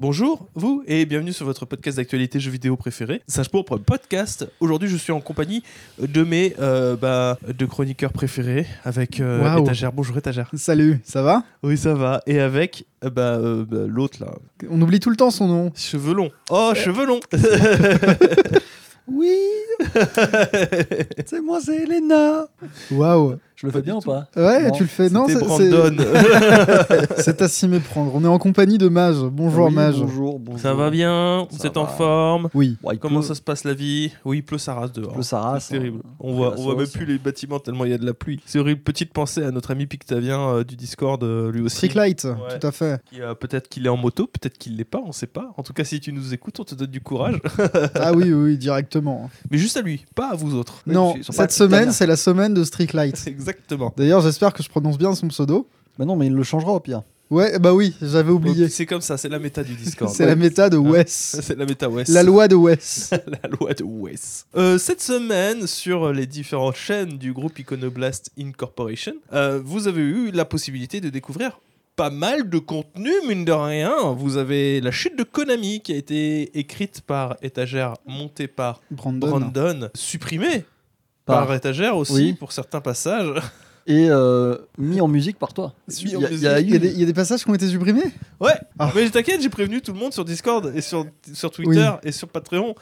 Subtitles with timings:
[0.00, 4.50] Bonjour, vous, et bienvenue sur votre podcast d'actualité jeux vidéo préféré, Sage pour podcast.
[4.58, 5.62] Aujourd'hui, je suis en compagnie
[5.98, 9.58] de mes euh, bah, deux chroniqueurs préférés, avec euh.
[9.58, 9.92] Étagère.
[9.92, 10.50] Bonjour Étagère.
[10.54, 11.44] Salut, ça va?
[11.62, 12.22] Oui, ça va.
[12.26, 14.32] Et avec euh, bah, euh, bah, l'autre là,
[14.70, 15.70] On oublie tout le temps son nom.
[15.76, 16.30] cheveux longs.
[16.48, 17.20] Oh, cheveux longs
[19.06, 19.36] Oui,
[21.26, 22.46] c'est moi, c'est Elena.
[22.90, 23.36] Waouh.
[23.60, 25.10] Je le fais bien ou pas Ouais, Non, tu le fais.
[25.10, 25.94] Non, c'est- Brandon.
[25.98, 28.12] c'est c'est à s'y méprendre.
[28.14, 29.16] On est en compagnie de Mage.
[29.30, 29.96] Bonjour Oui, Mage.
[30.00, 30.60] Bonjour, bonjour.
[30.60, 32.78] ça va bien Vous êtes en forme Oui.
[33.00, 35.10] Comment pleut, ça se passe la vie Oui, il pleut, ça rase dehors.
[35.10, 35.98] il pleut, ça rase, C'est terrible.
[36.06, 36.10] hein.
[36.20, 38.14] On Après voit, on voit même plus les bâtiments tellement il y a de la
[38.14, 38.40] pluie.
[38.46, 38.80] C'est horrible.
[38.80, 41.76] Petite pensée à notre ami Pictavien euh, du Discord, euh, lui aussi.
[41.76, 42.58] Stricklight, Ouais.
[42.58, 43.02] tout à fait.
[43.20, 45.52] Euh, peut-être qu'il est en moto, peut-être qu'il l'est pas, on sait pas.
[45.58, 47.36] En tout cas, si tu nous écoutes, on te donne du courage.
[47.94, 49.28] Ah oui, oui, oui, directement.
[49.50, 50.82] Mais juste à lui, pas à vous autres.
[50.86, 53.22] Non, cette semaine, c'est la semaine de Stricklight.
[53.26, 53.49] Exactement.
[53.96, 55.68] D'ailleurs, j'espère que je prononce bien son pseudo.
[55.98, 57.02] Bah non, mais il le changera au pire.
[57.30, 58.68] Ouais, bah oui, j'avais oublié.
[58.68, 60.12] C'est comme ça, c'est la méta du Discord.
[60.14, 61.38] C'est la méta de Wes.
[61.40, 62.10] C'est la méta West.
[62.10, 63.10] La loi de Wes.
[63.12, 64.46] la loi de West.
[64.56, 70.32] Euh, cette semaine, sur les différentes chaînes du groupe Iconoblast Incorporation, euh, vous avez eu
[70.32, 71.60] la possibilité de découvrir
[71.94, 74.12] pas mal de contenu, mine de rien.
[74.16, 79.28] Vous avez la chute de Konami qui a été écrite par étagère, montée par Brandon.
[79.28, 80.64] Brandon, supprimée
[81.30, 82.32] Par- par, étagère aussi Oui.
[82.34, 83.40] pour certains passages.
[83.86, 85.72] Et euh, mis en musique par toi.
[85.88, 88.04] Il y a- y y, des, il y a des passages qui ont été supprimés
[88.38, 88.92] Ouais, Ah.
[88.94, 92.28] mais t'inquiète, j'ai prévenu tout le monde sur Discord et sur, sur Twitter et sur
[92.28, 92.74] Patreon.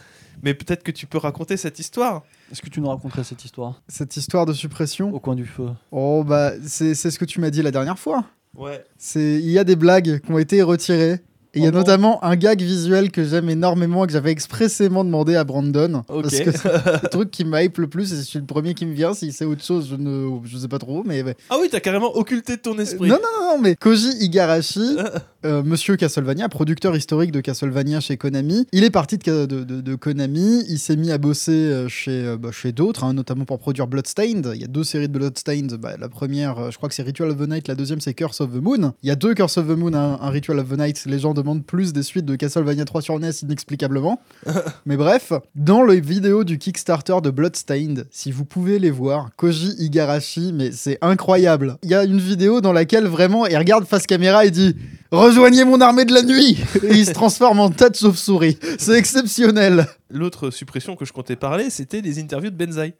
[0.43, 2.23] Mais peut-être que tu peux raconter cette histoire.
[2.53, 3.81] Est-ce que tu nous raconterais cette histoire?
[3.89, 5.13] Cette histoire de suppression?
[5.15, 7.99] au coin du feu Oh, bah, c'est c'est ce que tu m'as dit la dernière
[7.99, 8.25] fois.
[8.57, 8.85] Ouais.
[8.99, 11.21] C'est il y a des blagues qui ont été retirées.
[11.55, 11.79] Et il y a non.
[11.79, 16.03] notamment un gag visuel que j'aime énormément et que j'avais expressément demandé à Brandon.
[16.07, 16.65] Parce que c'est
[17.03, 19.15] le truc qui me hype le plus et c'est le premier qui me vient.
[19.15, 21.03] Si c'est autre chose, je ne je sais pas trop.
[21.05, 21.25] Mais.
[21.51, 23.09] Ah oui, t'as carrément occulté ton esprit.
[23.09, 24.97] non, non, non, non, mais Koji Igarashi,
[25.47, 29.65] euh, monsieur Castlevania, producteur historique de Castlevania chez Konami, il est parti de, Ka- de,
[29.65, 30.65] de- de Konami.
[30.69, 33.87] Il s'est mis à bosser euh, chez, euh, bah, chez d'autres, hein, notamment pour produire
[33.87, 34.51] Bloodstained.
[34.55, 35.73] Il y a deux séries de Bloodstained.
[35.75, 37.69] Bah, la première, euh, je crois que c'est Ritual of the Night.
[37.69, 38.93] La deuxième, c'est Curse of the Moon.
[39.03, 41.03] Il y a deux Curse of the Moon, un, un Ritual of the Night.
[41.07, 44.21] Les gens demandent plus des suites de Castlevania 3 sur NES inexplicablement.
[44.87, 49.75] mais bref, dans les vidéos du Kickstarter de Bloodstained, si vous pouvez les voir, Koji
[49.79, 51.79] Igarashi, mais c'est incroyable.
[51.83, 54.77] Il y a une vidéo dans laquelle vraiment il regarde face caméra et dit
[55.11, 58.59] Rejoignez mon armée de la nuit Et il se transforme en tas de chauve-souris.
[58.79, 59.87] C'est exceptionnel.
[60.11, 62.95] L'autre suppression que je comptais parler, c'était les interviews de Benzaï.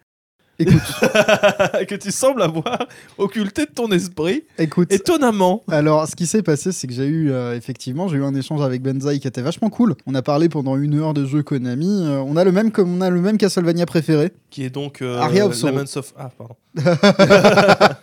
[0.61, 0.83] Écoute,
[1.89, 4.93] que tu sembles avoir occulté de ton esprit, écoute.
[4.93, 5.63] étonnamment.
[5.69, 8.61] Alors, ce qui s'est passé, c'est que j'ai eu, euh, effectivement, j'ai eu un échange
[8.61, 9.95] avec Benzaï qui était vachement cool.
[10.07, 12.03] On a parlé pendant une heure de jeux Konami.
[12.05, 15.01] Euh, on a le même, comme on a le même Castlevania préféré, Qui est donc
[15.01, 15.79] euh, Aria of Sorrow.
[15.79, 16.13] Of...
[16.19, 16.57] Ah, pardon.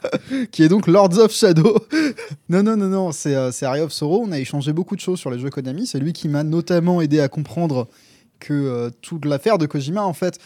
[0.51, 1.77] qui est donc Lords of Shadow.
[2.49, 4.23] non, non, non, non, c'est euh, c'est Aria of Sorrow.
[4.25, 5.87] On a échangé beaucoup de choses sur les jeux Konami.
[5.87, 7.89] C'est lui qui m'a notamment aidé à comprendre
[8.39, 10.39] que toute l'affaire de Kojima, en fait,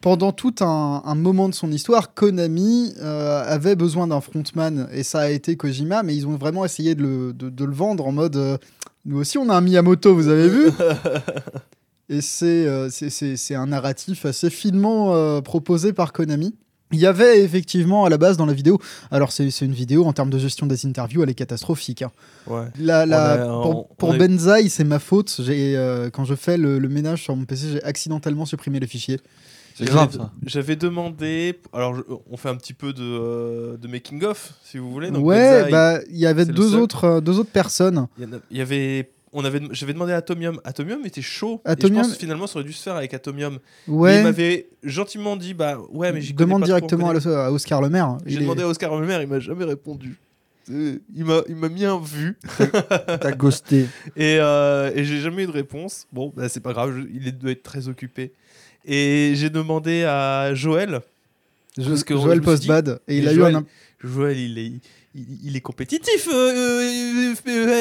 [0.00, 5.02] pendant tout un, un moment de son histoire, Konami euh, avait besoin d'un frontman et
[5.02, 8.06] ça a été Kojima, mais ils ont vraiment essayé de le, de- de le vendre
[8.06, 8.56] en mode euh,
[9.04, 10.70] nous aussi on a un Miyamoto, vous avez vu
[12.08, 16.54] Et c'est euh, c'est- un narratif assez finement proposé par Konami.
[16.92, 18.80] Il y avait effectivement à la base dans la vidéo,
[19.12, 22.02] alors c'est une vidéo en termes de gestion des interviews, elle est catastrophique.
[22.02, 22.10] hein.
[22.48, 22.64] Ouais.
[22.80, 25.32] La, la- On a- pour on- pour on est- Benzaï, c'est ma faute.
[25.38, 28.88] J'ai, euh, quand je fais le, le ménage sur mon PC, j'ai accidentellement supprimé les
[28.88, 29.20] fichiers.
[29.74, 30.30] C'est J'avais- grave ça.
[30.44, 31.58] J'avais demandé...
[31.72, 35.10] Alors, je- on fait un petit peu de, euh, de making-of, si vous voulez.
[35.10, 38.06] Donc, ouais, bah il y avait le deux autres, euh, deux autres personnes.
[38.50, 39.10] il y avait...
[39.32, 40.60] On avait, j'avais demandé à Atomium.
[40.64, 41.60] Atomium était chaud.
[41.64, 43.58] Et Atomium- je pense finalement ça aurait dû se faire avec Atomium.
[43.86, 44.22] Mais il Ouais.
[44.24, 48.18] m'avait gentiment dit bah ouais mais j'y Demande pas directement à, le- Oscar Le Maire.
[48.26, 50.18] J'ai est- demandé à Oscar Lemaire, il m'a jamais répondu.
[50.68, 52.38] Il m'a, il m'a bien vu
[53.20, 53.86] T'as ghosté.
[54.16, 56.06] et, euh, et j'ai jamais eu de réponse.
[56.12, 58.32] Bon, bah, c'est pas grave, je- il doit être très occupé.
[58.84, 61.00] Et j'ai demandé à Joël.
[61.76, 63.00] Parce que Joël Postbad.
[63.08, 63.64] Et il a eu un.
[64.02, 64.72] Joël, il est,
[65.14, 67.34] il, il est compétitif, euh, euh,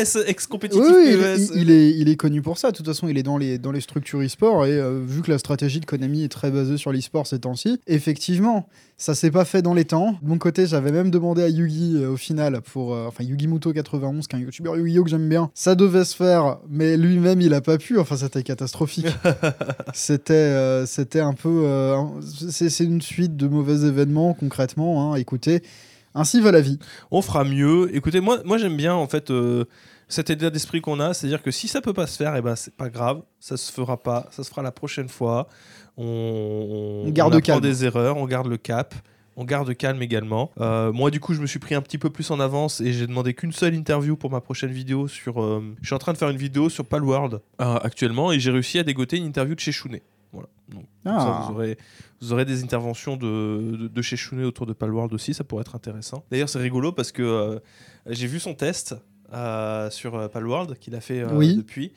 [0.04, 1.52] PES, ex-compétitif Oui, PES.
[1.56, 2.72] il, il est, il est connu pour ça.
[2.72, 4.66] De toute façon, il est dans les, dans les structures e-sport.
[4.66, 7.80] Et euh, vu que la stratégie de Konami est très basée sur l'e-sport ces temps-ci,
[7.88, 8.68] effectivement,
[8.98, 10.16] ça s'est pas fait dans les temps.
[10.24, 13.48] De mon côté, j'avais même demandé à Yugi euh, au final, pour, euh, enfin Yugi
[13.48, 15.52] Muto 91, qui est un youtubeur Yu-Gi-Oh que j'aime bien.
[15.54, 18.00] Ça devait se faire, mais lui-même, il a pas pu.
[18.00, 19.06] Enfin, c'était catastrophique.
[19.94, 21.62] c'était, euh, c'était un peu.
[21.66, 21.96] euh,
[22.50, 25.14] c'est une suite de mauvais événements, concrètement.
[25.14, 25.16] hein.
[25.16, 25.62] Écoutez,
[26.16, 26.80] ainsi va la vie.
[27.12, 27.90] On fera mieux.
[27.96, 29.66] Écoutez, moi, moi j'aime bien en fait euh,
[30.08, 32.56] cet état d'esprit qu'on a, c'est-à-dire que si ça peut pas se faire, et ben
[32.56, 35.48] c'est pas grave, ça se fera pas, ça se fera la prochaine fois.
[35.98, 37.62] On, On garde apprend calme.
[37.62, 38.96] des erreurs, on garde le cap.
[39.42, 40.52] On garde calme également.
[40.60, 42.92] Euh, moi, du coup, je me suis pris un petit peu plus en avance et
[42.92, 45.42] j'ai demandé qu'une seule interview pour ma prochaine vidéo sur.
[45.42, 48.52] euh, je suis en train de faire une vidéo sur Palworld euh, actuellement et j'ai
[48.52, 50.02] réussi à dégoter une interview de chez Shounet.
[50.31, 50.48] Voilà.
[50.70, 51.46] Donc, ça, Ah.
[51.48, 51.78] vous, aurez,
[52.22, 55.62] vous aurez des interventions de, de, de chez Shounet autour de Palworld aussi, ça pourrait
[55.62, 56.24] être intéressant.
[56.31, 57.60] D'ailleurs, c'est rigolo parce que euh,
[58.08, 58.96] j'ai vu son test
[59.34, 61.56] euh, sur euh, Palworld qu'il a fait euh, Oui.
[61.56, 61.92] depuis.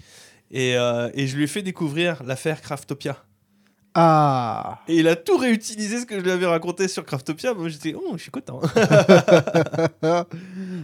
[0.50, 3.17] Et, et je lui ai fait découvrir l'affaire Craftopia.
[3.94, 7.52] Ah Et il a tout réutilisé ce que je lui avais raconté sur Craftopia.
[7.55, 8.61] Moi, j'étais, oh, je suis content.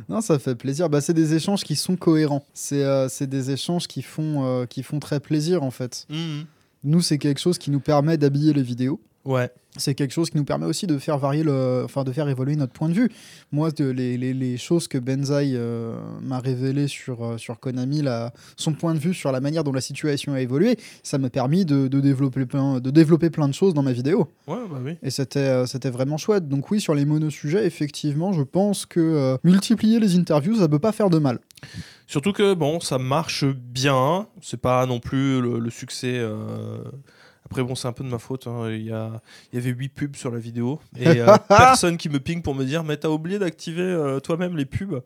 [0.09, 0.89] non, ça fait plaisir.
[0.89, 2.45] Bah, c'est des échanges qui sont cohérents.
[2.55, 6.07] C'est euh, des échanges qui font, euh, qui font très plaisir, en fait.
[6.11, 6.45] Mhm.
[6.85, 9.01] Nous, c'est quelque chose qui nous permet d'habiller les vidéos.
[9.25, 9.51] Ouais.
[9.77, 12.57] C'est quelque chose qui nous permet aussi de faire varier le, enfin de faire évoluer
[12.57, 13.11] notre point de vue.
[13.53, 18.01] Moi, de- les, les- les choses que Benzaï euh, m'a révélées sur, euh, sur Konami,
[18.01, 21.29] la- son point de vue sur la manière dont la situation a évolué, ça m'a
[21.29, 24.29] permis de, de développer plein, de développer plein de choses dans ma vidéo.
[24.47, 24.93] Ouais, bah oui.
[25.03, 26.49] Et c'était euh, c'était vraiment chouette.
[26.49, 30.93] Donc oui, sur les monosujets, effectivement, je pense que multiplier les interviews, ça peut pas
[30.93, 31.39] faire de mal.
[32.09, 34.27] Surtout que bon, ça marche bien.
[34.43, 36.17] C'est pas non plus le, le succès.
[36.19, 36.83] euh,
[37.45, 38.47] Après, bon, c'est un peu de ma faute.
[38.49, 38.69] hein.
[38.71, 39.21] Il, y a...
[39.53, 40.81] Il y avait 8 pubs sur la vidéo.
[40.97, 44.57] Et euh, personne qui me ping pour me dire Mais t'as oublié d'activer euh, toi-même
[44.57, 45.03] les pubs.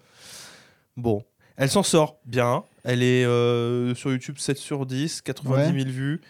[0.96, 1.25] Bon,
[1.56, 2.64] elle s'en sort bien.
[2.84, 6.20] Elle est euh, sur YouTube 7 sur 10, 90 000 vues.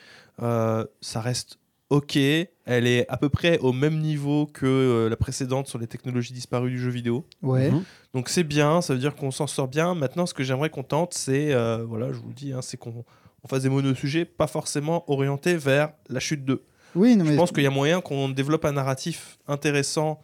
[0.41, 1.59] Euh, ça reste
[1.93, 2.17] ok.
[2.17, 6.33] Elle est à peu près au même niveau que euh, la précédente sur les technologies
[6.33, 7.27] disparues du jeu vidéo.
[7.43, 7.71] Ouais.
[7.71, 7.85] Mhm.
[8.15, 9.95] Donc c'est bien, ça veut dire qu'on s'en sort bien.
[9.95, 12.79] Maintenant, ce que j'aimerais qu'on tente, c'est, euh, voilà, je vous le dis, hein, c'est
[12.79, 13.05] qu'on
[13.45, 16.63] on fasse des monosujets pas forcément orientés vers la chute 2.
[16.95, 20.21] Oui, non, Je mais pense qu'il y a moyen qu'on développe un narratif intéressant,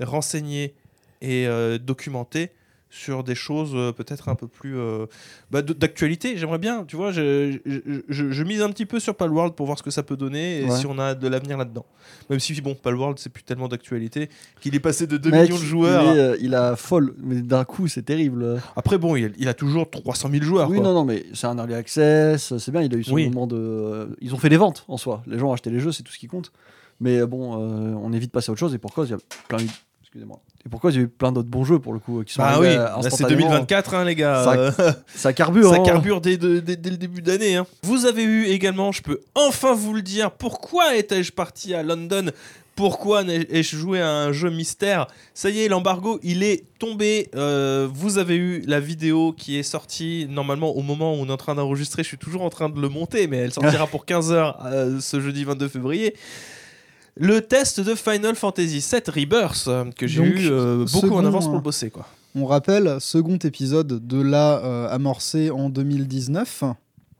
[0.00, 0.74] renseigné
[1.20, 2.50] et euh, documenté
[2.94, 5.06] sur des choses euh, peut-être un peu plus euh,
[5.50, 6.36] bah, d'actualité.
[6.36, 9.64] J'aimerais bien, tu vois, je, je, je- je mise un petit peu sur Palworld pour
[9.64, 10.76] voir ce que ça peut donner et Ouais.
[10.76, 11.86] si on a de l'avenir là-dedans.
[12.28, 14.28] Même si, bon, Palworld, c'est plus tellement d'actualité
[14.60, 16.02] qu'il est passé de 2 Mec, millions de joueurs.
[16.04, 18.60] Il, est, euh, il a folle, mais d'un coup, c'est terrible.
[18.76, 20.68] Après, bon, il, il a toujours 300 000 joueurs.
[20.68, 20.84] oui, quoi.
[20.88, 23.30] non, non, mais c'est un early access, c'est bien, il a eu son Oui.
[23.30, 24.14] moment de.
[24.20, 25.22] Ils ont fait des ventes en soi.
[25.26, 26.52] Les gens ont acheté les jeux, c'est tout ce qui compte.
[27.00, 29.18] Mais bon, on évite de passer à autre chose, et pour cause, il y a
[29.48, 29.64] plein.
[30.14, 30.40] Excusez-moi.
[30.66, 32.66] Et pourquoi a eu plein d'autres bons jeux pour le coup qui sont Bah oui,
[32.66, 33.48] euh, là, c'est instantanément.
[33.48, 34.44] 2024, hein, les gars.
[34.44, 35.70] Ça- Euh, Ça carbure.
[35.70, 35.82] ça hein.
[35.82, 37.56] carbure dès, de- dès- dès le début d'année.
[37.56, 37.66] hein.
[37.82, 42.26] Vous avez eu également, je peux enfin vous le dire, pourquoi étais-je parti à London?
[42.76, 45.06] Pourquoi ai-je joué à un jeu mystère?
[45.34, 47.28] Ça y est, l'embargo, il est tombé.
[47.34, 51.32] Euh, vous avez eu la vidéo qui est sortie normalement au moment où on est
[51.32, 52.02] en train d'enregistrer.
[52.02, 55.44] Je suis toujours en train de le monter, mais elle sortira pour 15h ce jeudi
[55.44, 56.14] 22 février.
[57.16, 61.44] Le test de Final Fantasy VII Rebirth, euh, que j'ai eu euh, beaucoup en avance
[61.44, 61.90] pour le bosser.
[61.90, 62.06] Quoi.
[62.34, 66.64] on rappelle, second épisode de la euh, amorcé en 2019.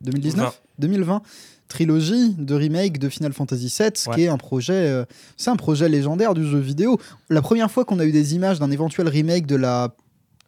[0.01, 0.53] 2019 Vingt.
[0.79, 1.21] 2020
[1.69, 4.15] trilogie de remake de Final Fantasy VII, ce Ouais.
[4.15, 5.05] qui est un projet, euh,
[5.37, 6.99] c'est un projet légendaire du jeu vidéo.
[7.29, 9.95] La première fois qu'on a eu des images d'un éventuel remake de la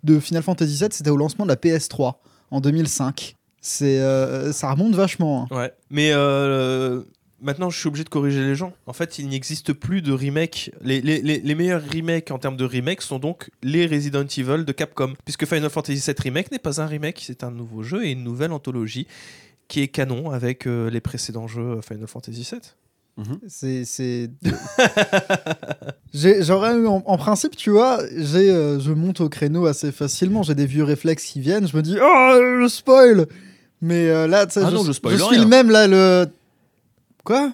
[0.04, 2.16] de Final Fantasy VII, c'était au lancement de la PS3
[2.52, 3.36] en 2005.
[3.60, 5.48] C'est, euh, ça remonte vachement.
[5.50, 5.56] hein.
[5.56, 5.74] Ouais.
[5.90, 7.02] Mais euh,
[7.42, 8.74] maintenant, je suis obligé de corriger les gens.
[8.86, 10.72] En fait, il n'existe plus de remake.
[10.82, 14.64] Les, les, les, les meilleurs remakes en termes de remake sont donc les Resident Evil
[14.66, 15.14] de Capcom.
[15.26, 18.24] Puisque Final Fantasy VII Remake n'est pas un remake, c'est un nouveau jeu et une
[18.24, 19.08] nouvelle anthologie
[19.68, 22.62] qui est canon avec euh, les précédents jeux Final Fantasy VII.
[23.48, 24.30] C'est, c'est...
[26.14, 30.44] J'aurais eu, en, en principe, tu vois, j'ai, euh, je monte au créneau assez facilement.
[30.44, 31.68] J'ai des vieux réflexes qui viennent.
[31.68, 33.26] Je me dis, oh, le spoil
[33.82, 35.44] Mais euh, là, tu sais, Ah je, je spoil je suis rien.
[35.44, 36.28] le même, là, le.
[37.26, 37.54] Quoi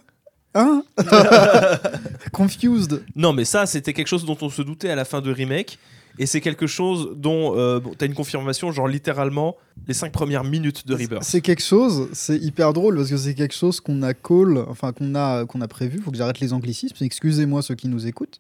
[0.54, 0.84] Hein
[2.32, 3.04] Confused.
[3.16, 5.80] Non, mais ça, c'était quelque chose dont on se doutait à la fin de remake.
[6.20, 9.56] Et c'est quelque chose dont euh, bon, t'as une confirmation, genre littéralement
[9.88, 11.24] les cinq premières minutes de Rebirth.
[11.24, 14.92] C'est quelque chose, c'est hyper drôle parce que c'est quelque chose qu'on a call, enfin
[14.92, 16.00] qu'on a, qu'on a prévu.
[16.02, 16.98] Faut que j'arrête les anglicismes.
[17.00, 18.40] Excusez-moi ceux qui nous écoutent.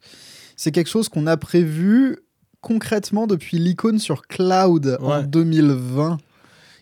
[0.57, 2.17] C'est quelque chose qu'on a prévu
[2.59, 5.23] concrètement depuis l'icône sur Cloud en Ouais.
[5.27, 6.17] 2020.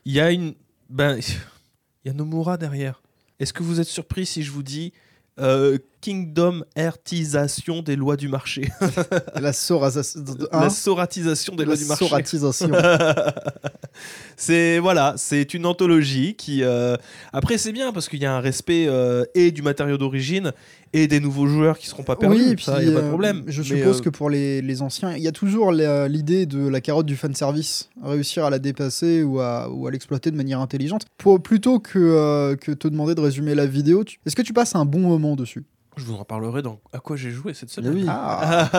[0.06, 0.56] Il y a une.
[0.90, 1.20] Ben,
[2.04, 3.04] il y a Nomura derrière.
[3.40, 4.94] Est-ce que vous êtes surpris si je vous dis
[5.40, 8.70] euh, Kingdom Heartisation des lois du marché
[9.40, 10.24] La soratisation.
[10.52, 12.06] La soratisation des lois du marché.
[12.08, 12.72] soratisation.
[14.38, 16.64] c'est voilà, c'est une anthologie qui.
[16.64, 16.96] euh,
[17.34, 20.54] Après, c'est bien parce qu'il y a un respect euh, et du matériau d'origine
[20.94, 22.36] et des nouveaux joueurs qui seront pas perdus.
[22.38, 23.44] Oui, ça, y a pas de euh, problème.
[23.48, 26.46] Je Mais, suppose euh, que pour les, les anciens, il y a toujours la- l'idée
[26.46, 30.38] de la carotte du fanservice, réussir à la dépasser ou à, ou à l'exploiter de
[30.38, 31.06] manière intelligente.
[31.18, 34.76] Pour, plutôt que, que te demander de résumer la vidéo, tu- est-ce que tu passes
[34.76, 35.64] un bon moment dessus?
[36.00, 37.94] Je vous en parlerai dans à quoi j'ai joué cette semaine.
[37.94, 38.06] oui.
[38.08, 38.70] Ah,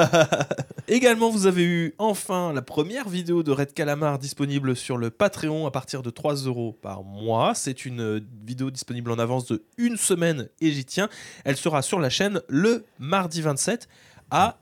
[0.88, 5.66] Également, vous avez eu enfin la première vidéo de Red Calamar disponible sur le Patreon
[5.66, 7.54] à partir de 3 euros par mois.
[7.54, 11.08] C'est une euh, vidéo disponible en avance de une semaine et j'y tiens.
[11.44, 13.86] Elle sera sur la chaîne le mardi 27
[14.30, 14.58] à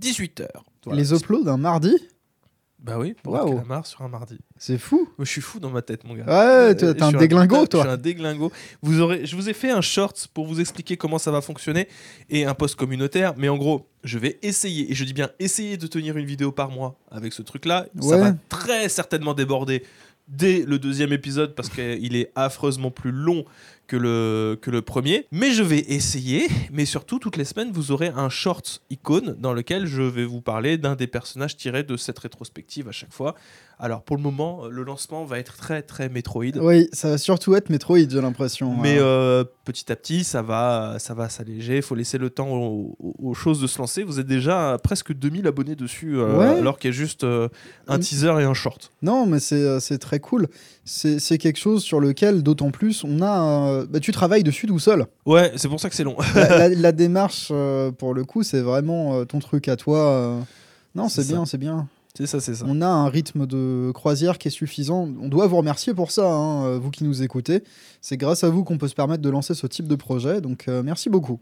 [0.00, 0.48] 18h.
[0.92, 1.94] Les uploads d'un mardi
[2.82, 3.52] Bah oui, pour Waouh.
[3.52, 4.38] un calamar sur un mardi.
[4.58, 5.08] C'est fou.
[5.16, 6.24] Moi, je suis fou dans ma tête, mon gars.
[6.24, 7.80] Ouais, t'es Euh, t'es je un déglingo, Je toi.
[7.82, 8.50] suis un déglingo.
[8.82, 11.86] Vous aurez, je vous ai fait un short pour vous expliquer comment ça va fonctionner
[12.28, 13.34] et un post communautaire.
[13.36, 16.50] Mais en gros, je vais essayer, et je dis bien essayer de tenir une vidéo
[16.50, 17.86] par mois avec ce truc-là.
[18.00, 19.84] Ça va très certainement déborder
[20.28, 23.44] dès le deuxième épisode parce qu'il est affreusement plus long
[23.92, 25.26] que le, que le premier.
[25.32, 26.48] Mais je vais essayer.
[26.72, 30.40] Mais surtout, toutes les semaines, vous aurez un short icône dans lequel je vais vous
[30.40, 33.34] parler d'un des personnages tirés de cette rétrospective à chaque fois.
[33.78, 36.56] Alors pour le moment, le lancement va être très très Metroid.
[36.60, 38.76] Oui, ça va surtout être Metroid, j'ai l'impression.
[38.80, 41.76] Mais Euh, euh, petit à petit, ça va, ça va s'alléger.
[41.76, 44.04] Il faut laisser le temps aux, choses de se lancer.
[44.04, 46.60] Vous êtes déjà à presque 2000 abonnés dessus, euh, Ouais.
[46.60, 47.48] alors qu'il y a juste euh,
[47.88, 48.92] un teaser et un short.
[49.02, 50.48] Non, mais euh, c'est très cool.
[50.84, 53.68] C'est quelque chose sur lequel, d'autant plus, on a.
[53.68, 55.06] euh, bah, tu travailles dessus tout seul.
[55.26, 56.16] Ouais, c'est pour ça que c'est long.
[56.34, 59.98] la, la- la démarche, euh, pour le coup, c'est vraiment euh, ton truc à toi.
[59.98, 60.40] euh.
[60.94, 61.88] Non, C'est bien, c'est bien.
[62.14, 62.64] c'est ça, c'est ça.
[62.68, 65.08] On a un rythme de croisière qui est suffisant.
[65.22, 67.62] On doit vous remercier pour ça, hein, vous qui nous écoutez.
[68.00, 70.40] C'est grâce à vous qu'on peut se permettre de lancer ce type de projet.
[70.40, 71.38] Donc, merci beaucoup.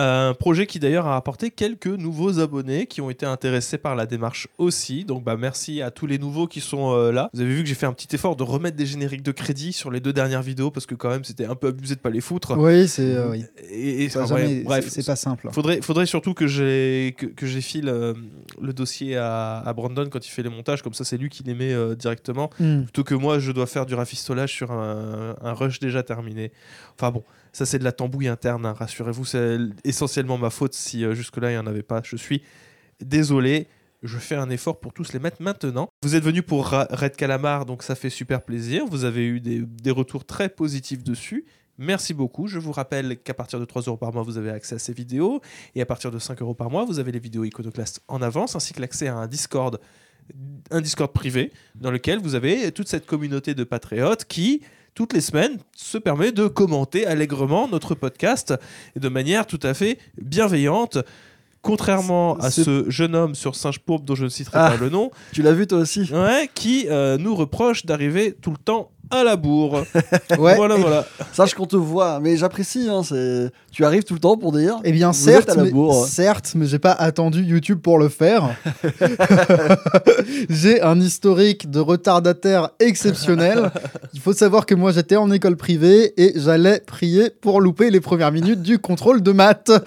[0.00, 4.06] Un projet qui d'ailleurs a apporté quelques nouveaux abonnés qui ont été intéressés par la
[4.06, 5.04] démarche aussi.
[5.04, 7.30] Donc bah merci à tous les nouveaux qui sont euh, là.
[7.34, 9.72] Vous avez vu que j'ai fait un petit effort de remettre des génériques de crédit
[9.72, 12.10] sur les deux dernières vidéos parce que quand même c'était un peu abusé de pas
[12.10, 12.56] les foutre.
[12.56, 13.02] Oui, c'est.
[13.16, 13.44] euh, oui.
[13.70, 15.48] Et, et- jamais- bref, c'est- pas simple.
[15.52, 18.14] Faudrait, faudrait surtout que j'ai que, que j'ai file euh,
[18.62, 21.42] le dossier à, à Brandon quand il fait les montages, comme ça c'est lui qui
[21.42, 22.82] les met euh, directement, Hmm.
[22.84, 26.52] plutôt que moi je dois faire du rafistolage sur un, un rush déjà terminé.
[26.94, 31.04] Enfin bon, ça c'est de la tambouille interne, hein, rassurez-vous, c'est essentiellement ma faute si
[31.04, 32.00] euh, jusque-là il n'y en avait pas.
[32.04, 32.42] Je suis
[33.00, 33.68] désolé.
[34.02, 35.88] Je fais un effort pour tous les mettre maintenant.
[36.02, 38.84] Vous êtes venus pour Red Calamar, donc ça fait super plaisir.
[38.86, 41.46] Vous avez eu des, retours très positifs dessus.
[41.78, 42.46] Merci beaucoup.
[42.46, 44.92] Je vous rappelle qu'à partir de 3 euros par mois, vous avez accès à ces
[44.92, 45.40] vidéos.
[45.74, 48.54] Et à partir de 5 euros par mois, vous avez les vidéos iconoclastes en avance,
[48.54, 49.80] ainsi que l'accès à un Discord,
[50.70, 54.62] un Discord privé, dans lequel vous avez toute cette communauté de patriotes qui,
[54.98, 58.52] toutes les semaines, se permet de commenter allègrement notre podcast
[58.96, 60.98] et de manière tout à fait bienveillante.
[61.68, 64.70] Contrairement à C'est- ce jeune homme sur Singe Pourbe dont je ne citerai Ah.
[64.70, 68.50] pas le nom, Tu l'as vu toi aussi ouais, qui euh, nous reproche d'arriver tout
[68.50, 69.84] le temps à la bourre.
[70.38, 70.56] Ouais.
[70.56, 71.06] voilà, voilà.
[71.32, 72.88] Sache qu'on te voit, mais j'apprécie.
[72.90, 74.76] Hein, c'est- tu arrives tout le temps pour dire.
[74.84, 76.06] Eh bien, certes, à la mais, bourre.
[76.06, 78.50] certes, mais j'ai pas attendu YouTube pour le faire.
[80.50, 83.70] j'ai un historique de retardataire exceptionnel.
[84.14, 88.00] Il faut savoir que moi, j'étais en école privée et j'allais prier pour louper les
[88.00, 89.70] premières minutes du contrôle de maths.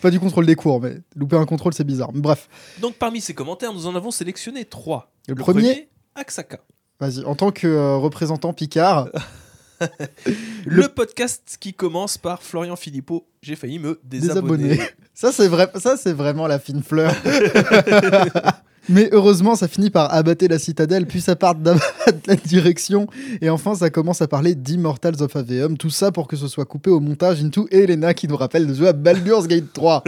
[0.00, 2.10] pas du contrôle des cours, mais louper un contrôle, c'est bizarre.
[2.12, 2.48] Mais bref,
[2.80, 5.10] Donc parmi ces commentaires, nous en avons sélectionné trois.
[5.28, 6.58] Le premier Axaka.
[7.00, 7.24] vas-y.
[7.24, 9.08] En tant que euh, représentant Picard,
[10.66, 10.88] Le...
[10.88, 13.26] podcast qui commence par Florian Philippot.
[13.42, 14.68] J'ai failli me désabonner.
[14.68, 14.90] désabonner.
[15.14, 17.10] Ça, c'est vrai, ça, c'est vraiment la fine fleur.
[18.90, 23.08] Mais heureusement, ça finit par abattre la citadelle, puis ça part d'abattre la direction,
[23.40, 25.76] et enfin, ça commence à parler d'Immortals of Aveum.
[25.76, 28.74] Tout ça pour que ce soit coupé au montage into Elena qui nous rappelle de
[28.74, 30.04] jouer à Baldur's Gate 3.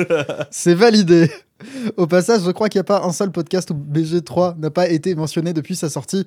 [0.51, 1.31] C'est validé.
[1.97, 4.89] Au passage, je crois qu'il n'y a pas un seul podcast où BG3 n'a pas
[4.89, 6.27] été mentionné depuis sa sortie.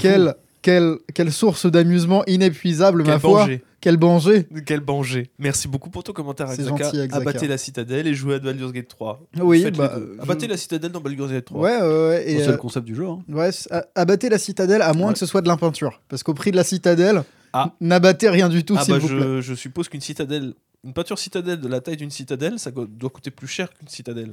[0.00, 3.40] Quelle, quelle, quelle source d'amusement inépuisable, ma Quel foi.
[3.40, 3.62] banger.
[3.80, 4.46] Quel banger.
[4.66, 5.30] Quel banger.
[5.38, 7.16] Merci beaucoup pour ton commentaire, C'est Axaka.
[7.16, 9.20] Abattez la citadelle et jouez à Baldur's Gate 3.
[9.40, 11.60] Oui, bah, je- Abattez la citadelle dans Baldur's Gate 3.
[11.60, 12.22] Ouais, ouais, ouais.
[12.24, 12.28] fou.
[12.28, 13.06] Et, C'est euh, le concept du jeu.
[13.06, 13.20] hein.
[13.28, 15.12] Ouais, a- abattez la citadelle à moins Ouais.
[15.12, 16.00] que ce soit de l'impeinture.
[16.08, 17.22] Parce qu'au prix de la citadelle,
[17.52, 17.72] Ah.
[17.80, 19.16] n'abattez rien du tout, Ah bah vous plaît.
[19.20, 23.10] je, je suppose qu'une citadelle, une peinture citadelle de la taille d'une citadelle, ça doit
[23.10, 24.32] coûter plus cher qu'une citadelle.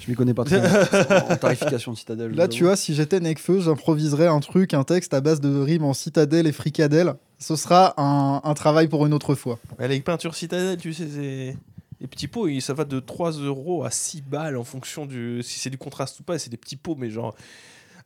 [0.00, 2.32] Je m'y connais pas trop en tarification de citadelle.
[2.32, 5.84] Là, tu vois, si j'étais Necfeu, j'improviserais un truc, un texte à base de rimes
[5.84, 7.14] en citadelle et fricadelle.
[7.38, 9.58] Ce sera un, un travail pour une autre fois.
[9.78, 11.56] Ouais, Les peintures citadelle, tu sais, c'est.
[12.00, 15.58] Les petits pots, ça va de 3 euros à 6 balles en fonction du si
[15.58, 16.36] c'est du contraste ou pas.
[16.36, 17.34] et C'est des petits pots, mais genre.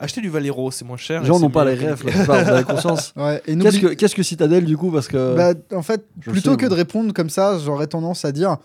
[0.01, 1.21] Acheter du Valero, c'est moins cher.
[1.21, 3.13] Les gens n'ont pas les rêves, la plupart, vous avez conscience.
[3.17, 5.37] Ouais, et Qu'est-ce que, qu'est-ce que Citadel du coup Parce que.
[5.37, 6.71] Bah, en fait, je plutôt sais, que moi.
[6.71, 8.57] de répondre comme ça, j'aurais tendance à dire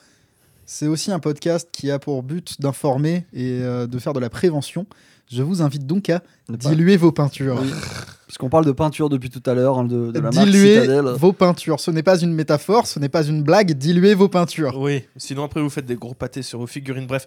[0.70, 4.30] c'est aussi un podcast qui a pour but d'informer et euh, de faire de la
[4.30, 4.86] prévention.
[5.28, 7.60] Je vous invite donc à diluer vos peintures.
[7.60, 7.72] Oui.
[8.28, 10.82] Parce qu'on parle de peinture depuis tout à l'heure, hein, de, de la marque Diluer
[10.82, 11.06] Citadel.
[11.16, 11.80] vos peintures.
[11.80, 13.72] Ce n'est pas une métaphore, ce n'est pas une blague.
[13.72, 14.78] Diluez vos peintures.
[14.78, 17.08] Oui, sinon après vous faites des gros pâtés sur vos figurines.
[17.08, 17.26] Bref,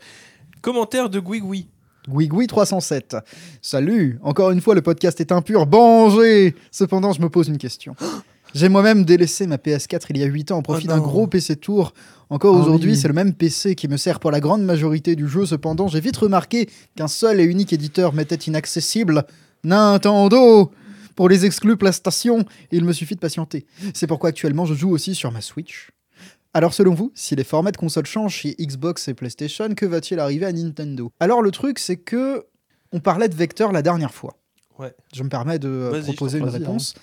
[0.60, 1.66] commentaire de Guigui.
[2.08, 3.16] Guigui 307.
[3.60, 7.96] Salut, encore une fois le podcast est impur, Bangé Cependant, je me pose une question.
[8.54, 11.26] J'ai moi-même délaissé ma PS4 il y a 8 ans au profit Oh d'un gros
[11.26, 11.94] PC Tour.
[12.28, 12.96] Encore Ah aujourd'hui, oui.
[12.96, 15.46] c'est le même PC qui me sert pour la grande majorité du jeu.
[15.46, 19.24] Cependant, j'ai vite remarqué qu'un seul et unique éditeur m'était inaccessible.
[19.64, 20.70] Nintendo
[21.16, 23.66] Pour les exclus PlayStation, il me suffit de patienter.
[23.94, 25.90] C'est pourquoi actuellement je joue aussi sur ma Switch.
[26.54, 30.20] Alors selon vous, si les formats de console changent chez Xbox et PlayStation, que va-t-il
[30.20, 31.10] arriver à Nintendo?
[31.20, 32.44] Alors le truc, c'est que
[32.92, 34.36] on parlait de vecteur la dernière fois.
[34.78, 34.94] Ouais.
[35.14, 36.94] Je me permets de euh, proposer une prie, réponse.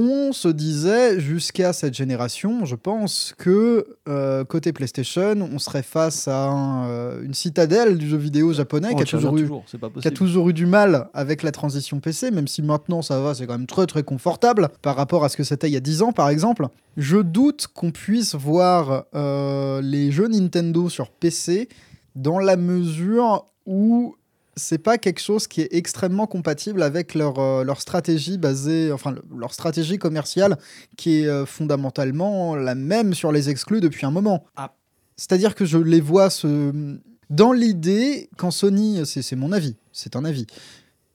[0.00, 6.28] On se disait jusqu'à cette génération, je pense que euh, côté PlayStation, on serait face
[6.28, 9.40] à un, euh, une citadelle du jeu vidéo japonais On qui a tient toujours eu
[9.40, 10.14] toujours, c'est pas qui a possible.
[10.14, 13.58] toujours eu du mal avec la transition PC, même si maintenant ça va, c'est quand
[13.58, 16.12] même très très confortable par rapport à ce que c'était il y a 10 ans
[16.12, 16.68] par exemple.
[16.96, 21.68] Je doute qu'on puisse voir euh, les jeux Nintendo sur PC
[22.14, 24.14] dans la mesure où
[24.58, 29.12] c'est pas quelque chose qui est extrêmement compatible avec leur, euh, leur stratégie basée, enfin
[29.12, 30.58] le- leur stratégie commerciale
[30.98, 34.44] qui est euh, fondamentalement la même sur les exclus depuis un moment.
[34.56, 34.74] Ah.
[35.16, 36.98] C'est-à-dire que je les vois se...
[37.30, 40.46] Dans l'idée, quand Sony, c'est mon avis, c'est un avis.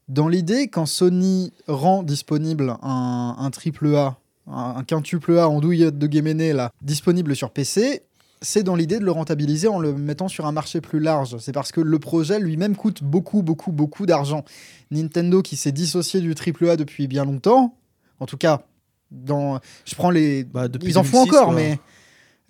[0.10, 5.60] Dans l'idée, quand Sony rend disponible un, un triple A, un, un quintuple A en
[5.60, 8.04] douillette de Guéméné, là, disponible sur PC,
[8.44, 11.38] c'est dans l'idée de le rentabiliser en le mettant sur un marché plus large.
[11.40, 14.46] C'est parce que le projet lui-même coûte beaucoup, beaucoup, beaucoup d'argent.
[14.92, 17.76] Nintendo qui s'est dissocié du triple A depuis bien longtemps,
[18.20, 18.62] en tout cas,
[19.10, 21.56] dans, je prends les, Bah, depuis ils en font 2006, encore, quoi.
[21.56, 21.80] mais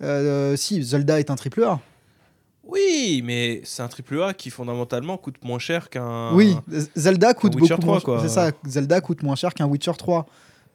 [0.02, 1.80] euh, si Zelda est un triple A.
[2.66, 6.32] Oui, mais c'est un triple A qui fondamentalement coûte moins cher qu'un.
[6.34, 6.56] Oui,
[6.96, 8.00] Zelda coûte beaucoup 3, moins.
[8.00, 8.20] quoi.
[8.22, 10.26] C'est ça, Zelda coûte moins cher qu'un Witcher 3.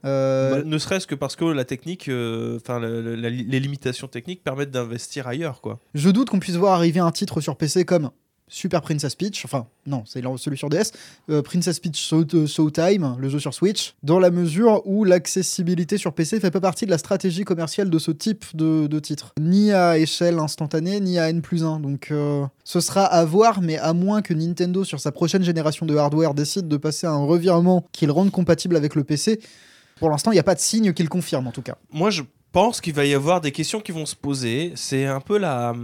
[0.06, 4.72] Euh, Bah, ne serait-ce que parce que la technique, euh, enfin les limitations techniques permettent
[4.72, 5.79] d'investir ailleurs, quoi.
[5.94, 8.12] Je doute qu'on puisse voir arriver un titre sur PC comme
[8.51, 10.91] Super Princess Peach, enfin non, c'est celui sur DS,
[11.29, 16.13] euh, Princess Peach Show- Showtime, le jeu sur Switch, dans la mesure où l'accessibilité sur
[16.13, 19.34] PC fait pas partie de la stratégie commerciale de ce type de, de titre.
[19.39, 21.79] Ni à échelle instantanée, ni à N plus 1.
[21.79, 25.86] Donc euh, ce sera à voir, mais à moins que Nintendo, sur sa prochaine génération
[25.86, 29.39] de hardware, décide de passer à un revirement qui le rende compatible avec le PC,
[30.00, 31.77] pour l'instant, il n'y a pas de signe qui le confirme en tout cas.
[31.91, 34.74] Moi, je pense qu'il va y avoir des questions qui vont se poser.
[34.75, 35.75] C'est un peu la,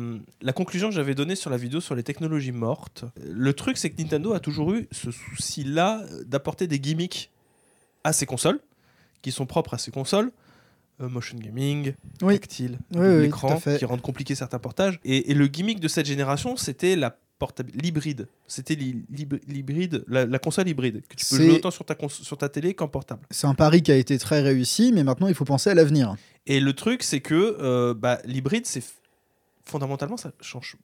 [0.42, 3.06] la conclusion que j'avais donnée sur la vidéo sur les technologies mortes.
[3.24, 7.30] Le truc, c'est que Nintendo a toujours eu ce souci-là d'apporter des gimmicks
[8.04, 8.60] à ses consoles,
[9.22, 10.32] qui sont propres à ses consoles.
[11.02, 12.36] Euh, motion gaming, Oui.
[12.40, 13.78] tactile, Oui, oui, l'écran, fait.
[13.78, 14.98] qui rendent compliqué certains portages.
[15.04, 18.28] Et, et le gimmick de cette génération, c'était la portabi- l'hybride.
[18.48, 21.96] C'était l'hy- l'hyb- l'hybride, la, la console hybride, que tu peux jouer autant sur ta,
[21.96, 23.22] cons- sur ta télé qu'en portable.
[23.32, 26.16] C'est un pari qui a été très réussi, mais maintenant il faut penser à l'avenir.
[26.46, 28.84] Et le truc, c'est que euh, bah, l'hybride, c'est
[29.66, 30.76] fondamentalement, ça change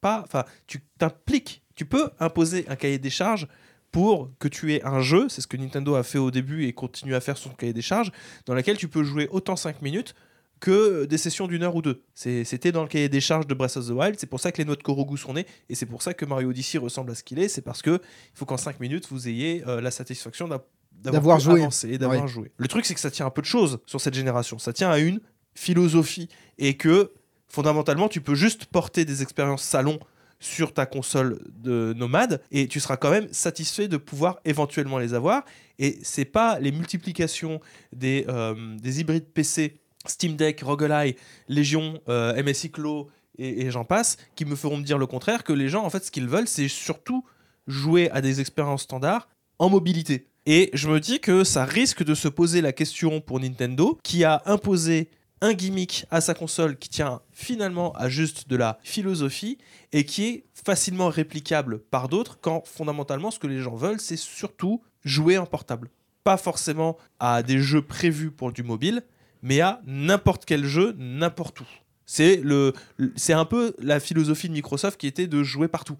[0.00, 0.22] pas.
[0.26, 1.62] Enfin, tu t'impliques.
[1.74, 3.46] Tu peux imposer un cahier des charges
[3.90, 5.28] pour que tu aies un jeu.
[5.28, 7.82] C'est ce que Nintendo a fait au début et continue à faire son cahier des
[7.82, 8.10] charges,
[8.46, 10.14] dans laquelle tu peux jouer autant 5 minutes
[10.62, 12.02] que des sessions d'une heure ou deux.
[12.14, 14.14] C'était dans le cahier des charges de Breath of the Wild.
[14.18, 15.44] C'est pour ça que les noix de Korogu sont nées.
[15.68, 17.48] Et c'est pour ça que Mario Odyssey ressemble à ce qu'il est.
[17.48, 20.64] C'est parce que il faut qu'en 5 minutes, vous ayez euh, la satisfaction d'a-
[21.02, 21.60] D'avoir joué.
[21.62, 22.28] avancer et d'avoir Ouais.
[22.28, 22.52] joué.
[22.56, 24.60] Le truc, c'est que ça tient un peu de choses sur cette génération.
[24.60, 25.20] Ça tient à une
[25.56, 27.10] philosophie et que
[27.48, 29.98] fondamentalement, tu peux juste porter des expériences salon
[30.38, 35.12] sur ta console de nomade et tu seras quand même satisfait de pouvoir éventuellement les
[35.14, 35.44] avoir.
[35.78, 37.60] Et c'est pas les multiplications
[37.92, 41.16] des, euh, des hybrides PC, Steam Deck, Rogue Ally,
[41.48, 45.44] Légion, euh, MSI Clo et, et j'en passe qui me feront me dire le contraire
[45.44, 47.24] que les gens en fait ce qu'ils veulent c'est surtout
[47.66, 50.26] jouer à des expériences standards en mobilité.
[50.44, 54.24] Et je me dis que ça risque de se poser la question pour Nintendo qui
[54.24, 55.08] a imposé
[55.40, 59.58] un gimmick à sa console qui tient finalement à juste de la philosophie
[59.92, 64.16] et qui est facilement réplicable par d'autres quand fondamentalement ce que les gens veulent c'est
[64.16, 65.90] surtout jouer en portable.
[66.24, 69.02] Pas forcément à des jeux prévus pour du mobile,
[69.42, 71.66] mais à n'importe quel jeu, n'importe où.
[72.06, 72.72] C'est le,
[73.16, 75.96] c'est un peu la philosophie de Microsoft qui était de jouer partout.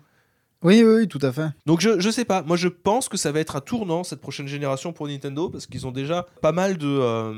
[0.62, 1.48] Oui, oui, oui, tout à fait.
[1.66, 4.20] Donc je, je sais pas, moi je pense que ça va être un tournant cette
[4.20, 7.34] prochaine génération pour Nintendo parce qu'ils ont déjà pas mal de, euh,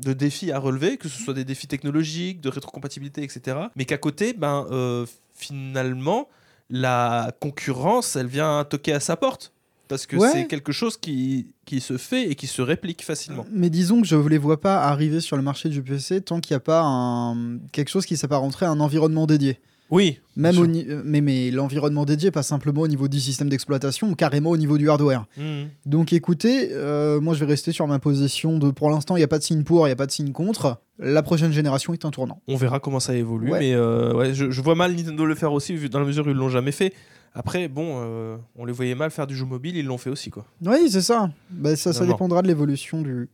[0.00, 3.56] de défis à relever, que ce soit des défis technologiques, de rétrocompatibilité, etc.
[3.74, 6.28] Mais qu'à côté, ben euh, finalement,
[6.70, 9.52] la concurrence, elle vient toquer à sa porte.
[9.92, 10.30] Parce que Ouais.
[10.32, 13.44] c'est quelque chose qui, qui se fait et qui se réplique facilement.
[13.52, 16.40] Mais disons que je ne les vois pas arriver sur le marché du PC tant
[16.40, 17.58] qu'il n'y a pas un...
[17.72, 19.58] quelque chose qui s'apparenterait à un environnement dédié.
[19.90, 24.14] Oui, Même au euh, mais, mais l'environnement dédié, pas simplement au niveau du système d'exploitation,
[24.14, 25.26] carrément au niveau du hardware.
[25.36, 25.68] Mhm.
[25.84, 29.24] Donc écoutez, euh, moi je vais rester sur ma position de pour l'instant il n'y
[29.24, 30.80] a pas de signe pour, il n'y a pas de signe contre.
[31.02, 32.40] La prochaine génération est un tournant.
[32.48, 33.58] On verra comment ça évolue, Ouais.
[33.58, 36.30] mais euh, ouais, je, je vois mal Nintendo le faire aussi, dans la mesure où
[36.30, 36.94] ils l'ont jamais fait.
[37.34, 40.30] Après, bon, euh, on les voyait mal faire du jeu mobile, ils l'ont fait aussi,
[40.30, 40.44] quoi.
[40.64, 41.30] Oui, c'est ça.
[41.50, 42.12] Bah, ça, ça Non, non.
[42.12, 43.28] dépendra de l'évolution du.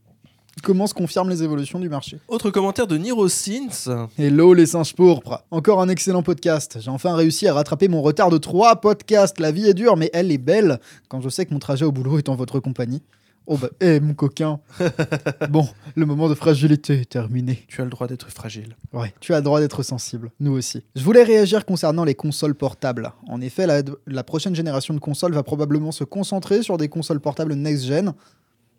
[0.62, 2.18] Comment se confirment les évolutions du marché.
[2.26, 4.08] Autre commentaire de Nirosins.
[4.18, 5.44] Hello les singes pourpres.
[5.52, 6.78] Encore un excellent podcast.
[6.80, 9.38] J'ai enfin réussi à rattraper mon retard de trois podcasts.
[9.38, 11.92] La vie est dure, mais elle est belle quand je sais que mon trajet au
[11.92, 13.02] boulot est en votre compagnie.
[13.50, 14.60] Oh bah, hé mon coquin.
[15.48, 17.64] bon, le moment de fragilité est terminé.
[17.66, 18.76] Tu as le droit d'être fragile.
[18.92, 20.84] Ouais, tu as le droit d'être sensible, nous aussi.
[20.94, 23.10] Je voulais réagir concernant les consoles portables.
[23.26, 27.20] En effet, la, la prochaine génération de consoles va probablement se concentrer sur des consoles
[27.20, 28.12] portables next-gen.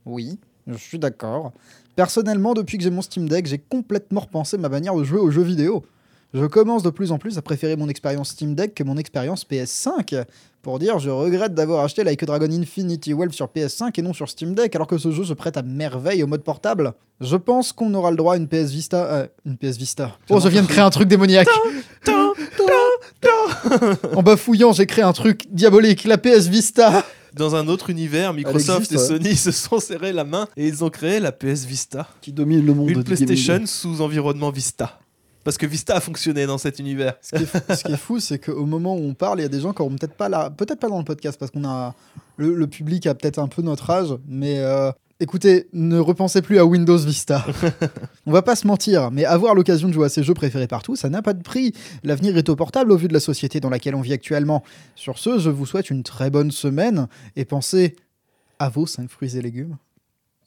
[0.06, 1.52] Oui, je suis d'accord.
[1.96, 5.32] Personnellement, depuis que j'ai mon Steam Deck, j'ai complètement repensé ma manière de jouer aux
[5.32, 5.84] jeux vidéo.
[6.34, 9.46] Je commence de plus en plus à préférer mon expérience Steam Deck que mon expérience
[9.50, 10.26] PS5.
[10.62, 14.14] Pour dire, je regrette d'avoir acheté Like a Dragon Infinity Wealth sur PS5 et non
[14.14, 16.94] sur Steam Deck, alors que ce jeu se prête à merveille au mode portable.
[17.22, 19.06] Je pense qu'on aura le droit à une PS Vista.
[19.06, 20.18] euh, une PS Vista.
[20.30, 21.48] Oh, je viens de créer un truc démoniaque.
[24.16, 27.06] en bafouillant, j'ai créé un truc diabolique, la PS Vista.
[27.34, 29.20] Dans un autre univers, Microsoft existe, et ouais.
[29.20, 32.08] Sony se sont serrés la main et ils ont créé la PS Vista.
[32.22, 33.68] Qui domine le monde Une PlayStation gaming.
[33.68, 34.99] sous environnement Vista.
[35.44, 37.14] Parce que Vista a fonctionné dans cet univers.
[37.22, 39.44] Ce qui est, fou- ce qui est fou, c'est qu'au moment où on parle, il
[39.44, 41.52] y a des gens qui auront peut-être pas là, peut-être pas dans le podcast parce
[41.52, 41.96] qu'on a
[42.38, 46.60] le, le public a peut-être un peu notre âge, mais euh, écoutez, ne repensez plus
[46.60, 47.46] à Windows Vista.
[48.26, 50.96] on va pas se mentir, mais avoir l'occasion de jouer à ses jeux préférés partout,
[50.96, 51.74] ça n'a pas de prix.
[52.04, 54.64] L'avenir est au portable au vu de la société dans laquelle on vit actuellement.
[54.96, 57.96] Sur ce, je vous souhaite une très bonne semaine et pensez
[58.60, 59.78] à vos 5 fruits et légumes.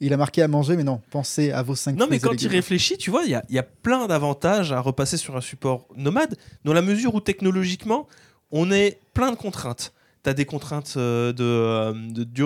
[0.05, 2.49] Il a marqué à manger, mais non, pensez à vos 5 Non, mais quand il
[2.49, 5.87] réfléchit, tu vois, il y a, y a plein d'avantages à repasser sur un support
[5.97, 8.09] nomade, dans la mesure où technologiquement,
[8.51, 9.93] on est plein de contraintes.
[10.25, 11.93] Tu as des contraintes euh, de, euh,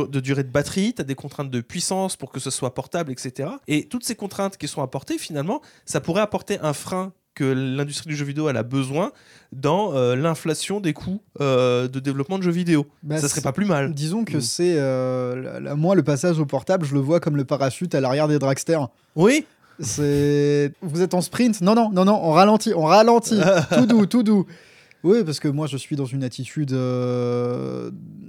[0.06, 3.10] de durée de batterie, tu as des contraintes de puissance pour que ce soit portable,
[3.10, 3.48] etc.
[3.68, 8.08] Et toutes ces contraintes qui sont apportées, finalement, ça pourrait apporter un frein que l'industrie
[8.08, 9.12] du jeu vidéo elle a besoin
[9.52, 12.86] dans euh, l'inflation des coûts euh, de développement de jeux vidéo.
[13.04, 13.94] Bah, ça serait pas plus mal.
[13.94, 14.40] Disons que Mm.
[14.40, 14.74] c'est.
[14.78, 18.40] euh, moi, le passage au portable, je le vois comme le parachute à l'arrière des
[18.40, 18.88] dragsters.
[19.14, 19.46] Oui,
[19.78, 20.72] C'est.
[20.82, 21.60] Vous êtes en sprint?
[21.60, 23.38] Non, non, non, non, on ralentit, on ralentit.
[23.76, 24.46] tout doux, tout doux.
[25.04, 26.72] Oui, parce que moi, je suis dans une attitude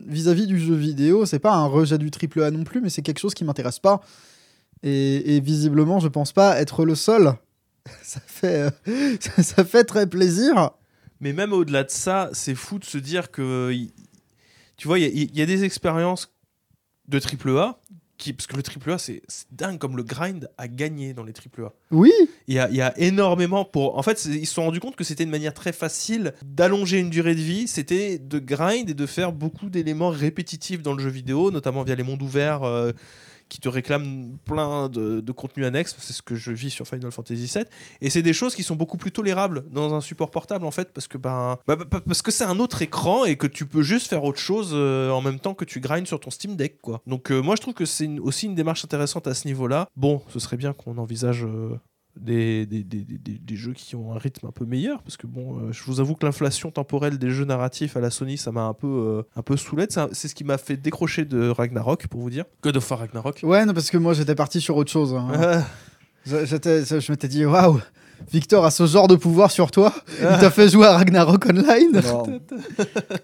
[0.08, 1.26] vis-à-vis du jeu vidéo.
[1.26, 3.80] C'est pas un rejet du triple A non plus, mais c'est quelque chose qui m'intéresse
[3.80, 4.02] pas.
[4.84, 7.34] Et, et visiblement, je pense pas être le seul.
[8.04, 10.72] Ça fait, euh, ça, ça fait très plaisir.
[11.20, 13.74] Mais même au-delà de ça, c'est fou de se dire que.
[14.78, 16.34] Tu vois, il y, a- y a des expériences
[17.08, 17.80] de AAA.
[18.20, 21.34] Qui, parce que le AAA, c'est c'est dingue comme le grind a gagné dans les
[21.34, 21.72] AAA.
[21.92, 22.12] Oui,
[22.48, 23.96] Il y a, y a énormément pour.
[23.96, 27.12] En fait, ils se sont rendus compte que c'était une manière très facile d'allonger une
[27.12, 27.68] durée de vie.
[27.68, 31.94] C'était de grind et de faire beaucoup d'éléments répétitifs dans le jeu vidéo, notamment via
[31.94, 32.92] les mondes ouverts euh,
[33.50, 35.96] qui te réclament plein de, contenu annexe.
[36.00, 37.66] C'est ce que je vis sur Final Fantasy VII.
[38.02, 40.92] Et c'est des choses qui sont beaucoup plus tolérables dans un support portable, en fait,
[40.94, 43.82] parce que ben, bah, bah, parce que c'est un autre écran et que tu peux
[43.84, 46.82] juste faire autre chose euh, en même temps que tu grindes sur ton Steam Deck,
[46.82, 47.02] quoi.
[47.08, 49.88] Donc euh, moi, je trouve que c'est aussi une démarche intéressante à ce niveau-là.
[49.96, 51.46] Bon, ce serait bien qu'on envisage.
[52.22, 55.28] Des, des, des, des- des jeux qui ont un rythme un peu meilleur parce que
[55.28, 58.52] bon euh, je vous avoue que l'inflation temporelle des jeux narratifs à la Sony ça
[58.52, 59.56] m'a un peu euh, un peu
[60.14, 63.40] c'est ce qui m'a fait décrocher de Ragnarok pour vous dire God of War Ragnarok
[63.44, 65.14] ouais, non, parce que moi, j'étais parti sur autre chose.
[65.14, 65.28] hein.
[65.34, 65.64] Ah,
[66.26, 67.80] Je, j'étais- je m'étais dit, waouh,
[68.32, 69.94] Victor a ce genre de pouvoir sur toi.
[70.20, 72.02] Il t'a fait jouer à Ragnarok Online.
[72.04, 72.24] Non.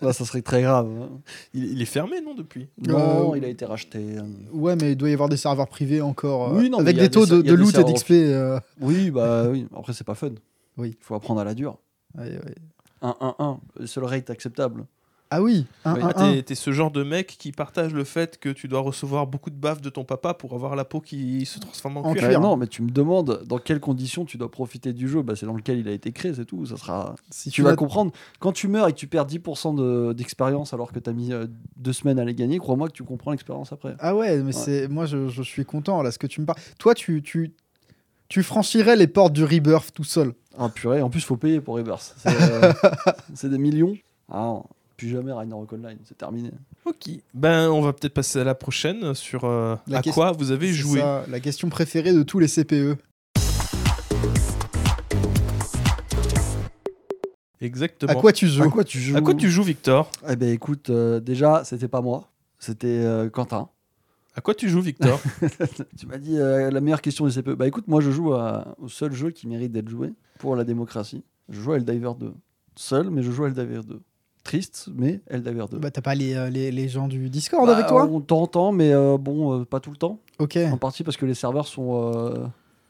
[0.01, 0.87] Là, ça serait très grave.
[1.01, 1.09] hein.
[1.53, 2.67] il, il est fermé non depuis?
[2.87, 3.99] Non, Euh, il a été racheté.
[4.17, 4.25] hein.
[4.51, 6.53] Ouais, mais il doit y avoir des serveurs privés encore.
[6.53, 7.83] euh, Oui, non, mais avec il y a des taux des- de, de loot et
[7.83, 8.11] d'XP.
[8.11, 9.67] euh, Oui, bah oui.
[9.77, 10.29] Après, c'est pas fun.
[10.77, 10.95] Oui.
[10.99, 11.77] Il faut apprendre à la dure.
[12.17, 12.55] ouais, ouais.
[13.01, 14.85] 1-1-1, le seul rate acceptable.
[15.35, 18.49] Ah oui, un, un, t'es, t'es ce genre de mec qui partage le fait que
[18.49, 21.57] tu dois recevoir beaucoup de baffes de ton papa pour avoir la peau qui se
[21.59, 22.27] transforme en, En cuir.
[22.27, 22.39] cuir.
[22.39, 25.23] Non, mais tu me demandes dans quelles conditions tu dois profiter du jeu.
[25.23, 26.65] Bah, c'est dans lequel il a été créé, c'est tout.
[26.67, 27.15] Ça sera.
[27.31, 28.11] Si Tu vas comprendre.
[28.39, 31.33] Quand tu meurs et que tu perds 10% de- d'expérience alors que tu as mis
[31.33, 33.95] euh, deux semaines à les gagner, crois-moi que tu comprends l'expérience après.
[33.99, 34.51] Ah ouais, mais Ouais.
[34.51, 36.59] c'est moi je, je suis content là ce que tu me parles.
[36.77, 37.53] Toi tu tu
[38.29, 40.33] tu franchirais les portes du Rebirth tout seul.
[40.57, 42.13] Ah purée, en plus, faut payer pour Rebirth.
[42.17, 42.71] C'est euh,
[43.33, 43.95] c'est des millions.
[44.29, 44.65] Ah non,
[44.97, 46.51] plus jamais Ragnarok Online, c'est terminé.
[46.85, 47.09] Ok.
[47.33, 50.51] Ben, on va peut-être passer à la prochaine sur euh, La à question- quoi vous
[50.51, 50.99] avez joué.
[50.99, 52.47] ça, la question préférée de tous les.
[52.47, 52.97] CPE.
[57.61, 58.11] Exactement.
[58.11, 60.09] À quoi tu joues À quoi tu joues À quoi tu joues, Victor?
[60.27, 62.29] Eh ben écoute, euh, déjà, c'était pas moi,
[62.59, 63.69] c'était euh, Quentin.
[64.35, 65.19] À quoi tu joues, Victor?
[65.97, 67.51] Tu m'as dit euh, la meilleure question du CPE.
[67.51, 70.63] Bah écoute, moi je joue à- au seul jeu qui mérite d'être joué pour la
[70.63, 71.23] démocratie.
[71.49, 72.33] Je joue à Heldiver 2.
[72.75, 74.01] Seul, mais je joue à Heldiver 2.
[74.43, 75.77] Triste, mais Heldiver 2.
[75.77, 78.71] Bah t'as pas les, euh, les, les gens du Discord Bah, avec toi On t'entend,
[78.73, 80.19] mais euh, bon, euh, pas tout le temps.
[80.39, 80.57] Ok.
[80.71, 82.45] En partie parce que les serveurs sont euh,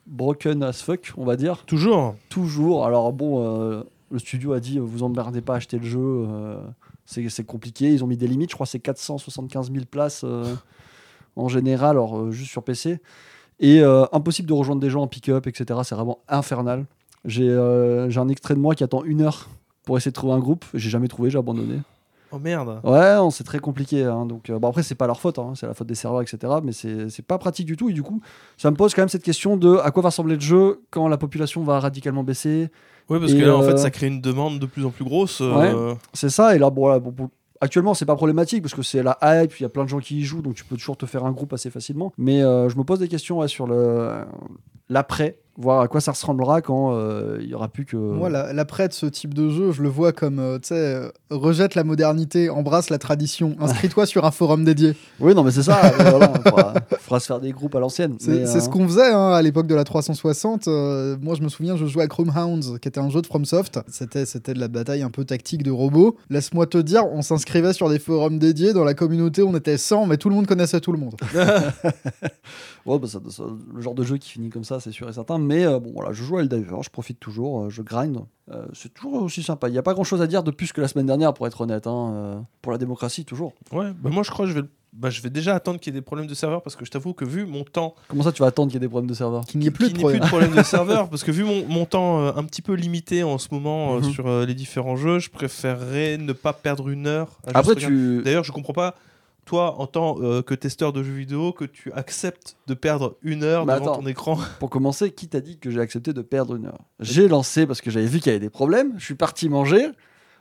[0.08, 1.64] broken as fuck, on va dire.
[1.66, 2.16] Toujours.
[2.30, 2.86] Toujours.
[2.86, 6.58] Alors bon, euh, le studio a dit vous emmerdez pas à acheter le jeu, euh,
[7.06, 7.92] c'est c'est compliqué.
[7.94, 10.56] Ils ont mis des limites, je crois que c'est 475 000 places euh,
[11.36, 13.00] en général, alors euh, juste sur PC.
[13.60, 15.80] Et euh, impossible de rejoindre des gens en pick-up, etc.
[15.84, 16.86] C'est vraiment infernal.
[17.26, 19.50] J'ai euh, j'ai un extrait de moi qui attend une heure
[19.86, 20.66] pour essayer de trouver un groupe.
[20.74, 21.80] J'ai jamais trouvé, j'ai abandonné.
[22.32, 22.80] Oh merde.
[22.84, 24.04] Ouais, c'est très compliqué.
[24.06, 26.22] hein, donc, euh, bon, après, c'est pas leur faute, hein, c'est la faute des serveurs,
[26.24, 26.52] etc.
[26.64, 27.90] Mais c'est pas pratique du tout.
[27.90, 28.22] Et du coup,
[28.58, 31.08] ça me pose quand même cette question de à quoi va ressembler le jeu quand
[31.08, 32.70] la population va radicalement baisser.
[33.10, 34.90] Ouais, parce Et, que là, en euh, fait, ça crée une demande de plus en
[34.90, 35.42] plus grosse.
[35.42, 36.56] euh, C'est ça.
[36.56, 37.30] Et là, bon, voilà, bon, bon,
[37.62, 40.00] actuellement, c'est pas problématique parce que c'est la hype, il y a plein de gens
[40.00, 42.14] qui y jouent, donc tu peux toujours te faire un groupe assez facilement.
[42.18, 44.24] Mais euh, je me pose des questions ouais, sur le
[44.90, 47.96] l'après, voir à quoi ça ressemblera quand euh, il y aura plus que.
[47.96, 50.76] Moi, la- l'après de ce type de jeu, je le vois comme, euh, tu sais,
[50.76, 54.96] euh, rejette la modernité, embrasse la tradition, inscris-toi sur un forum dédié.
[55.20, 55.80] Oui, non, mais c'est ça.
[55.98, 58.16] voilà, on fera, on fera se faire des groupes à l'ancienne.
[58.20, 60.68] C'est ce qu'on faisait hein, à l'époque de la 360.
[60.68, 63.28] euh, moi, je me souviens, je jouais à Chrome Hounds, qui était un jeu de
[63.28, 63.80] FromSoft.
[63.90, 66.18] C'était c'était de la bataille un peu tactique de robots.
[66.30, 68.74] Laisse-moi te dire, on s'inscrivait sur des forums dédiés.
[68.74, 71.16] Dans la communauté, on était 100, mais tout le monde connaissait tout le monde.
[72.86, 75.14] Ouais, bah, ça- ça- le genre de jeu qui finit comme ça, c'est sûr et
[75.14, 75.40] certain.
[75.44, 78.20] Mais euh, bon, voilà, je joue à Eldiver, je profite toujours, euh, je grind.
[78.52, 79.70] Euh, c'est toujours aussi sympa.
[79.70, 81.48] Il n'y a pas grand chose à dire de plus que la semaine dernière, pour
[81.48, 81.88] être honnête.
[81.88, 83.54] hein, euh, pour la démocratie, toujours.
[83.72, 85.96] Ouais, bah moi je crois que je vais, bah, je vais déjà attendre qu'il y
[85.98, 88.32] ait des problèmes de serveur parce que je t'avoue que vu mon temps, Comment ça,
[88.34, 89.94] tu vas attendre qu'il y ait des problèmes de serveur Qu'il n'y ait plus de
[89.94, 90.22] plus problème.
[90.22, 93.24] de problèmes de serveur, parce que vu mon, mon temps euh, un petit peu limité
[93.24, 94.12] en ce moment euh, Mhm.
[94.12, 97.40] sur euh, les différents jeux, je préférerais ne pas perdre une heure.
[97.48, 98.22] à Après, tu.
[98.24, 98.96] D'ailleurs, je comprends pas,
[99.46, 103.44] toi, en tant euh, que testeur de jeux vidéo, que tu acceptes de perdre une
[103.44, 104.02] heure Bah, devant attends.
[104.02, 104.38] ton écran.
[104.60, 106.80] Pour commencer, qui t'a dit que j'ai accepté de perdre une heure?
[107.00, 108.94] J'ai lancé parce que j'avais vu qu'il y avait des problèmes.
[108.98, 109.88] Je suis parti manger.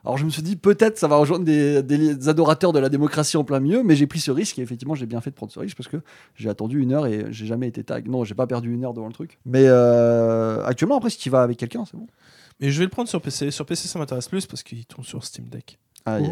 [0.05, 3.37] Alors je me suis dit peut-être ça va rejoindre des, des adorateurs de la démocratie
[3.37, 5.53] en plein milieu, mais j'ai pris ce risque et effectivement j'ai bien fait de prendre
[5.53, 5.99] ce risque parce que
[6.35, 8.09] j'ai attendu une heure et j'ai jamais été tag.
[8.09, 9.39] Non, j'ai pas perdu une heure devant le truc.
[9.47, 12.09] Mais euh, actuellement après si tu vas avec quelqu'un c'est bon.
[12.61, 13.53] Mais je vais le prendre sur PC.
[13.53, 15.79] Sur PC, ça m'intéresse plus parce qu'il tourne sur Steam Deck.
[16.07, 16.31] Aïe.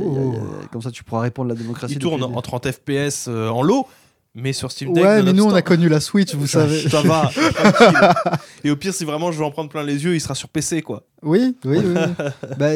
[0.72, 1.94] Comme ça tu pourras répondre à la démocratie.
[1.94, 3.86] Il tourne en 30 FPS euh, en lot,
[4.34, 5.04] mais sur Steam Deck.
[5.04, 6.88] Ouais, mais nous, on a connu la Switch, vous savez.
[6.88, 7.30] Ça va.
[8.64, 10.48] Et au pire, si vraiment je veux en prendre plein les yeux, il sera sur
[10.48, 11.04] PC, quoi.
[11.22, 11.94] Oui, oui, oui.
[11.94, 12.24] oui.
[12.58, 12.70] bah,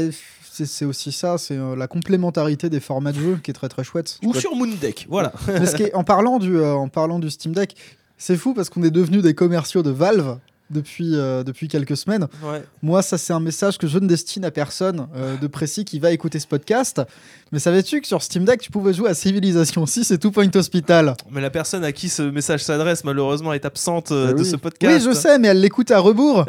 [0.62, 3.82] c'est aussi ça, c'est euh, la complémentarité des formats de jeu qui est très très
[3.82, 4.18] chouette.
[4.22, 5.32] Ou sur Moon Deck, voilà.
[5.48, 7.74] Mais ce qui est- en, parlant du, euh, en parlant du Steam Deck,
[8.18, 10.38] c'est fou parce qu'on est devenus des commerciaux de Valve
[10.70, 12.26] depuis, euh, depuis quelques semaines.
[12.42, 12.62] Ouais.
[12.82, 15.98] Moi, ça, c'est un message que je ne destine à personne euh, de précis qui
[15.98, 17.02] va écouter ce podcast.
[17.52, 20.50] Mais savais-tu que sur Steam Deck, tu pouvais jouer à Civilization 6 et Two Point
[20.54, 21.14] Hospital?
[21.30, 24.56] Mais la personne à qui ce message s'adresse, malheureusement, est absente euh, Ah de ce
[24.56, 25.06] podcast.
[25.06, 26.44] Oui, je sais, mais elle l'écoute à rebours.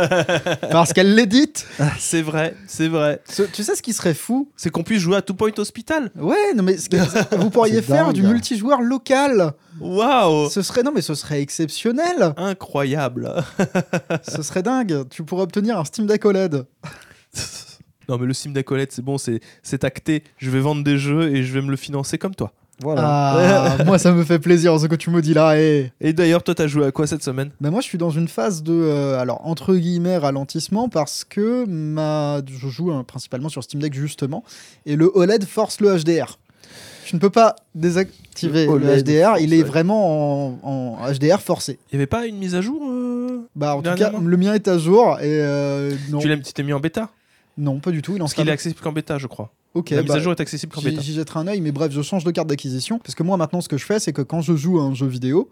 [0.70, 1.66] parce qu'elle l'édite.
[1.98, 3.20] C'est vrai, c'est vrai.
[3.28, 4.48] Ce- Tu sais ce qui serait fou?
[4.56, 6.10] C'est qu'on puisse jouer à Two Point Hospital.
[6.18, 6.96] Ouais, non mais ce que-
[7.36, 8.14] vous pourriez faire dingue.
[8.14, 9.52] du multijoueur local.
[9.80, 12.34] Waouh Ce serait non mais ce serait exceptionnel.
[12.36, 13.32] Incroyable.
[14.22, 15.08] ce serait dingue.
[15.08, 16.66] Tu pourrais obtenir un Steam Deck OLED.
[18.08, 20.24] non, mais le Steam Deck OLED, c'est bon, c'est c'est acté.
[20.36, 22.52] Je vais vendre des jeux et je vais me le financer comme toi.
[22.82, 23.02] Voilà.
[23.04, 25.58] Ah, moi ça me fait plaisir ce que tu me dis là.
[25.58, 27.50] Et Et d'ailleurs, toi, t'as joué à quoi cette semaine?
[27.60, 31.66] Ben moi je suis dans une phase de euh, alors entre guillemets ralentissement parce que
[31.66, 34.44] ma je joue hein, principalement sur Steam Deck justement
[34.86, 36.38] et le OLED force le HDR.
[37.04, 39.62] Je ne peux pas désactiver Le le, OLED HDR, il est ouais.
[39.62, 41.78] vraiment en, en HDR forcé.
[41.90, 44.54] Il y avait pas une mise à jour euh Bah en tout cas, le mien
[44.54, 47.10] est à jour et euh, non, Tu l'as- tu t'es mis en bêta?
[47.58, 49.50] Non pas du tout, il en Parce qu'il est accessible qu'en bêta, je crois.
[49.74, 51.00] Ok, La mise bah, à jour est accessible qu'en bêta.
[51.00, 52.98] j'y jetterai un œil, mais bref, je change de carte d'acquisition.
[52.98, 54.94] Parce que moi, maintenant, ce que je fais, c'est que quand je joue à un
[54.94, 55.48] jeu vidéo,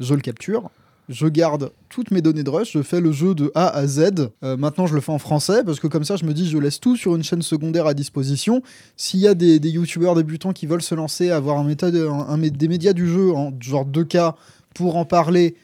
[0.00, 0.70] je le capture,
[1.08, 4.30] je garde toutes mes données de rush, je fais le jeu de A à Z.
[4.42, 6.58] Euh, maintenant, je le fais en français, parce que comme ça, je me dis, je
[6.58, 8.62] laisse tout sur une chaîne secondaire à disposition.
[8.96, 12.92] S'il y a des, des youtubeurs débutants qui veulent se lancer, avoir un des médias
[12.92, 14.34] du jeu, en genre 2K,
[14.74, 15.56] pour en parler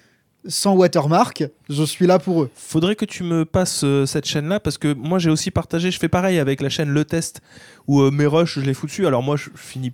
[0.47, 2.51] sans watermark, je suis là pour eux.
[2.55, 5.99] Faudrait que tu me passes euh, cette chaîne-là parce que moi j'ai aussi partagé, je
[5.99, 7.41] fais pareil avec la chaîne Le Test
[7.87, 9.07] où euh, mes rushs je les fous dessus.
[9.07, 9.93] Alors moi je finis,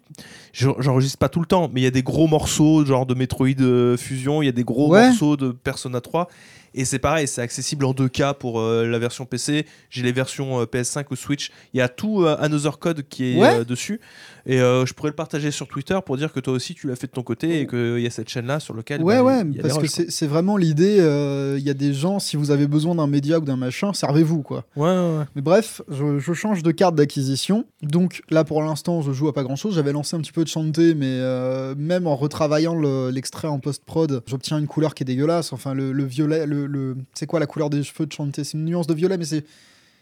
[0.52, 3.14] je- j'enregistre pas tout le temps, mais il y a des gros morceaux genre de
[3.14, 5.08] Metroid euh, Fusion, il y a des gros Ouais.
[5.08, 6.28] morceaux de Persona 3
[6.76, 9.66] et c'est pareil, c'est accessible en 2K pour euh, la version PC.
[9.90, 11.50] J'ai les versions euh, PS5 ou Switch.
[11.74, 13.60] Il y a tout euh, Another Code qui est Ouais.
[13.60, 14.00] euh, dessus
[14.48, 17.08] et je pourrais le partager sur Twitter pour dire que toi aussi tu l'as fait
[17.08, 19.56] de ton côté et qu'il y a cette chaîne-là sur laquelle Ouais, bah, ouais, il
[19.56, 20.98] y a parce que c'est vraiment l'idée.
[21.58, 24.42] Il y a des gens, si vous avez besoin d'un média ou d'un machin, servez-vous,
[24.42, 24.64] quoi.
[24.76, 25.24] Ouais, ouais, ouais.
[25.34, 27.64] Mais bref, je, je change de carte d'acquisition.
[27.82, 29.74] Donc là, pour l'instant, je joue à pas grand-chose.
[29.74, 31.20] J'avais lancé un petit peu de chanter, mais
[31.76, 35.52] même en retravaillant le- l'extrait en post-prod, j'obtiens une couleur qui est dégueulasse.
[35.52, 38.58] Enfin, le, le violet, le, le- c'est quoi la couleur des cheveux de chanter C'est
[38.58, 39.44] une nuance de violet, mais c'est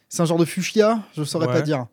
[0.08, 1.02] c'est un genre de fuchsia.
[1.16, 1.52] Je saurais Ouais.
[1.54, 1.86] pas dire.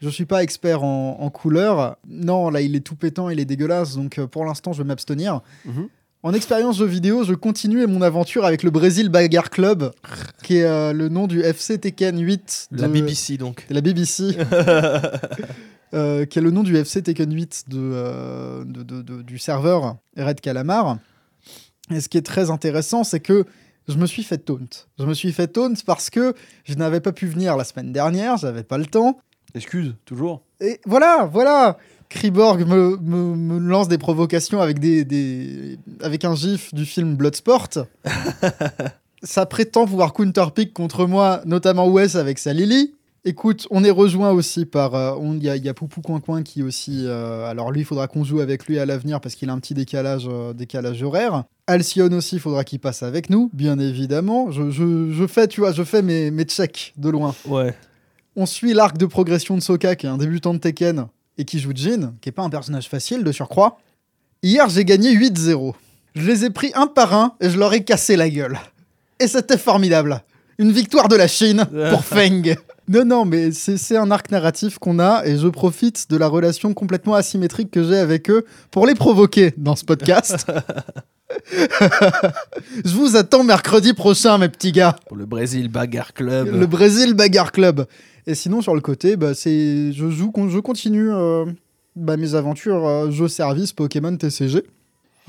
[0.00, 1.96] Je suis pas expert en, en couleur.
[2.08, 3.96] Non, là, il est tout pétant, il est dégueulasse.
[3.96, 5.40] Donc euh, pour l'instant, je vais m'abstenir.
[5.64, 5.88] Mhm.
[6.22, 9.92] En expérience jeu vidéo, je continue mon aventure avec le Brésil Bagarre Club,
[10.42, 13.66] qui est euh, le nom du FC Tekken 8 de La BBC donc.
[13.68, 14.36] de la BBC,
[15.94, 19.38] euh, qui est le nom du FC Tekken 8 de, euh, de- de- de- du
[19.38, 20.98] serveur Red Calamar.
[21.90, 23.44] Et ce qui est très intéressant, c'est que
[23.88, 24.66] je me suis fait taunt.
[24.98, 28.36] Je me suis fait taunt parce que je n'avais pas pu venir la semaine dernière,
[28.36, 29.18] j'avais pas le temps.
[29.54, 30.42] Excuse, toujours.
[30.60, 31.78] Et voilà, voilà.
[32.08, 37.16] Kriborg me, me- me lance des provocations avec, des, des- avec un gif du film
[37.16, 37.68] Bloodsport.
[39.22, 42.92] Ça prétend pouvoir counterpick contre moi, notamment Wes avec sa Lily.
[43.28, 44.94] Écoute, on est rejoint aussi par.
[44.94, 47.02] euh, Il y, a, il y a Poupou Coin Coin qui aussi.
[47.06, 49.58] euh, alors lui, il faudra qu'on joue avec lui à l'avenir parce qu'il a un
[49.58, 51.42] petit décalage, euh, décalage horaire.
[51.66, 54.52] Alcyon aussi, il faudra qu'il passe avec nous, bien évidemment.
[54.52, 57.34] Je, je- je fais, tu vois, je fais mes, mes checks de loin.
[57.48, 57.74] Ouais.
[58.36, 61.58] On suit l'arc de progression de Soka, qui est un débutant de Tekken et qui
[61.58, 63.78] joue Jin, qui est pas un personnage facile de surcroît.
[64.44, 65.74] Hier, j'ai gagné 8-0.
[66.14, 68.56] Je les ai pris un par un et je leur ai cassé la gueule.
[69.18, 70.22] Et c'était formidable.
[70.58, 72.54] Une victoire de la Chine pour Feng.
[72.88, 76.72] Non, non, mais c'est un arc narratif qu'on a et je profite de la relation
[76.72, 80.46] complètement asymétrique que j'ai avec eux pour les provoquer dans ce podcast.
[81.50, 84.96] je vous attends mercredi prochain, mes petits gars.
[85.08, 86.48] Pour le Brésil Bagarre Club.
[86.54, 87.86] Le Brésil Bagarre Club.
[88.28, 91.44] Et sinon, sur le côté, bah, c'est je joue, je continue euh,
[91.96, 94.62] bah, mes aventures euh, jeux service Pokémon TCG.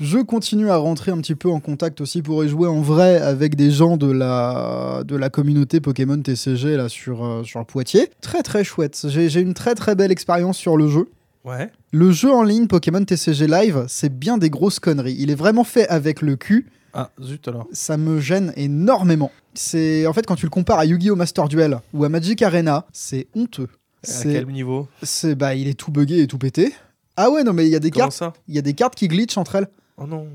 [0.00, 3.16] Je continue à rentrer un petit peu en contact aussi pour y jouer en vrai
[3.20, 8.08] avec des gens de la, de la communauté Pokémon TCG là, sur, euh, sur Poitiers.
[8.20, 9.06] Très très chouette.
[9.08, 11.08] J'ai une très très belle expérience sur le jeu.
[11.44, 11.70] Ouais.
[11.90, 15.16] Le jeu en ligne Pokémon TCG Live, c'est bien des grosses conneries.
[15.18, 17.66] Il est vraiment fait avec le cul Ah, zut alors.
[17.72, 19.32] ça me gêne énormément.
[19.54, 22.86] C'est en fait quand tu le compares à Yu-Gi-Oh Master Duel ou à Magic Arena,
[22.92, 23.68] c'est honteux.
[24.06, 24.86] À quel niveau?
[25.02, 26.72] c'est bah il est tout buggé et tout pété.
[27.16, 28.94] Ah ouais non mais il y a des Comment cartes, il y a des cartes
[28.94, 29.68] qui glitchent entre elles.
[29.98, 30.26] Oh non.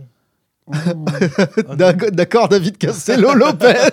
[0.67, 0.71] Oh.
[0.76, 1.76] Ah non.
[1.76, 3.89] D'ac- D'accord David Castello Lopez.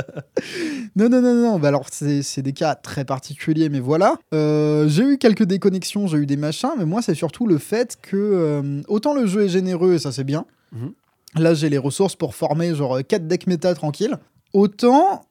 [0.96, 4.16] non non non non, bah alors c'est c'est des cas très particuliers mais voilà.
[4.34, 7.96] Euh, j'ai eu quelques déconnexions, j'ai eu des machins mais moi c'est surtout le fait
[8.02, 10.46] que euh, autant le jeu est généreux et ça c'est bien.
[10.72, 10.92] Mhm.
[11.36, 14.16] Là, j'ai les ressources pour former genre 4 decks méta tranquille.
[14.52, 15.26] Autant,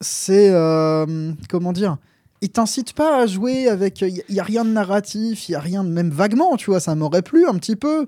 [0.00, 0.48] c'est.
[0.50, 1.96] euh, comment dire
[2.40, 4.00] Il t'incite pas à jouer avec.
[4.02, 5.88] Il y, a rien de narratif, il y a rien de.
[5.88, 8.06] Même vaguement, tu vois, ça m'aurait plu un petit peu.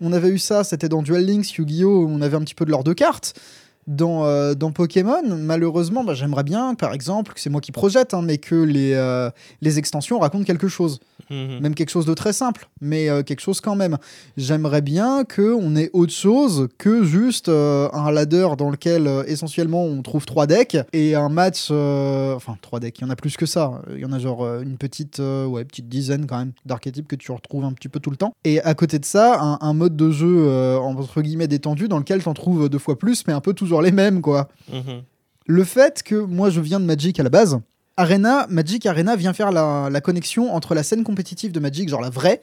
[0.00, 2.06] On avait eu ça, c'était dans Duel Links, Yu-Gi-Oh!
[2.08, 3.38] On avait un petit peu de l'or de cartes.
[3.86, 8.12] Dans, euh, dans Pokémon, malheureusement, bah, j'aimerais bien, par exemple, que c'est moi qui projette,
[8.12, 9.30] hein, mais que les, euh,
[9.62, 11.60] les extensions racontent quelque chose Mhm.
[11.60, 13.98] même quelque chose de très simple, mais euh, quelque chose quand même.
[14.36, 19.84] J'aimerais bien qu'on ait autre chose que juste euh, un ladder dans lequel euh, essentiellement
[19.84, 21.70] on trouve trois decks et un match.
[21.70, 23.82] enfin, trois decks, il y en a plus que ça.
[23.90, 27.30] Il y en a genre une petite, ouais, petite dizaine quand même d'archétypes que tu
[27.32, 28.32] retrouves un petit peu tout le temps.
[28.44, 32.22] Et à côté de ça, un, un mode de jeu entre guillemets détendu dans lequel
[32.22, 35.02] t'en trouves deux fois plus, mais un peu toujours les mêmes quoi Mhm.
[35.46, 37.58] le fait que moi je viens de Magic à la base,
[37.98, 42.00] Arena, Magic Arena vient faire la, la connexion entre la scène compétitive de Magic, genre
[42.00, 42.40] la vraie,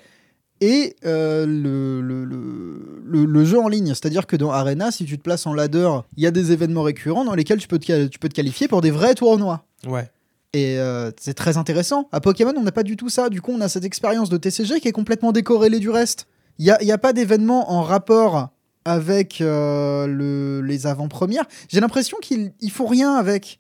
[0.62, 3.88] et euh, le, le, le- jeu en ligne.
[3.88, 6.84] C'est-à-dire que dans Arena, si tu te places en ladder, il y a des événements
[6.84, 9.66] récurrents dans lesquels tu peux te, tu peux te qualifier pour des vrais tournois.
[9.88, 10.10] Ouais.
[10.54, 12.08] Et euh, c'est très intéressant.
[12.12, 13.30] À Pokémon, on n'a pas du tout ça.
[13.30, 16.28] Du coup, on a cette expérience de TCG qui est complètement décorrélée du reste.
[16.60, 18.50] Il n'y a, y a pas d'événement en rapport
[18.86, 21.46] avec euh, le- les avant-premières.
[21.70, 23.60] J'ai l'impression qu'ils ils font rien avec.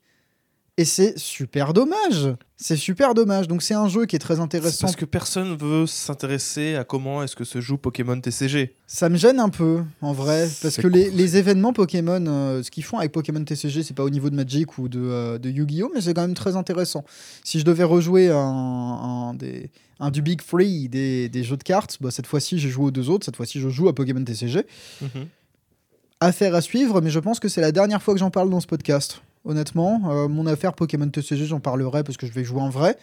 [0.78, 2.36] Et c'est super dommage.
[2.58, 3.48] C'est super dommage.
[3.48, 4.88] Donc c'est un jeu qui est très intéressant.
[4.88, 8.76] parce que personne veut s'intéresser à comment est-ce que se joue Pokémon TCG.
[8.86, 12.72] Ça me gêne un peu, en vrai, parce que les, les événements Pokémon, euh, ce
[12.72, 15.50] qu'ils font avec Pokémon TCG, c'est pas au niveau de Magic ou de, euh, de
[15.50, 17.06] Yu-Gi-Oh, mais c'est quand même très intéressant.
[17.46, 19.70] Si je devais rejouer un, un des,
[20.02, 22.92] un du Big Free des, des jeux de cartes, bah, cette fois-ci j'ai joué aux
[22.92, 24.66] deux autres, cette fois-ci je joue à Pokémon TCG.
[25.02, 25.28] Mhm.
[26.20, 28.60] Affaire à suivre, mais je pense que c'est la dernière fois que j'en parle dans
[28.60, 29.22] ce podcast.
[29.46, 32.98] Honnêtement, Euh, mon affaire Pokémon TCG, j'en parlerai parce que je vais jouer en vrai.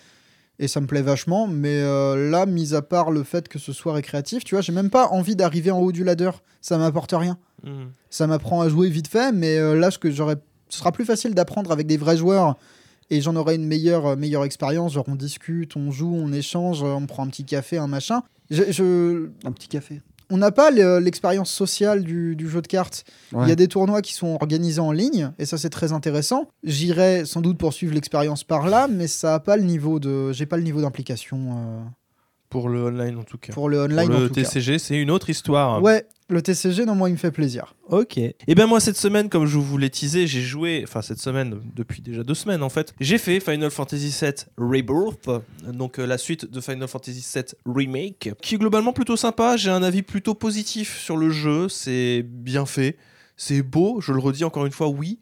[0.59, 3.73] Et ça me plaît vachement, mais euh, là, mis à part le fait que ce
[3.73, 6.31] soit récréatif, tu vois, j'ai même pas envie d'arriver en haut du ladder.
[6.61, 7.39] Ça m'apporte rien.
[7.65, 7.91] Mhm.
[8.11, 10.37] Ça m'apprend à jouer vite fait, mais euh, là, ce que j'aurais,
[10.69, 12.57] ce sera plus facile d'apprendre avec des vrais joueurs
[13.11, 14.93] et j'en aurai une meilleure, euh, meilleure expérience.
[14.93, 18.23] Genre, on discute, on joue, on échange, on prend un petit café, un machin.
[18.51, 20.03] Je, je- Un petit café.
[20.33, 23.05] On n'a pas le- l'expérience sociale du, du jeu de cartes.
[23.33, 23.49] Il Ouais.
[23.49, 26.49] y a des tournois qui sont organisés en ligne et ça c'est très intéressant.
[26.65, 30.47] J'irai sans doute poursuivre l'expérience par là, mais ça a pas le niveau de, j'ai
[30.47, 31.81] pas le niveau d'implication euh,
[32.49, 33.53] Pour le online en tout cas.
[33.53, 34.35] pour le Pour online en le tout.
[34.35, 35.83] TCG, c'est une autre histoire.
[35.83, 37.75] Ouais, le TCG non moi il me fait plaisir.
[37.89, 38.19] Ok.
[38.19, 41.61] Et bien moi cette semaine, comme je vous l'ai teasé, j'ai joué, enfin cette semaine,
[41.77, 45.31] depuis déjà deux semaines en fait, j'ai fait Final Fantasy VII Rebirth,
[45.69, 49.57] donc euh, la suite de Final Fantasy VII Remake, qui est globalement plutôt sympa.
[49.57, 51.69] J'ai un avis plutôt positif sur le jeu.
[51.69, 52.97] C'est bien fait,
[53.37, 54.01] c'est beau.
[54.01, 55.19] Je le redis encore une fois, oui.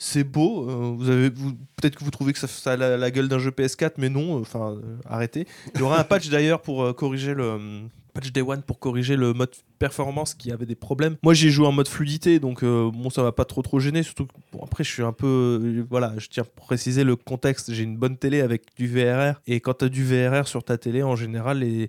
[0.00, 3.26] C'est beau, euh, vous avez, peut-être que vous trouvez que ça, ça a la, gueule
[3.26, 5.44] d'un jeu PS4, mais non, euh, enfin, arrêtez.
[5.74, 9.32] Il y aura un patch d'ailleurs pour corriger le, patch Day One pour corriger le
[9.32, 11.16] mode performance qui avait des problèmes.
[11.22, 14.02] Moi j'ai joué en mode fluidité donc euh, bon ça m'a pas trop trop gêné
[14.02, 14.32] surtout que,
[14.62, 15.26] après je suis un peu
[15.62, 17.72] euh, voilà je tiens à préciser le contexte.
[17.72, 20.78] J'ai une bonne télé avec du VRR et quand tu as du VRR sur ta
[20.78, 21.88] télé en général les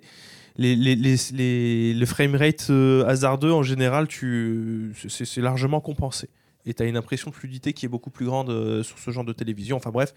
[0.56, 0.94] les, les,
[1.32, 6.28] les, le framerate euh, hasardeux en général tu c'est c'est largement compensé.
[6.66, 9.10] Et tu as une impression de fluidité qui est beaucoup plus grande euh, sur ce
[9.10, 9.76] genre de télévision.
[9.76, 10.12] Enfin bref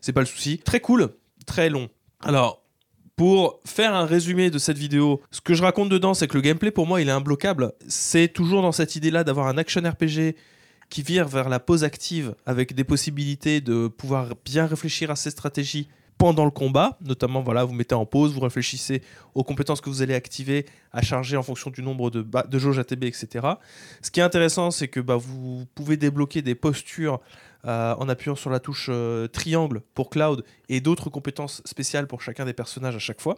[0.00, 0.58] c'est pas le souci.
[0.58, 1.10] Très cool
[1.46, 1.88] très long.
[2.20, 2.63] Alors
[3.16, 6.40] pour faire un résumé de cette vidéo, ce que je raconte dedans, c'est que le
[6.40, 7.72] gameplay, pour moi, il est imbloquable.
[7.86, 10.34] C'est toujours dans cette idée-là d'avoir un action RPG
[10.90, 15.30] qui vire vers la pause active avec des possibilités de pouvoir bien réfléchir à ses
[15.30, 15.88] stratégies
[16.18, 16.98] pendant le combat.
[17.04, 19.02] Notamment, voilà, vous mettez en pause, vous réfléchissez
[19.34, 22.78] aux compétences que vous allez activer, à charger en fonction du nombre de, de jauges
[22.78, 23.46] ATB, etc.
[24.02, 27.20] Ce qui est intéressant, c'est que bah, vous pouvez débloquer des postures
[27.66, 32.20] euh, en appuyant sur la touche euh, triangle pour Cloud et d'autres compétences spéciales pour
[32.20, 33.36] chacun des personnages à chaque fois.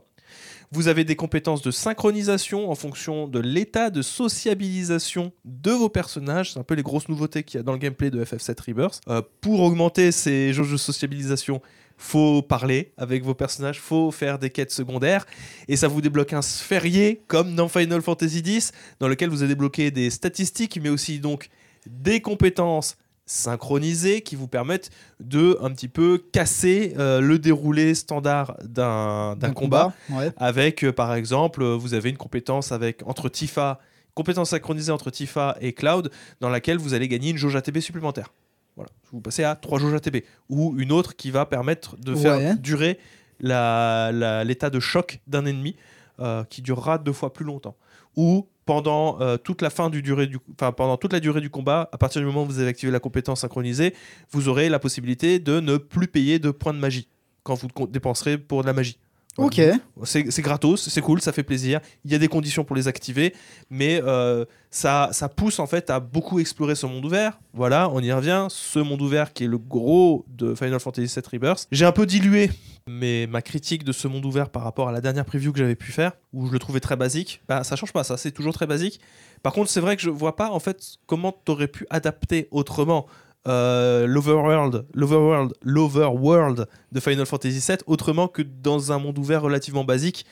[0.72, 6.52] Vous avez des compétences de synchronisation en fonction de l'état de sociabilisation de vos personnages.
[6.52, 9.00] C'est un peu les grosses nouveautés qu'il y a dans le gameplay de FF7 Rebirth.
[9.08, 11.62] Euh, pour augmenter ces jauges de sociabilisation,
[11.96, 15.26] faut parler avec vos personnages, faut faire des quêtes secondaires.
[15.68, 19.54] Et ça vous débloque un sphérié comme dans Final Fantasy X dans lequel vous avez
[19.54, 21.48] débloqué des statistiques mais aussi donc
[21.86, 28.56] des compétences synchronisées qui vous permettent de un petit peu casser euh, le déroulé standard
[28.62, 29.92] d'un combat.
[30.10, 30.30] Ouais.
[30.36, 33.80] avec euh, par exemple euh, vous avez une compétence avec entre Tifa
[34.14, 38.32] compétence synchronisée entre Tifa et Cloud dans laquelle vous allez gagner une jauge ATB supplémentaire
[38.76, 38.90] voilà.
[39.12, 40.18] Vous passez à 3 jauges ATB
[40.48, 42.54] ou une autre qui va permettre de faire Ouais.
[42.56, 42.98] durer
[43.40, 45.76] la- la- l'état de choc d'un ennemi
[46.20, 47.76] euh, qui durera deux fois plus longtemps.
[48.16, 51.50] Ou pendant euh, toute la fin du durée du enfin pendant toute la durée du
[51.50, 53.94] combat à partir du moment où vous avez activé la compétence synchronisée
[54.32, 57.06] vous aurez la possibilité de ne plus payer de points de magie
[57.44, 58.98] quand vous dépenserez pour de la magie
[59.38, 59.60] Ok.
[60.04, 61.80] c'est gratos, c'est cool, ça fait plaisir.
[62.04, 63.34] Il y a des conditions pour les activer,
[63.70, 67.38] mais euh, ça, ça pousse en fait à beaucoup explorer ce monde ouvert.
[67.52, 68.46] Voilà, on y revient.
[68.50, 71.66] Ce monde ouvert qui est le gros de Final Fantasy VII Rebirth.
[71.70, 72.50] J'ai un peu dilué
[72.88, 75.74] mais ma critique de ce monde ouvert par rapport à la dernière preview que j'avais
[75.74, 78.54] pu faire, où je le trouvais très basique, bah ça change pas, ça c'est toujours
[78.54, 79.00] très basique.
[79.42, 83.06] Par contre, c'est vrai que je vois pas en fait comment t'aurais pu adapter autrement
[83.46, 89.84] euh, l'overworld, l'overworld, l'overworld de Final Fantasy VII autrement que dans un monde ouvert relativement
[89.84, 90.26] basique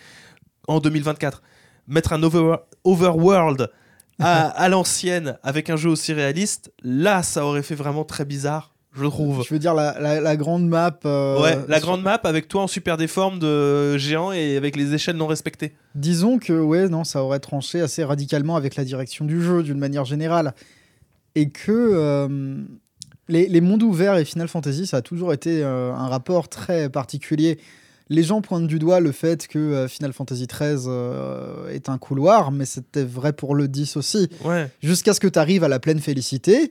[0.68, 1.42] en 2024.
[1.86, 3.70] Mettre un over- overworld
[4.20, 8.74] à, à l'ancienne avec un jeu aussi réaliste, là, ça aurait fait vraiment très bizarre,
[8.96, 9.44] je trouve.
[9.46, 10.98] Je veux dire, la, la- la grande map.
[11.04, 14.76] euh, Ouais, la sur- grande map avec toi en super déforme de géant et avec
[14.76, 15.74] les échelles non respectées.
[15.94, 19.78] Disons que, ouais, non, ça aurait tranché assez radicalement avec la direction du jeu, d'une
[19.78, 20.54] manière générale.
[21.34, 22.28] Et que euh,
[23.28, 26.88] les, les mondes ouverts et Final Fantasy, ça a toujours été euh, un rapport très
[26.88, 27.58] particulier.
[28.10, 31.96] Les gens pointent du doigt le fait que euh, Final Fantasy XIII euh, est un
[31.96, 34.28] couloir, mais c'était vrai pour le 10 aussi.
[34.44, 34.70] Ouais.
[34.82, 36.70] Jusqu'à ce que tu arrives à la pleine félicité,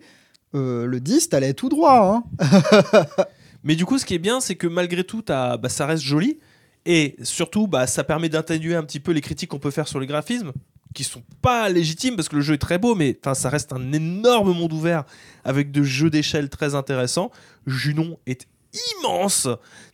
[0.53, 2.23] le 10, t'allais tout droit.
[2.39, 3.03] Hein
[3.63, 6.37] Mais du coup, ce qui est bien, c'est que malgré tout, bah, ça reste joli.
[6.85, 9.99] Et surtout, bah, ça permet d'atténuer un petit peu les critiques qu'on peut faire sur
[9.99, 10.51] les graphismes,
[10.93, 13.91] qui sont pas légitimes parce que le jeu est très beau, mais ça reste un
[13.91, 15.03] énorme monde ouvert
[15.43, 17.31] avec de jeux d'échelle très intéressants.
[17.67, 18.47] Junon est
[18.99, 19.47] immense.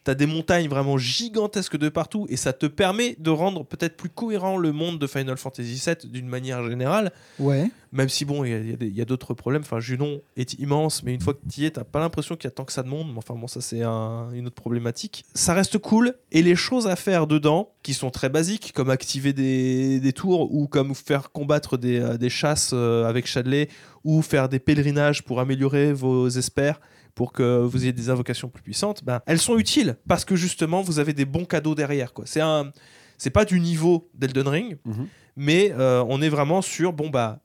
[0.06, 4.10] T'as des montagnes vraiment gigantesques de partout et ça te permet de rendre peut-être plus
[4.10, 7.12] cohérent le monde de Final Fantasy VII d'une manière générale.
[7.40, 7.70] ouais.
[7.92, 8.52] Même si bon, il
[8.96, 9.64] y a- a, d'autres problèmes.
[9.64, 12.44] Enfin, Junon est immense, mais une fois que tu y es, t'as pas l'impression qu'il
[12.44, 13.08] y a tant que ça de monde.
[13.12, 15.26] Mais Enfin bon, ça c'est un- une autre problématique.
[15.34, 19.34] Ça reste cool et les choses à faire dedans, qui sont très basiques, comme activer
[19.34, 23.70] des, des tours ou comme faire combattre des, euh, des chasses euh, avec Chadley
[24.04, 26.80] ou faire des pèlerinages pour améliorer vos espères
[27.20, 30.82] pour que vous ayez des invocations plus puissantes, ben, elles sont utiles parce que justement
[30.82, 32.14] vous avez des bons cadeaux derrière.
[32.14, 32.24] quoi.
[32.26, 32.72] C'est un,
[33.18, 35.06] c'est pas du niveau d'Elden Ring, Mhm.
[35.36, 37.42] mais euh, on est vraiment sur bon bah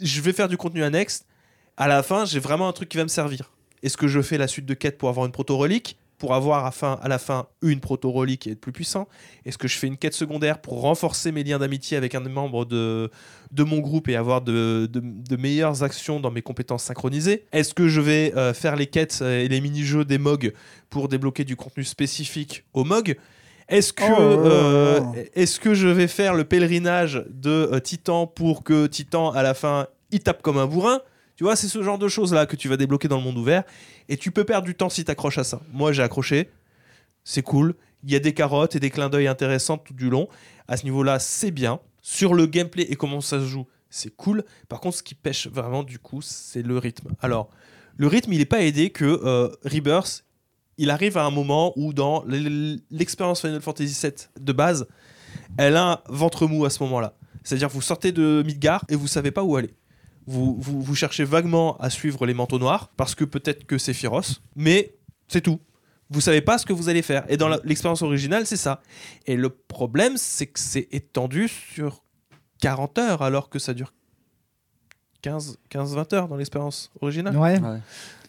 [0.00, 1.26] je vais faire du contenu annexe.
[1.76, 3.52] À la fin, j'ai vraiment un truc qui va me servir.
[3.82, 5.98] Est-ce que je fais la suite de quêtes pour avoir une proto-relique?
[6.18, 9.06] Pour avoir à, fin, à la fin une proto-relique et être plus puissant
[9.46, 12.64] Est-ce que je fais une quête secondaire pour renforcer mes liens d'amitié avec un membre
[12.64, 13.10] de,
[13.52, 17.44] de mon groupe et avoir de, de- de meilleures actions dans mes compétences synchronisées?
[17.52, 20.52] Est-ce que je vais euh, faire les quêtes euh, et les mini-jeux des MOG
[20.90, 23.16] pour débloquer du contenu spécifique aux MOG
[23.68, 25.00] est-ce que, Oh euh,
[25.34, 29.52] est-ce que je vais faire le pèlerinage de euh, Titan pour que Titan, à la
[29.52, 31.00] fin, il tape comme un bourrin?
[31.38, 33.62] Tu vois, c'est ce genre de choses-là que tu vas débloquer dans le monde ouvert.
[34.08, 35.62] Et tu peux perdre du temps si tu accroches à ça.
[35.72, 36.50] Moi, j'ai accroché.
[37.22, 37.76] C'est cool.
[38.02, 40.28] Il y a des carottes et des clins d'œil intéressants tout du long.
[40.66, 41.78] À ce niveau-là, c'est bien.
[42.02, 44.44] Sur le gameplay et comment ça se joue, c'est cool.
[44.68, 47.10] Par contre, ce qui pêche vraiment, du coup, c'est le rythme.
[47.20, 47.50] Alors,
[47.96, 50.24] le rythme, il n'est pas aidé que euh, Rebirth,
[50.76, 52.24] il arrive à un moment où dans
[52.90, 54.88] l'expérience Final Fantasy VII de base,
[55.56, 57.14] elle a un ventre mou à ce moment-là.
[57.44, 59.77] C'est-à-dire vous sortez de Midgard et vous savez pas où aller.
[60.28, 63.94] Vous, vous, vous cherchez vaguement à suivre les manteaux noirs parce que peut-être que c'est
[63.94, 64.94] féroce, mais
[65.26, 65.58] c'est tout.
[66.10, 67.24] Vous savez pas ce que vous allez faire.
[67.28, 68.80] Et dans l'expérience originale, c'est ça.
[69.26, 72.02] Et le problème, c'est que c'est étendu sur
[72.60, 73.92] 40 heures alors que ça dure
[75.24, 77.36] 15-20 heures dans l'expérience originale.
[77.36, 77.58] Ouais.
[77.58, 77.78] Ouais.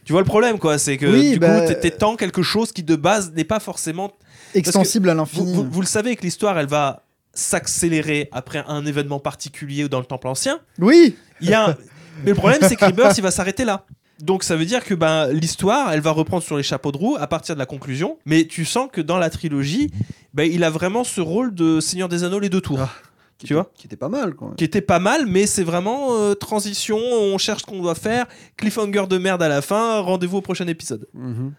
[0.06, 2.72] Tu vois le problème, quoi, c'est que Oui, du bah, coup, t'é- t'étends quelque chose
[2.72, 4.12] qui de base n'est pas forcément.
[4.56, 5.54] Extensible à Vous, l'infini.
[5.54, 10.06] vous- vous le savez que l'histoire, elle va s'accélérer après un événement particulier dans le
[10.06, 10.60] Temple Ancien.
[10.80, 11.76] Oui, Il y a un-
[12.26, 13.86] Mais le problème, c'est que Rebirth, il va s'arrêter là.
[14.22, 17.16] Donc ça veut dire que ben, l'histoire, elle va reprendre sur les chapeaux de roue
[17.18, 18.18] à partir de la conclusion.
[18.26, 19.92] Mais tu sens que dans la trilogie,
[20.34, 22.80] ben, il a vraiment ce rôle de Seigneur des Anneaux les deux tours.
[22.82, 22.90] Ah,
[23.38, 23.72] Qui Tu était- vois?
[23.74, 24.56] Qui était pas mal, quand même.
[24.56, 28.26] qui était pas mal, mais c'est vraiment euh, transition, on cherche ce qu'on doit faire,
[28.58, 31.08] cliffhanger de merde à la fin, rendez-vous au prochain épisode.
[31.14, 31.54] Mhm.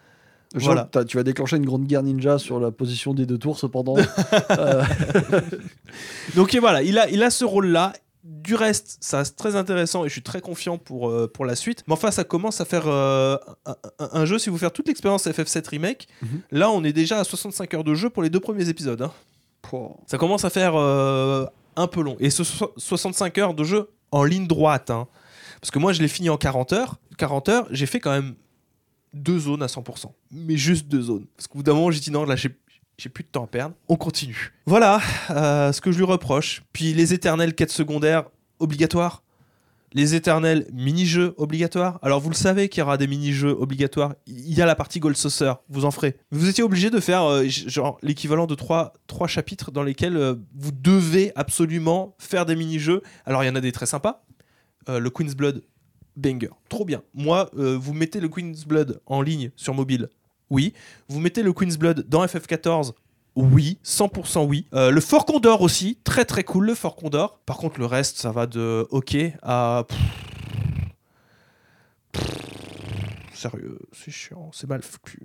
[0.53, 0.87] Je Voilà.
[1.07, 3.95] tu vas déclencher une grande guerre ninja sur la position des deux tours, cependant.
[4.51, 4.83] Euh,
[6.35, 7.93] Donc et voilà, il a, il a ce rôle-là.
[8.23, 11.55] Du reste, ça reste très intéressant et je suis très confiant pour, euh, pour la
[11.55, 11.83] suite.
[11.87, 13.35] Mais enfin, ça commence à faire euh,
[13.99, 14.37] un, jeu.
[14.37, 16.41] Si vous faites toute l'expérience FF7 Remake, Mhm.
[16.51, 19.01] là on est déjà à 65 heures de jeu pour les deux premiers épisodes.
[19.01, 19.11] hein.
[20.07, 21.45] Ça commence à faire euh,
[21.75, 22.15] un peu long.
[22.19, 24.89] Et ce so- 65 heures de jeu en ligne droite.
[24.91, 25.07] hein.
[25.59, 26.97] Parce que moi, je l'ai fini en 40 heures.
[27.17, 28.35] 40 heures, j'ai fait quand même
[29.13, 30.13] deux zones à 100%.
[30.31, 31.25] Mais juste deux zones.
[31.37, 32.49] Parce qu'au bout d'un moment, j'ai dit non, là, j'ai.
[33.01, 33.73] J'ai plus de temps à perdre.
[33.89, 34.53] On continue.
[34.67, 36.61] Voilà euh, ce que je lui reproche.
[36.71, 38.25] Puis les éternelles quêtes secondaires
[38.59, 39.23] obligatoires.
[39.93, 41.97] Les éternels mini-jeux obligatoires.
[42.03, 44.13] Alors vous le savez qu'il y aura des mini-jeux obligatoires.
[44.27, 46.15] Il y a la partie Gold Saucer, vous en ferez.
[46.29, 47.43] Vous étiez obligé de faire euh,
[48.03, 53.01] l'équivalent de trois, trois chapitres dans lesquels euh, vous devez absolument faire des mini-jeux.
[53.25, 54.23] Alors il y en a des très sympas.
[54.87, 55.63] Le Queen's Blood,
[56.15, 56.49] banger.
[56.69, 57.01] Trop bien.
[57.13, 60.09] Moi, vous mettez le Queen's Blood en ligne sur mobile.
[60.51, 60.73] Oui.
[61.07, 62.91] Vous mettez le Queen's Blood dans FF14.
[63.35, 64.67] Oui, 100% oui.
[64.73, 67.39] Euh, le Fort Condor aussi, très très cool le Fort Condor.
[67.45, 69.85] Par contre, le reste, ça va de OK à.
[73.33, 75.19] Sérieux, c'est chiant, c'est mal foutu.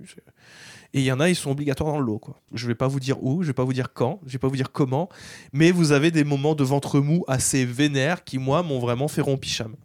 [0.93, 2.17] Et il y en a, ils sont obligatoires dans le lot.
[2.17, 2.39] Quoi.
[2.53, 4.47] Je vais pas vous dire où, je vais pas vous dire quand, je vais pas
[4.47, 5.09] vous dire comment,
[5.51, 9.21] mais vous avez des moments de ventre mou assez vénères qui, moi, m'ont vraiment fait
[9.21, 9.75] rompicham.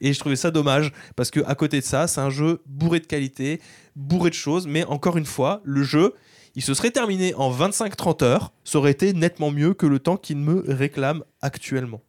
[0.00, 3.00] Et je trouvais ça dommage parce que à côté de ça, c'est un jeu bourré
[3.00, 3.60] de qualité,
[3.96, 6.14] bourré de choses, mais encore une fois, le jeu,
[6.54, 10.16] il se serait terminé en 25-30 heures, ça aurait été nettement mieux que le temps
[10.16, 12.00] qu'il me réclame actuellement.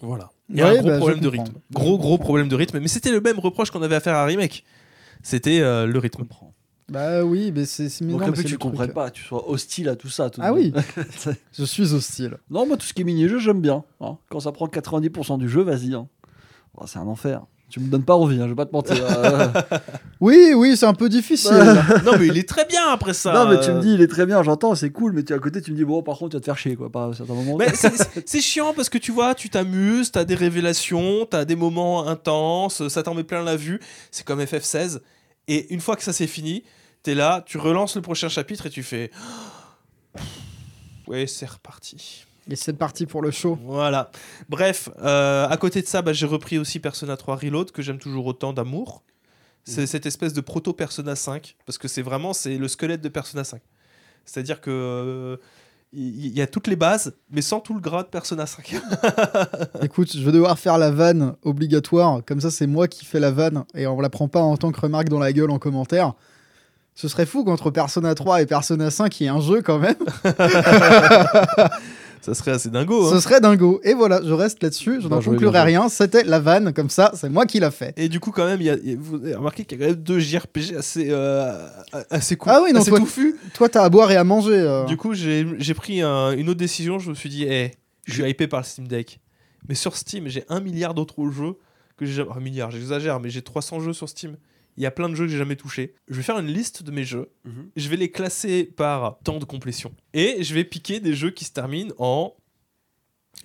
[0.00, 0.30] Voilà.
[0.48, 1.52] Il y a Ouais, un gros bah, problème de rythme.
[1.72, 2.78] Gros, gros problème de rythme.
[2.80, 4.64] Mais c'était le même reproche qu'on avait à faire à Remake.
[5.22, 6.24] C'était euh, le rythme.
[6.88, 8.58] bah oui, mais c'est mais Donc non, un peu tu truc.
[8.60, 10.28] comprennes pas, tu sois hostile à tout ça.
[10.30, 10.72] tout Ah oui,
[11.52, 12.38] je suis hostile.
[12.50, 13.84] non, moi tout ce qui est mini-jeu, j'aime bien.
[14.00, 14.16] hein.
[14.30, 15.94] Quand ça prend 90% du jeu, vas-y.
[15.94, 16.08] hein.
[16.76, 17.42] Oh, c'est un enfer.
[17.68, 18.96] Tu me donnes pas envie, hein, je vais pas te mentir.
[19.06, 19.48] Euh,
[20.20, 21.52] Oui, oui, c'est un peu difficile.
[22.04, 23.32] non, mais il est très bien après ça.
[23.32, 25.38] non, mais tu me dis, il est très bien, j'entends, c'est cool, mais tu à
[25.38, 27.10] côté, tu me dis, bon, par contre, tu vas te faire chier, quoi, pas
[28.26, 32.88] c'est chiant parce que tu vois, tu t'amuses, t'as des révélations, t'as des moments intenses,
[32.88, 33.80] ça t'en met plein la vue.
[34.10, 34.98] C'est comme FF16.
[35.46, 36.64] Et une fois que ça c'est fini,
[37.02, 39.10] t'es là, tu relances le prochain chapitre et tu fais.
[41.06, 42.24] Ouais, c'est reparti.
[42.48, 43.58] Et c'est parti pour le show.
[43.64, 44.10] Voilà.
[44.48, 47.98] Bref, euh, à côté de ça, bah, j'ai repris aussi Persona 3 Reload que j'aime
[47.98, 49.02] toujours autant d'amour.
[49.64, 53.08] C'est cette espèce de proto Persona 5 parce que c'est vraiment c'est le squelette de
[53.08, 53.60] Persona 5.
[54.24, 55.36] C'est-à-dire que euh,
[55.92, 58.76] il y, a toutes les bases, mais sans tout le gras de Persona 5.
[59.82, 62.20] Écoute, je vais devoir faire la vanne obligatoire.
[62.24, 64.70] Comme ça, c'est moi qui fais la vanne et on la prend pas en tant
[64.70, 66.14] que remarque dans la gueule en commentaire.
[66.94, 69.80] Ce serait fou qu'entre Persona 3 et Persona 5, il y ait un jeu quand
[69.80, 69.96] même.
[72.22, 73.06] Ça serait assez dingo.
[73.06, 73.10] hein.
[73.14, 73.80] Ce serait dingo.
[73.82, 74.96] Et voilà, je reste là-dessus.
[75.00, 75.88] Je Bien n'en conclurai rien.
[75.88, 76.72] C'était la vanne.
[76.74, 77.94] Comme ça, c'est moi qui l'a fait.
[77.96, 79.82] Et du coup, quand même, il y a, y a- vous avez remarqué qu'il y
[79.82, 81.66] a quand même deux JRPG assez, euh,
[82.10, 83.00] assez cool, Ah oui, non, assez toi-.
[83.54, 84.52] Toi, t'as à boire et à manger.
[84.58, 84.84] euh.
[84.84, 86.98] Du coup, j'ai j'ai pris un- une autre décision.
[86.98, 87.70] Je me suis dit, hey,
[88.04, 89.18] je suis hypé par le Steam Deck.
[89.68, 91.54] Mais sur Steam, j'ai un milliard d'autres jeux
[91.96, 92.30] que j'ai jamais.
[92.36, 94.36] Un milliard, j'exagère, mais j'ai 300 jeux sur Steam.
[94.80, 95.92] Il y a plein de jeux que j'ai jamais touchés.
[96.08, 97.28] Je vais faire une liste de mes jeux.
[97.44, 97.70] Mhm.
[97.76, 99.94] Je vais les classer par temps de complétion.
[100.14, 102.34] Et je vais piquer des jeux qui se terminent en.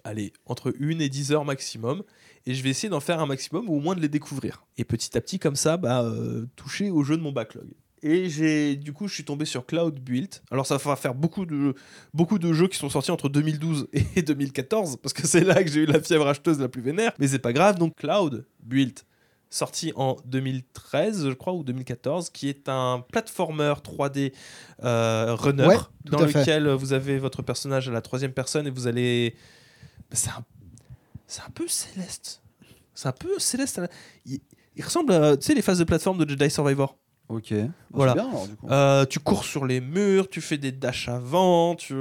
[0.05, 2.03] Allez, entre 1 et 10 heures maximum.
[2.45, 4.65] Et je vais essayer d'en faire un maximum ou au moins de les découvrir.
[4.77, 7.67] Et petit à petit, comme ça, bah, euh, toucher au jeu de mon backlog.
[8.01, 10.35] Et j'ai, du coup, je suis tombé sur Cloud Build.
[10.51, 11.75] Alors, ça va faire beaucoup de,
[12.13, 15.69] beaucoup de jeux qui sont sortis entre 2012 et 2014, parce que c'est là que
[15.69, 17.11] j'ai eu la fièvre acheteuse la plus vénère.
[17.19, 17.77] Mais c'est pas grave.
[17.77, 19.01] Donc, Cloud Build,
[19.49, 24.33] sorti en 2013, je crois, ou 2014, qui est un platformer 3D
[24.83, 26.39] euh, runner, Ouais, dans fait.
[26.39, 29.35] lequel vous avez votre personnage à la troisième personne et vous allez.
[30.11, 30.43] C'est un,
[31.27, 32.41] c'est un peu céleste.
[32.93, 33.81] C'est un peu céleste.
[34.25, 34.39] Il,
[34.75, 36.97] il ressemble à, tu sais, les phases de plateforme de Jedi Survivor.
[37.27, 37.53] Ok.
[37.53, 38.13] Bah, Voilà.
[38.13, 38.67] Bien, alors, du coup.
[38.69, 41.95] Euh, tu cours sur les murs, tu fais des dashs avant, tu,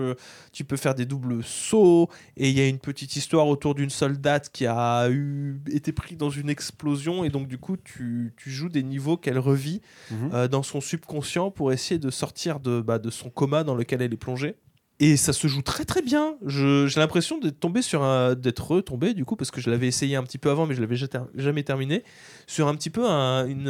[0.53, 3.89] tu peux faire des doubles sauts, et il y a une petite histoire autour d'une
[3.91, 8.51] soldate qui a eu, été prise dans une explosion, et donc du coup tu, tu
[8.51, 10.31] joues des niveaux qu'elle revit Mhm.
[10.35, 14.03] euh, dans son subconscient pour essayer de sortir de, bah, de son coma dans lequel
[14.03, 14.57] elle est plongée.
[15.01, 16.37] Et ça se joue très très bien.
[16.47, 20.15] J'ai l'impression d'être tombé sur un, d'être retombé du coup parce que je l'avais essayé
[20.17, 22.05] un petit peu avant mais je l'avais jamais, ter- jamais terminé
[22.47, 23.69] sur un petit peu un, une,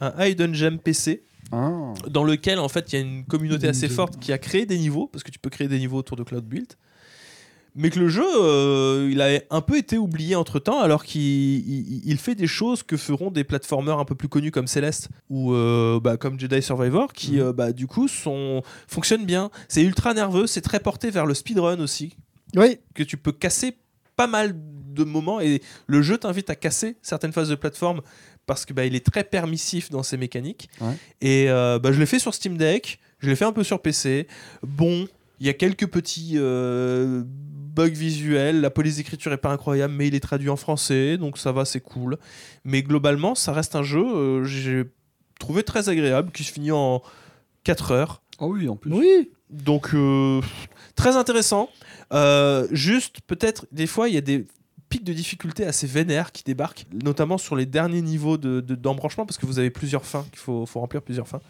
[0.00, 1.24] un hidden gem PC
[2.08, 4.78] dans lequel en fait il y a une communauté assez forte qui a créé des
[4.78, 6.72] niveaux parce que tu peux créer des niveaux autour de Cloud Build
[7.74, 11.20] mais que le jeu euh, il a un peu été oublié entre temps alors qu'il
[11.22, 15.08] il- il fait des choses que feront des platformers un peu plus connus comme Celeste
[15.30, 17.40] ou euh, bah, comme Jedi Survivor qui Mhm.
[17.40, 21.34] euh, bah, du coup sont, fonctionnent bien c'est ultra nerveux c'est très porté vers le
[21.34, 22.16] speedrun aussi
[22.56, 23.76] Oui, que tu peux casser
[24.16, 28.02] pas mal de moments et le jeu t'invite à casser certaines phases de plateforme
[28.44, 30.94] parce que bah, il est très permissif dans ses mécaniques Ouais.
[31.22, 34.26] et bah, je l'ai fait sur Steam Deck je l'ai fait un peu sur PC
[34.62, 35.08] bon
[35.40, 37.24] il y a quelques petits euh,
[37.74, 41.38] bugs visuels la police d'écriture est pas incroyable mais il est traduit en français donc
[41.38, 42.18] ça va c'est cool
[42.64, 44.84] mais globalement ça reste un jeu euh, j'ai
[45.38, 47.02] trouvé très agréable qui se finit en
[47.64, 48.92] 4 heures Ah oui, en plus.
[48.92, 49.30] oui.
[49.50, 50.40] donc, euh,
[50.96, 51.68] très intéressant.
[52.12, 54.46] Euh, juste, peut-être, des fois, il y a des
[54.88, 59.24] pics de difficulté assez vénères qui débarquent, notamment sur les derniers niveaux de- de- d'embranchement,
[59.26, 61.40] parce que vous avez plusieurs fins, qu'il faut, faut remplir plusieurs fins.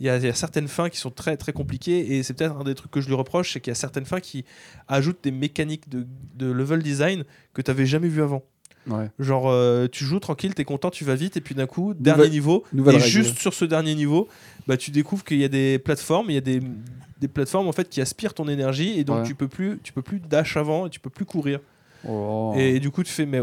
[0.00, 2.32] Il y, a, il y a certaines fins qui sont très très compliquées, et c'est
[2.34, 4.44] peut-être un des trucs que je lui reproche, c'est qu'il y a certaines fins qui
[4.86, 8.42] ajoutent des mécaniques de, de level design que tu n'avais jamais vu avant.
[8.86, 9.10] Ouais.
[9.18, 12.30] Genre, euh, tu joues tranquille, t'es content, tu vas vite, et puis d'un coup, dernier
[12.30, 13.10] niveau, nouvelle et règle.
[13.10, 14.28] juste sur ce dernier niveau,
[14.66, 16.62] bah, tu découvres qu'il y a des plateformes, il y a des,
[17.20, 19.26] des plateformes en fait qui aspirent ton énergie, et donc Ouais.
[19.26, 21.58] tu peux plus, tu peux plus dash avant, et tu peux plus courir.
[22.08, 22.54] Oh.
[22.56, 23.40] Et du coup, tu fais, mais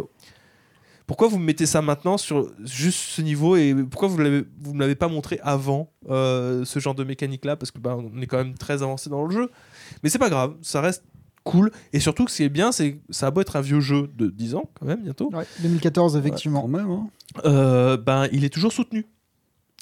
[1.08, 4.18] pourquoi vous me mettez ça maintenant sur juste ce niveau, et pourquoi vous
[4.62, 7.97] vous me l'avez pas montré avant euh, ce genre de mécanique là, parce que bah,
[7.97, 9.51] on est quand même très avancé dans le jeu.
[10.03, 11.03] Mais c'est pas grave, ça reste
[11.43, 13.80] cool, et surtout ce qui est bien, c'est que ça a beau être un vieux
[13.80, 15.30] jeu de 10 ans quand même bientôt.
[15.32, 16.62] Ouais, 2014, Ouais, effectivement.
[16.62, 17.08] quand même, hein.
[17.45, 19.06] Euh, ben, il est toujours soutenu.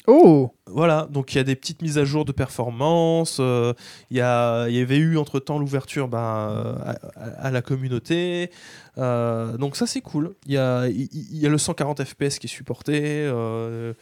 [0.06, 3.38] Oh Voilà, donc il y a des petites mises à jour de performance.
[3.40, 3.74] euh,
[4.12, 6.76] Il y, y avait eu entre temps l'ouverture ben,
[7.16, 8.52] à, la communauté.
[8.98, 10.36] euh, donc ça c'est cool.
[10.46, 13.94] Il y a, il, il y a le 140 FPS qui est supporté, euh,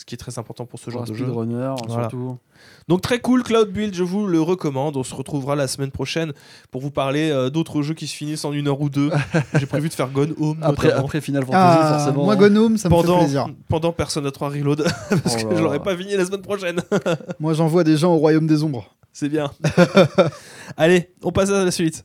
[0.00, 1.24] ce qui est très important pour ce genre Pour un de jeu.
[1.26, 2.08] speedrunner, Voilà.
[2.08, 2.38] surtout.
[2.88, 4.96] Donc très cool, Cloud Build, je vous le recommande.
[4.96, 6.32] On se retrouvera la semaine prochaine
[6.70, 9.10] pour vous parler euh, d'autres jeux qui se finissent en une heure ou deux.
[9.58, 11.04] J'ai prévu de faire Gone Home Après, notamment.
[11.04, 12.24] après Final Fantasy, ah, forcément.
[12.24, 12.48] Moi, hein.
[12.48, 13.46] Gnome, ça me fait pendant, plaisir.
[13.68, 14.82] pendant Persona 3 Reload,
[15.22, 16.80] parce Oh que là je l'aurais pas fini la semaine prochaine.
[17.38, 18.96] Moi, j'envoie des gens au royaume des ombres.
[19.12, 19.50] C'est bien.
[20.76, 22.04] Allez, on passe à la suite.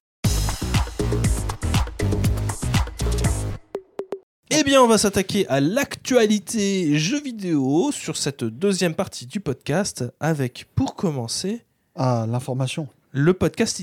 [4.51, 10.03] Eh bien, on va s'attaquer à l'actualité jeux vidéo sur cette deuxième partie du podcast
[10.19, 11.61] avec, pour commencer,
[11.95, 12.87] Ah, l'information.
[13.11, 13.81] le podcast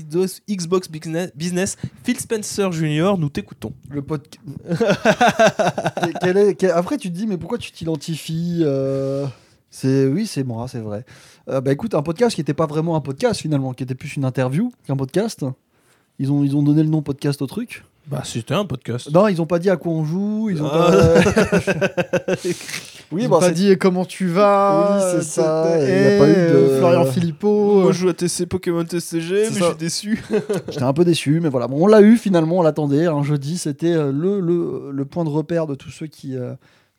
[0.49, 1.77] Xbox Business-.
[2.03, 3.73] Phil Spencer Jr., nous t'écoutons.
[3.89, 4.39] Le podcast.
[6.73, 9.25] Après, tu te dis, mais pourquoi tu t'identifies euh,
[9.69, 11.05] C'est oui, c'est moi, c'est vrai.
[11.49, 14.15] Euh, bah écoute, un podcast qui n'était pas vraiment un podcast finalement, qui était plus
[14.15, 15.45] une interview qu'un podcast.
[16.19, 17.83] Ils ont, ils ont donné le nom podcast au truc.
[18.07, 19.09] Bah, c'était un podcast.
[19.13, 20.49] Non, ils ont pas dit à quoi on joue.
[20.51, 20.91] Ils ont Ah.
[20.91, 22.35] pas.
[23.11, 24.97] oui, Ils bon, ont pas c'est- dit comment tu vas.
[24.97, 27.79] Oui, c'est euh, ça, euh, il y a pas eu de- euh, Florian Philippot.
[27.81, 29.65] Moi, euh, je joue à TC Pokémon TCG, C'est mais ça.
[29.65, 30.23] je suis déçu.
[30.69, 31.67] J'étais un peu déçu, mais voilà.
[31.67, 33.05] Bon, on l'a eu finalement, on l'attendait.
[33.07, 36.53] Un jeudi, c'était euh, le, le, le point de repère de tous ceux qui, euh,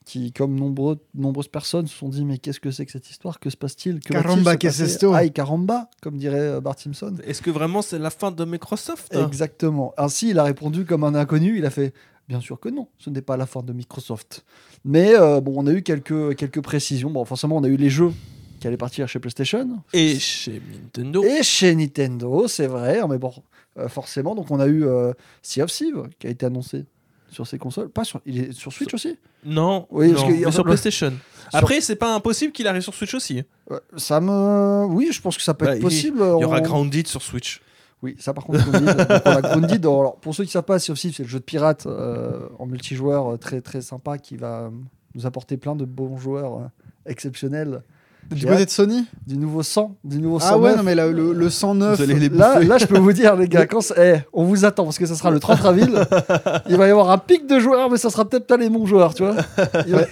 [0.04, 3.40] qui comme nombreux, nombreuses personnes, se sont dit Mais qu'est-ce que c'est que cette histoire?
[3.40, 4.00] Que se passe-t-il?
[4.00, 7.14] Caramba, qu'est-ce que c'est Aïe, caramba, comme dirait euh, Bart Simpson.
[7.24, 9.14] Est-ce que vraiment c'est la fin de Microsoft?
[9.14, 9.94] Exactement.
[9.96, 11.58] Ainsi, il a répondu comme un inconnu.
[11.58, 11.92] Il a fait
[12.28, 14.44] Bien sûr que non, ce n'est pas la fin de Microsoft.
[14.84, 17.10] Mais euh, bon, on a eu quelques, quelques précisions.
[17.10, 18.12] Bon, forcément, on a eu les jeux
[18.60, 19.82] qui allaient partir chez PlayStation.
[19.92, 21.22] Et chez Nintendo.
[21.22, 23.32] Et chez Nintendo, c'est vrai, mais bon,
[23.78, 26.86] euh, forcément, donc on a eu euh, Sea of Thieves qui a été annoncé
[27.34, 27.88] sur ces consoles.
[27.90, 29.18] Pas sur, il est sur Switch aussi?
[29.44, 31.12] Non, Oui, parce non, que- mais sur PlayStation.
[31.52, 33.42] Après, c'est pas impossible qu'il arrive sur Switch aussi.
[33.70, 34.86] Euh, Ça me.
[34.86, 36.18] Oui, je pense que ça peut Bah, être possible.
[36.18, 37.60] Il y aura on- Grounded sur Switch.
[38.02, 39.80] Oui, ça par contre, Grounded.
[39.80, 40.00] Donc.
[40.00, 42.48] Alors, pour ceux qui ne savent pas, of Thieves, c'est le jeu de pirate euh,
[42.58, 44.70] en multijoueur euh, très, très sympa qui va
[45.14, 46.66] nous apporter plein de bons joueurs euh,
[47.06, 47.82] exceptionnels.
[48.30, 50.76] Du côté de Sony Du nouveau 100, du nouveau Ah ouais, 109.
[50.76, 51.96] non, mais là, le, le 109.
[51.96, 54.64] Vous allez les Là, là, je peux vous dire, les gars, quand eh, on vous
[54.64, 55.90] attend parce que ça sera le 30 avril.
[56.68, 58.86] Il va y avoir un pic de joueurs, mais ça sera peut-être pas les bons
[58.86, 59.34] joueurs, tu vois.
[59.56, 60.04] Va-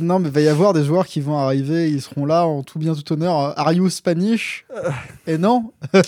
[0.00, 2.62] Non, mais il va y avoir des joueurs qui vont arriver, ils seront là en
[2.62, 3.38] tout bien tout honneur.
[3.40, 4.64] euh, Are you Spanish
[5.26, 5.70] Et non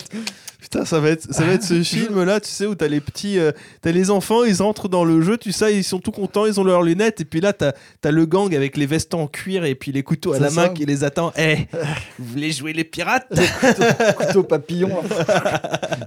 [0.73, 3.37] Putain, ça va être, ça va être ce film-là, tu sais, où t'as les petits,
[3.37, 3.51] euh,
[3.81, 6.59] t'as les enfants, ils entrent dans le jeu, tu sais, ils sont tout contents, ils
[6.59, 9.65] ont leurs lunettes, et puis là, t'as as le gang avec les vestes en cuir
[9.65, 10.69] et puis les couteaux à C'est la main ça.
[10.69, 11.31] qui les attend.
[11.37, 11.57] Eh,
[12.19, 13.27] vous voulez jouer les pirates
[14.17, 14.89] couteau papillon.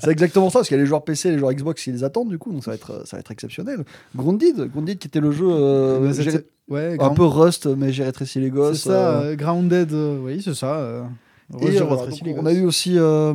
[0.02, 1.92] c'est exactement ça, parce qu'il y a les joueurs PC et les joueurs Xbox qui
[1.92, 3.84] les attendent, du coup, donc ça va être, ça va être exceptionnel.
[4.16, 6.12] Grounded, Grounded qui était le jeu euh,
[6.68, 8.82] Ouais, un peu Rust, mais j'ai rétréci les C'est gosses.
[8.82, 8.90] ça,
[9.20, 10.74] euh, euh, Grounded, euh, oui, c'est ça.
[10.74, 11.02] euh,
[11.60, 12.46] et, Roger euh, Rattray, donc, les on gosses.
[12.48, 13.32] a eu aussi euh,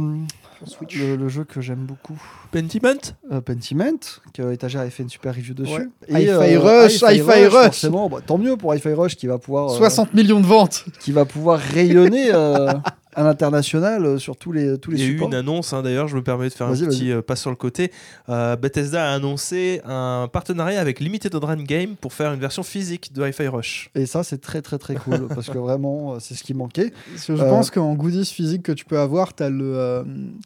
[0.65, 0.97] Switch.
[0.97, 2.19] le, le jeu que j'aime beaucoup,
[2.51, 2.89] Pentiment
[3.31, 3.99] euh, Pentiment,
[4.33, 5.73] que Étagère avait fait une super review dessus.
[5.73, 5.87] Ouais.
[6.07, 7.63] Et, Hi-Fi euh, Rush, Hi-Fi Hi-Fi Rush.
[7.65, 10.85] Forcément, bah, tant mieux pour Hi-Fi Rush qui va pouvoir, euh, 60 millions de ventes.
[10.99, 12.73] qui va pouvoir rayonner euh,
[13.13, 15.81] à l'international euh, sur tous les, tous les Il y a eu une annonce, hein,
[15.81, 17.91] d'ailleurs, je me permets de faire un petit euh, pas sur le côté.
[18.29, 23.11] Euh, Bethesda a annoncé un partenariat avec Limited Run Game pour faire une version physique
[23.13, 23.89] de Hi-Fi Rush.
[23.95, 26.91] Et ça, c'est très très très cool parce que vraiment, euh, c'est ce qui manquait.
[27.11, 30.03] Parce que je Euh, pense qu'en goodies physique que tu peux avoir, t'as le, euh,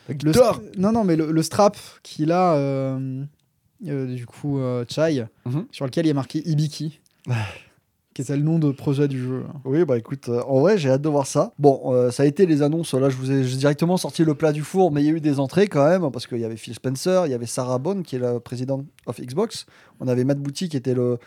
[0.10, 3.24] le st- non non mais le, le strap qu'il a euh,
[3.88, 5.66] euh, du coup euh, Chai Mhm.
[5.72, 7.00] sur lequel il y a marqué Ibiki,
[8.16, 9.44] qui le nom de projet du jeu.
[9.66, 11.52] Oui, bah écoute, euh, en vrai, j'ai hâte de voir ça.
[11.60, 12.94] Bon, euh, ça a été les annonces.
[12.94, 15.20] Là, je vous ai directement sorti le plat du four, mais il y a eu
[15.20, 18.04] des entrées quand même, parce qu'il y avait Phil Spencer, il y avait Sarah Bond,
[18.04, 19.66] qui est la présidente of Xbox.
[20.00, 21.18] On avait Matt Booty, qui était le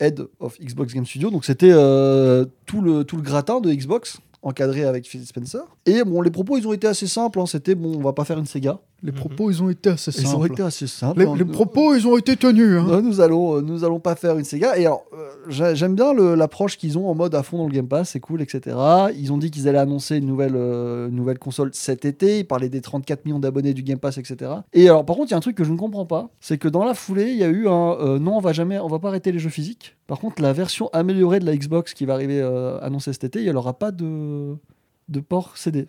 [0.00, 1.30] head of Xbox Game Studio.
[1.30, 5.62] Donc, c'était euh, tout, le, tout le gratin de Xbox, encadré avec Phil Spencer.
[5.86, 7.40] Et bon, les propos, ils ont été assez simples.
[7.40, 7.46] hein.
[7.46, 8.80] C'était, bon, on va pas faire une Sega.
[9.04, 9.18] Les Mhm.
[9.18, 10.52] propos ils ont été assez Ils ont simples.
[10.52, 11.20] été assez simples.
[11.20, 12.78] Les, les propos ils ont été tenus.
[12.78, 12.86] hein.
[12.88, 14.78] Non, nous allons, euh, nous allons pas faire une Sega.
[14.78, 17.72] Et alors, euh, j'ai- j'aime bien l'approche qu'ils ont en mode à fond dans le
[17.72, 18.74] Game Pass, c'est cool, etc.
[19.14, 22.38] Ils ont dit qu'ils allaient annoncer une nouvelle, euh, nouvelle console cet été.
[22.38, 24.50] Ils parlaient des 34 millions d'abonnés du Game Pass, etc.
[24.72, 26.56] Et alors, par contre, il y a un truc que je ne comprends pas, c'est
[26.56, 28.88] que dans la foulée, il y a eu un euh, non, on va jamais, on
[28.88, 29.96] va pas arrêter les jeux physiques.
[30.06, 33.40] Par contre, la version améliorée de la Xbox qui va arriver euh, annoncée cet été,
[33.42, 34.56] il n'y aura pas de,
[35.10, 35.88] de port CD.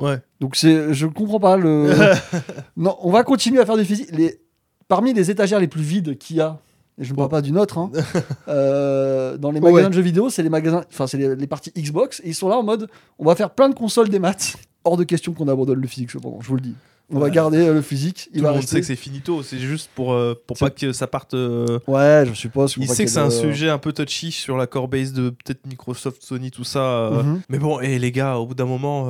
[0.00, 0.18] Ouais.
[0.40, 1.90] Donc c'est, je comprends pas le.
[2.76, 4.08] non, on va continuer à faire du physique.
[4.12, 4.40] Les,
[4.88, 6.58] parmi les étagères les plus vides qu'il y a,
[6.98, 7.90] et je ne parle pas d'une autre, hein,
[8.48, 9.70] euh, dans les Ouais.
[9.70, 12.34] magasins de jeux vidéo, c'est les magasins, enfin c'est les, les parties Xbox, et ils
[12.34, 12.88] sont là en mode,
[13.18, 14.56] on va faire plein de consoles des maths.
[14.84, 16.74] Hors de question qu'on abandonne le physique, je vous le dis.
[17.12, 18.28] On va garder euh, le physique.
[18.32, 18.76] Il Tout va le monde rester.
[18.76, 21.34] sait que c'est finito, c'est juste pour, euh, pour pas que ça parte.
[21.34, 22.74] euh, Ouais, je suppose.
[22.78, 25.66] Il sait que c'est un sujet un peu touchy sur la core base de peut-être
[25.66, 26.80] Microsoft, Sony, tout ça.
[26.80, 27.40] euh, Mhm.
[27.48, 29.06] Mais bon, et les gars, au bout d'un moment,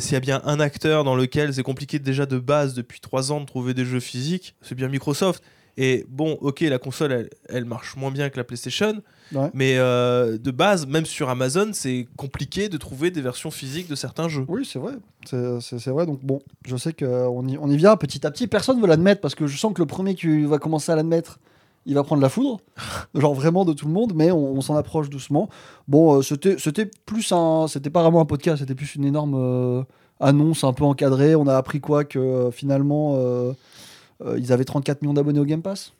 [0.00, 3.32] s'il y a bien un acteur dans lequel c'est compliqué déjà de base depuis trois
[3.32, 5.42] ans de trouver des jeux physiques, c'est bien Microsoft.
[5.76, 9.00] Et bon, ok, la console, elle, elle marche moins bien que la PlayStation,
[9.32, 9.50] Ouais.
[9.54, 13.94] mais euh, de base, même sur Amazon, c'est compliqué de trouver des versions physiques de
[13.94, 14.44] certains jeux.
[14.48, 14.94] Oui, c'est vrai.
[15.24, 16.06] C'est- vrai.
[16.06, 18.46] Donc bon, je sais qu'on y, on y vient petit à petit.
[18.48, 20.96] Personne ne veut l'admettre parce que je sens que le premier qui va commencer à
[20.96, 21.38] l'admettre,
[21.86, 22.58] il va prendre la foudre.
[23.14, 25.48] Genre vraiment de tout le monde, mais on, on s'en approche doucement.
[25.88, 27.66] Bon, euh, c'était c'était plus un.
[27.68, 29.82] C'était pas vraiment un podcast, c'était plus une énorme euh,
[30.18, 31.34] annonce un peu encadrée.
[31.36, 33.16] On a appris quoi Que euh, finalement,
[34.36, 35.92] ils avaient 34 millions d'abonnés au Game Pass.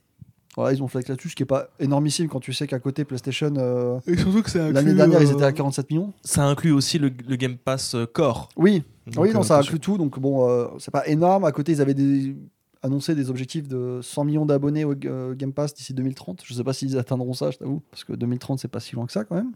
[0.57, 3.05] Voilà, ils ont flex là-dessus, ce qui est pas énormissime quand tu sais qu'à côté
[3.05, 6.13] PlayStation, euh, Et surtout que ça l'année dernière, ils étaient à 47 millions.
[6.25, 8.49] Ça inclut aussi le, le Game Pass euh, Core.
[8.57, 9.97] Oui, Donc, oui, non, euh, ça inclut tout.
[9.97, 11.45] Donc bon, euh, c'est pas énorme.
[11.45, 12.37] À côté, ils avaient des-
[12.83, 16.43] annoncé des objectifs de 100 millions d'abonnés au euh, Game Pass d'ici 2030.
[16.45, 19.07] Je sais pas s'ils atteindront ça, je t'avoue, parce que 2030, c'est pas si loin
[19.07, 19.53] que ça quand même.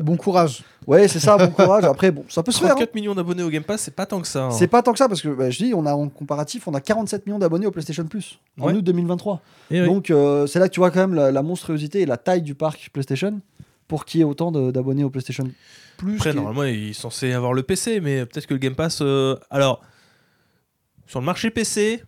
[0.00, 0.64] Bon courage.
[0.86, 1.84] Ouais, c'est ça, bon courage.
[1.84, 2.68] Après, bon, ça peut se faire.
[2.72, 2.74] hein.
[2.74, 4.44] 34 millions d'abonnés au Game Pass, c'est pas tant que ça.
[4.44, 4.50] hein.
[4.50, 6.74] C'est pas tant que ça, parce que bah, je dis, on a en comparatif, on
[6.74, 8.72] a 47 millions d'abonnés au PlayStation Plus en Ouais.
[8.74, 9.40] août 2023.
[9.70, 9.86] Eh oui.
[9.86, 12.42] Donc euh, c'est là que tu vois quand même la, la monstruosité et la taille
[12.42, 13.40] du parc PlayStation
[13.88, 15.44] pour qu'il y ait autant d'abonnés au PlayStation
[15.96, 16.16] Plus.
[16.16, 18.98] Après, normalement, il est censé avoir le PC, mais peut-être que le Game Pass.
[19.00, 19.80] euh, Alors,
[21.06, 22.02] sur le marché PC,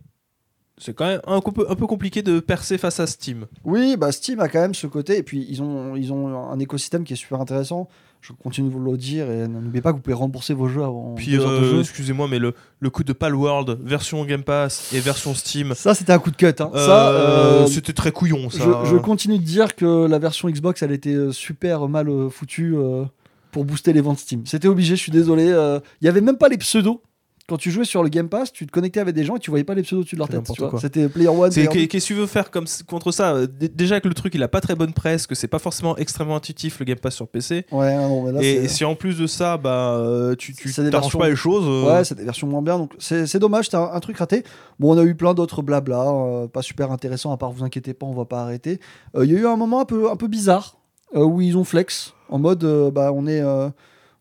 [0.79, 3.47] c'est quand même un peu, un peu compliqué de percer face à Steam.
[3.65, 6.59] Oui, bah Steam a quand même ce côté, et puis ils ont, ils ont un
[6.59, 7.89] écosystème qui est super intéressant.
[8.23, 10.83] Je continue de vous le dire, et n'oubliez pas que vous pouvez rembourser vos jeux
[10.83, 15.33] avant Puis, euh, excusez-moi, mais le, le coup de Palworld, version Game Pass et version
[15.35, 16.47] Steam, Ça, c'était un coup de cut.
[16.59, 16.71] hein.
[16.75, 18.83] euh, ça, euh, c'était très couillon, ça.
[18.85, 22.29] je, je continue de dire que la version Xbox, elle était euh, super mal euh,
[22.29, 23.05] foutue euh,
[23.53, 24.45] pour booster les ventes Steam.
[24.45, 25.47] C'était obligé, je suis désolé.
[25.49, 27.01] euh, Il y avait même pas les pseudos.
[27.49, 29.51] Quand tu jouais sur le Game Pass, tu te connectais avec des gens et tu
[29.51, 30.81] voyais pas les pseudos au-dessus de leur C'est tête.
[30.81, 31.53] C'était Player One.
[31.53, 33.35] C'est- Player Qu'est-ce que tu veux faire comme, contre ça?
[33.35, 35.97] Euh, Déjà que le truc il a pas très bonne presse, que c'est pas forcément
[35.97, 37.65] extrêmement intuitif le Game Pass sur PC.
[37.71, 40.75] Ouais, non, mais là, et c'est- si en plus de ça, bah, euh, tu, C'est
[40.91, 41.65] t'arranges versions- pas les choses.
[41.69, 44.17] euh, Ouais, c'est des versions moins bien, donc c'est c'est dommage, c'était un, un truc
[44.19, 44.43] raté.
[44.81, 47.95] Bon, on a eu plein d'autres blabla, euh, pas super intéressant, à part vous inquiétez
[47.95, 48.81] pas, on va pas arrêter.
[49.17, 50.79] Euh, Il y a eu un moment un peu, un peu bizarre,
[51.15, 53.69] euh, où ils ont flex, en mode, euh, bah, on est, euh,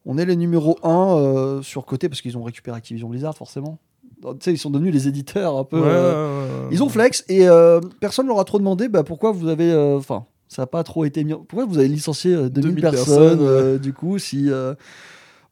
[0.05, 3.79] on est les numéros 1 sur côté, parce qu'ils ont récupéré Activision Blizzard, forcément.
[4.21, 5.79] Donc, sais, ils sont devenus les éditeurs un peu.
[5.79, 6.67] ouais, euh, ouais.
[6.71, 9.71] Ils ont flex, et euh, personne leur a trop demandé bah, pourquoi vous avez.
[9.71, 11.33] euh, Enfin, ça n'a pas trop été mis.
[11.33, 14.49] Pourquoi vous avez licencié euh, 2000, 2000 personnes, personnes, euh, du coup, si.
[14.49, 14.73] euh,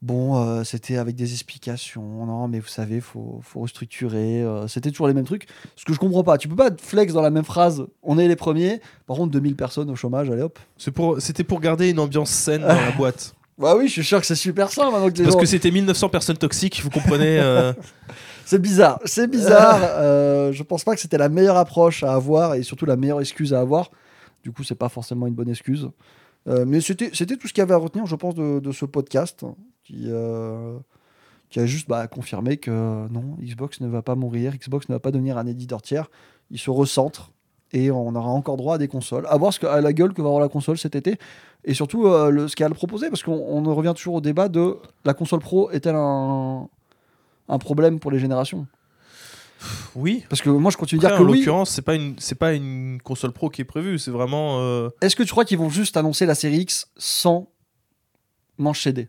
[0.02, 2.26] Bon, euh, c'était avec des explications.
[2.26, 4.42] Non, mais vous savez, faut, faut restructurer.
[4.42, 5.46] euh, c'était toujours les mêmes trucs.
[5.76, 7.86] Ce que je comprends pas, tu peux pas flex dans la même phrase.
[8.02, 8.82] On est les premiers.
[9.06, 10.58] Par contre, 2000 personnes au chômage, allez hop.
[10.76, 13.34] C'est pour, c'était pour garder une ambiance saine dans la boîte.
[13.58, 15.46] Bah oui, je suis sûr que c'est super simple maintenant que les Parce gens- que
[15.46, 17.38] c'était 1900 personnes toxiques, vous comprenez.
[17.40, 17.72] euh,
[18.46, 19.78] C'est bizarre, c'est bizarre.
[19.82, 23.20] Euh, je pense pas que c'était la meilleure approche à avoir et surtout la meilleure
[23.22, 23.90] excuse à avoir.
[24.42, 25.88] Du coup, c'est pas forcément une bonne excuse.
[26.46, 28.70] Euh, mais c'était c'était tout ce qu'il y avait à retenir, je pense, de, de
[28.72, 29.46] ce podcast
[29.82, 30.76] qui, euh,
[31.48, 35.00] qui a juste bah, confirmé que non, Xbox ne va pas mourir, Xbox ne va
[35.00, 36.10] pas devenir un éditeur tiers.
[36.50, 37.32] Il se recentre
[37.74, 39.26] et on aura encore droit à des consoles.
[39.28, 41.18] À voir ce que, à la gueule que va avoir la console cet été
[41.64, 44.76] et surtout euh, le, ce qu'elle proposé parce qu'on on revient toujours au débat de
[45.04, 46.68] la console pro est-elle un,
[47.48, 48.66] un problème pour les générations?
[49.94, 50.24] Oui.
[50.28, 51.38] Parce que moi, je continue de dire en que oui.
[51.38, 53.98] l'occurrence, c'est pas une, c'est pas une console pro qui est prévue.
[53.98, 54.58] C'est vraiment.
[54.60, 57.48] euh, Est-ce que tu crois qu'ils vont juste annoncer la série X sans
[58.58, 59.08] manche CD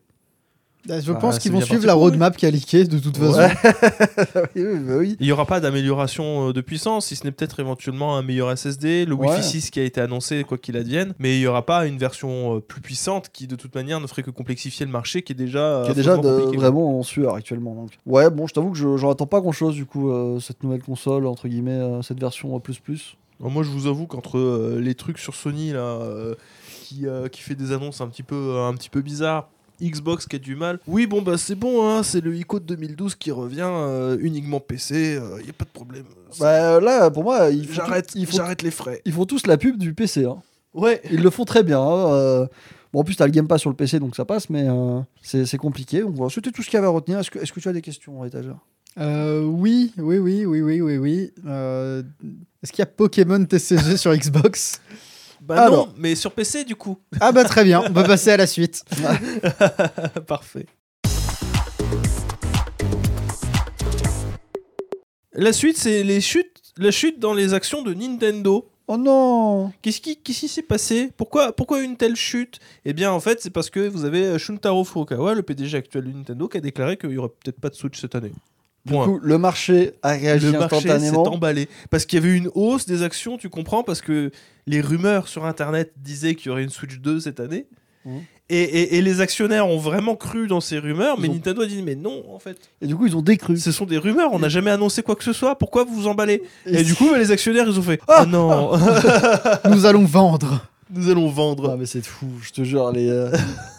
[0.87, 3.39] Je Bah, pense qu'ils vont suivre la roadmap qui a leaké de toute façon.
[3.39, 3.51] Ouais.
[4.55, 5.17] oui, oui, bah oui.
[5.19, 8.55] Il n'y aura pas d'amélioration euh, de puissance, si ce n'est peut-être éventuellement un meilleur
[8.55, 9.27] SSD, le Ouais.
[9.29, 11.97] Wi-Fi 6 qui a été annoncé, quoi qu'il advienne, mais il n'y aura pas une
[11.97, 15.33] version euh, plus puissante qui, de toute manière, ne ferait que complexifier le marché qui
[15.33, 15.81] est déjà.
[15.85, 17.73] Qui est euh, déjà de- vraiment en sueur actuellement.
[17.75, 17.91] Donc.
[18.05, 20.63] Ouais, bon, je t'avoue que je- j'en attends pas grand chose du coup, euh, cette
[20.63, 23.17] nouvelle console, entre guillemets, euh, cette version euh, plus plus.
[23.39, 26.35] Alors Moi, je vous avoue qu'entre euh, les trucs sur Sony là, euh,
[26.83, 29.49] qui, euh, qui fait des annonces un petit peu, un petit peu bizarres.
[29.81, 30.79] Xbox qui a du mal.
[30.87, 34.59] Oui, bon, bah c'est bon, hein, c'est le ICO de 2012 qui revient euh, uniquement
[34.59, 36.05] PC, il n'y a pas de problème.
[36.39, 39.01] Bah là, pour moi, ils font, J'arrête, ils font, j'arrête les frais.
[39.05, 40.25] ils font tous la pub du PC.
[40.25, 40.37] hein.
[40.73, 41.01] Ouais.
[41.11, 41.79] Ils le font très bien.
[41.79, 42.47] hein, euh.
[42.91, 44.99] Bon, en plus, t'as le Game Pass sur le PC, donc ça passe, mais euh,
[45.21, 46.01] c'est c'est compliqué.
[46.01, 47.19] Donc voilà, c'était tout ce qu'il y avait à retenir.
[47.19, 48.27] Est-ce que, est-ce que tu as des questions à
[48.99, 51.31] Euh, oui, oui, oui, oui, oui, oui, oui.
[51.45, 52.01] Euh,
[52.63, 54.79] Est-ce qu'il y a Pokémon TCG sur Xbox?
[55.45, 55.87] Bah Alors.
[55.87, 56.97] non, mais sur PC du coup.
[57.19, 58.83] Ah bah très bien, on va passer à la suite.
[60.27, 60.65] Parfait.
[65.33, 68.67] La suite, c'est les chutes, la chute dans les actions de Nintendo.
[68.87, 71.11] Oh non Qu'est-ce qui, s'est passé?
[71.17, 72.59] Pourquoi, pourquoi une telle chute?
[72.85, 76.05] Eh bien, en fait, c'est parce que vous avez euh, Shuntaro Furukawa, le PDG actuel
[76.05, 78.31] de Nintendo, qui a déclaré qu'il y aurait peut-être pas de Switch cette année.
[78.85, 79.05] Du Point.
[79.05, 81.33] coup, le marché a réagi le marché s'est instantanément.
[81.33, 83.81] emballé parce qu'il y avait eu une hausse des actions, tu comprends?
[83.83, 84.29] Parce que
[84.67, 87.67] les rumeurs sur Internet disaient qu'il y aurait une Switch 2 cette année.
[88.05, 88.21] Mhm.
[88.49, 91.65] Et, et- et les actionnaires ont vraiment cru dans ces rumeurs, mais ont- Nintendo a
[91.65, 92.57] dit mais non en fait.
[92.79, 93.57] Et du coup, ils ont décru.
[93.57, 96.07] Ce sont des rumeurs, on n'a jamais annoncé quoi que ce soit, pourquoi vous vous
[96.07, 98.71] emballez Et Et du coup, les actionnaires, ils ont fait Ah Ah non,
[99.71, 100.67] Nous allons vendre.
[100.91, 101.71] nous allons vendre.
[101.73, 103.31] Ah mais c'est fou, je te jure, les, euh,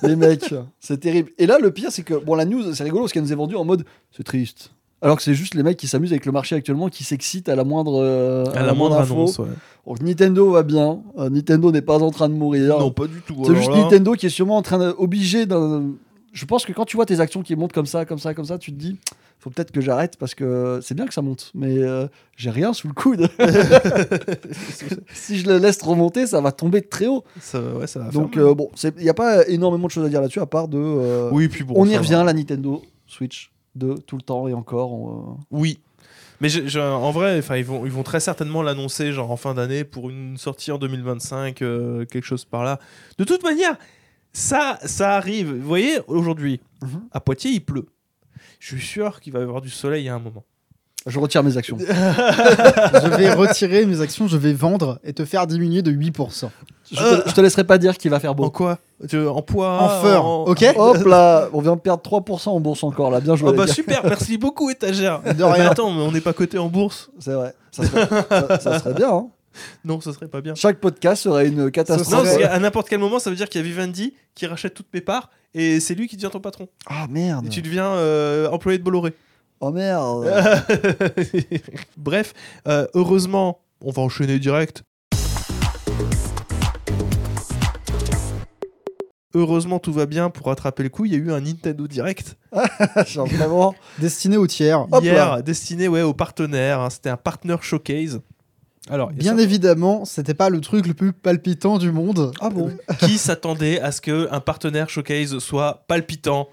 [0.03, 1.31] les mecs, c'est terrible.
[1.39, 3.37] Et là, le pire, c'est que, bon, la news, c'est rigolo parce qu'elle nous est
[3.37, 3.85] vendue en mode,
[4.17, 4.73] c'est triste.
[5.03, 7.55] Alors que c'est juste les mecs qui s'amusent avec le marché actuellement, qui s'excitent à
[7.55, 9.15] la moindre, euh, À la moindre info.
[9.15, 9.49] annonce, ouais.
[9.87, 12.79] Donc Nintendo va bien, euh, Nintendo n'est pas en train de mourir.
[12.79, 13.37] Non, pas du tout.
[13.47, 13.77] c'est juste là.
[13.77, 15.91] Nintendo qui est sûrement en train d'obliger d'un...
[16.33, 18.45] Je pense que quand tu vois tes actions qui montent comme ça, comme ça, comme
[18.45, 18.99] ça, tu te dis,
[19.39, 22.73] faut peut-être que j'arrête parce que c'est bien que ça monte, mais euh, j'ai rien
[22.73, 23.29] sous le coude.
[25.15, 27.23] si je le laisse remonter, ça va tomber de très haut.
[27.41, 30.09] Ça, ouais, ça va Donc euh, bon, il n'y a pas énormément de choses à
[30.09, 30.79] dire là-dessus à part de.
[30.79, 31.99] euh, oui, puis bon, on y va.
[31.99, 34.93] revient, la Nintendo Switch 2 tout le temps et encore.
[34.93, 35.79] on, euh, Oui.
[36.41, 39.55] Mais je- je- en vrai, ils vont, ils vont très certainement l'annoncer genre en fin
[39.55, 42.79] d'année pour une sortie en 2025, euh, quelque chose par là.
[43.17, 43.77] De toute manière,
[44.35, 45.55] ça, ça arrive.
[45.55, 47.09] Vous voyez, aujourd'hui, Mhm.
[47.13, 47.87] à Poitiers, il pleut.
[48.61, 50.45] Je suis sûr qu'il va y avoir du soleil à un moment.
[51.07, 51.79] Je retire mes actions.
[51.89, 56.49] Je vais retirer mes actions, je vais vendre et te faire diminuer de 8%.
[56.91, 58.51] Je te, je te laisserai pas dire qu'il va faire En beau.
[58.51, 58.79] quoi?
[59.09, 62.83] Tu- En poids En feur, ok Hop là, on vient de perdre 3% en bourse
[62.85, 63.51] encore là, bien joué.
[63.51, 65.21] Oh bah super, merci beaucoup étagère.
[65.23, 65.71] De Mais rien.
[65.71, 67.11] attends, mais on n'est pas coté en bourse.
[67.19, 69.11] C'est vrai, ça serait, ça- ça serait bien.
[69.13, 69.27] hein.
[69.85, 70.55] Non, ce serait pas bien.
[70.55, 72.25] Chaque podcast serait une Non, catastrophe.
[72.25, 74.93] parce qu'à n'importe quel moment, ça veut dire qu'il y a Vivendi qui rachète toutes
[74.93, 76.69] mes parts et c'est lui qui devient ton patron.
[76.87, 77.47] Ah merde.
[77.47, 79.15] Et tu deviens euh, employé de Bolloré.
[79.61, 80.27] Oh merde.
[81.97, 82.35] Bref,
[82.69, 84.83] euh, heureusement, on va enchaîner direct.
[89.35, 91.05] Heureusement, tout va bien pour rattraper le coup.
[91.05, 92.37] Il y a eu un Nintendo Direct
[93.07, 93.75] Genre vraiment.
[93.99, 94.87] Destiné au tiers.
[94.91, 95.43] Hop hier, là.
[95.43, 96.81] destiné ouais, aux partenaires.
[96.81, 96.91] hein.
[96.91, 98.21] C'était un partner showcase.
[98.89, 102.33] Alors, il y a Bien évidemment, c'était pas le truc le plus palpitant du monde.
[102.41, 106.49] Ah bon qui s'attendait à ce qu'un partenaire showcase soit palpitant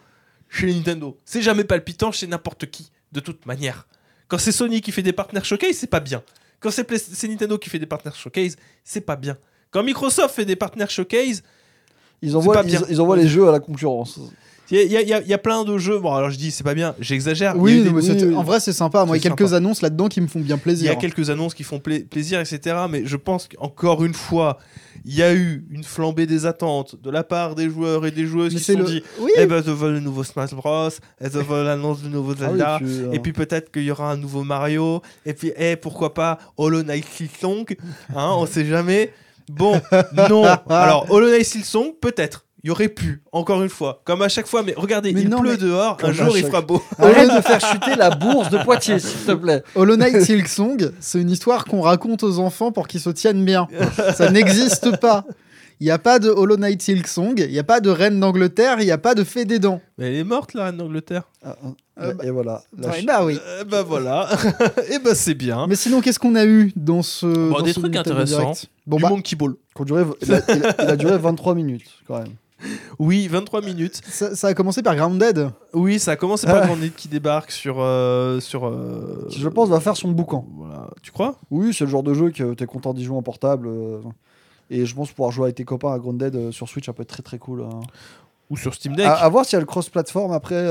[0.53, 3.87] chez Nintendo C'est jamais palpitant chez n'importe qui, de toute manière.
[4.27, 6.23] Quand c'est Sony qui fait des partenaires showcase, c'est pas bien.
[6.59, 9.37] Quand c'est Nintendo qui fait des partenaires showcase, c'est pas bien.
[9.71, 11.43] Quand Microsoft fait des partenaires showcase,
[12.21, 14.19] Ils envoient, ils envoient les jeux à la concurrence.
[14.75, 15.99] Il y, a- y y plein de jeux.
[15.99, 17.55] Bon, alors je dis, c'est pas bien, j'exagère.
[17.57, 19.05] Oui, des- en vrai, c'est sympa.
[19.05, 19.57] Moi, il y a quelques sympa.
[19.57, 20.91] annonces là-dedans qui me font bien Il y plaisir.
[20.91, 22.75] a quelques annonces qui font pla- plaisir, etc.
[22.89, 24.57] Mais je pense qu'encore une fois,
[25.05, 28.25] il y a eu une flambée des attentes de la part des joueurs et des
[28.25, 30.53] joueuses Mais qui se sont le- dit Oui, Eh ben, je veux le nouveau Smash
[30.55, 30.89] Bros.
[31.21, 32.79] Je veux l'annonce du nouveau Ah oui, Zelda.
[32.81, 35.01] euh, Et puis peut-être qu'il y aura un nouveau Mario.
[35.25, 37.65] Et puis, eh, pourquoi pas Hollow Knight Silksong
[38.15, 39.11] hein, On sait jamais.
[39.51, 39.79] Bon,
[40.29, 40.45] non.
[40.69, 42.45] Alors, Hollow Knight Silksong, peut-être.
[42.63, 44.01] Il y aurait pu, encore une fois.
[44.05, 44.63] Comme à chaque fois.
[44.63, 45.97] Mais regardez, Mais il non, pleut dehors.
[46.01, 46.81] Un jour, il fera beau.
[46.97, 49.63] Arrête de faire chuter la bourse de Poitiers, s'il te plaît.
[49.75, 53.67] Hollow Knight Silksong, c'est une histoire qu'on raconte aux enfants pour qu'ils se tiennent bien.
[54.15, 55.25] Ça n'existe pas.
[55.81, 58.77] Il n'y a pas de Hollow Knight Silksong, il n'y a pas de reine d'Angleterre,
[58.79, 59.81] il n'y a pas de fée des dents.
[59.97, 61.23] Mais elle est morte, la reine d'Angleterre.
[61.43, 61.67] Ah, ah,
[62.05, 62.63] Euh, et voilà.
[62.81, 63.37] Ch- bah oui.
[63.45, 64.29] Euh, bah voilà.
[64.89, 65.67] Et bah c'est bien.
[65.67, 67.25] Mais sinon, qu'est-ce qu'on a eu dans ce.
[67.25, 68.53] Bon, dans des ce trucs intéressants.
[68.87, 69.55] Bon, du bah, Monkey Ball.
[69.81, 72.33] durait- il, a, il a- il a duré 23 minutes, quand même.
[72.99, 74.01] Oui, 23 minutes.
[74.07, 75.49] ça, ça a commencé par Grounded.
[75.73, 76.65] Oui, ça a commencé par Ah.
[76.67, 77.77] Grandit qui débarque sur.
[77.79, 80.45] euh, sur euh, je pense, va faire son boucan.
[80.55, 80.87] Voilà.
[81.01, 81.35] Tu crois?
[81.51, 83.67] Oui, c'est le genre de jeu que t'es content d'y jouer en portable.
[83.67, 83.99] euh,
[84.69, 87.09] et je pense pouvoir jouer avec tes copains à Grounded sur Switch, ça peut être
[87.09, 87.61] très très cool.
[87.63, 87.79] hein.
[88.49, 90.67] Ou sur Steam Deck À, à voir s'il y a le cross-platform après.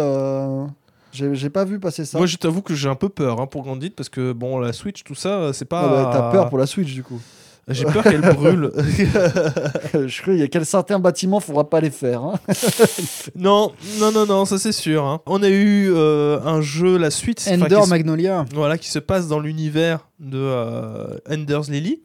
[1.12, 2.16] J'ai pas vu passer ça.
[2.16, 4.72] Moi, je t'avoue que j'ai un peu peur hein, pour Grandit parce que bon, la
[4.72, 5.88] Switch, tout ça, c'est Ah pas.
[5.88, 7.20] bah, T'as peur pour la Switch du coup.
[7.68, 8.72] J'ai peur qu'elle brûle.
[8.76, 12.22] je crois qu'il y a quel certains bâtiments, faudra pas les faire.
[12.22, 12.34] hein.
[13.36, 15.04] non, non, non, non, ça c'est sûr.
[15.04, 15.20] hein.
[15.26, 18.44] On a eu euh, un jeu, la suite, Ender qui, se- Magnolia.
[18.54, 22.02] voilà, qui se passe dans l'univers de euh, Ender's Lily.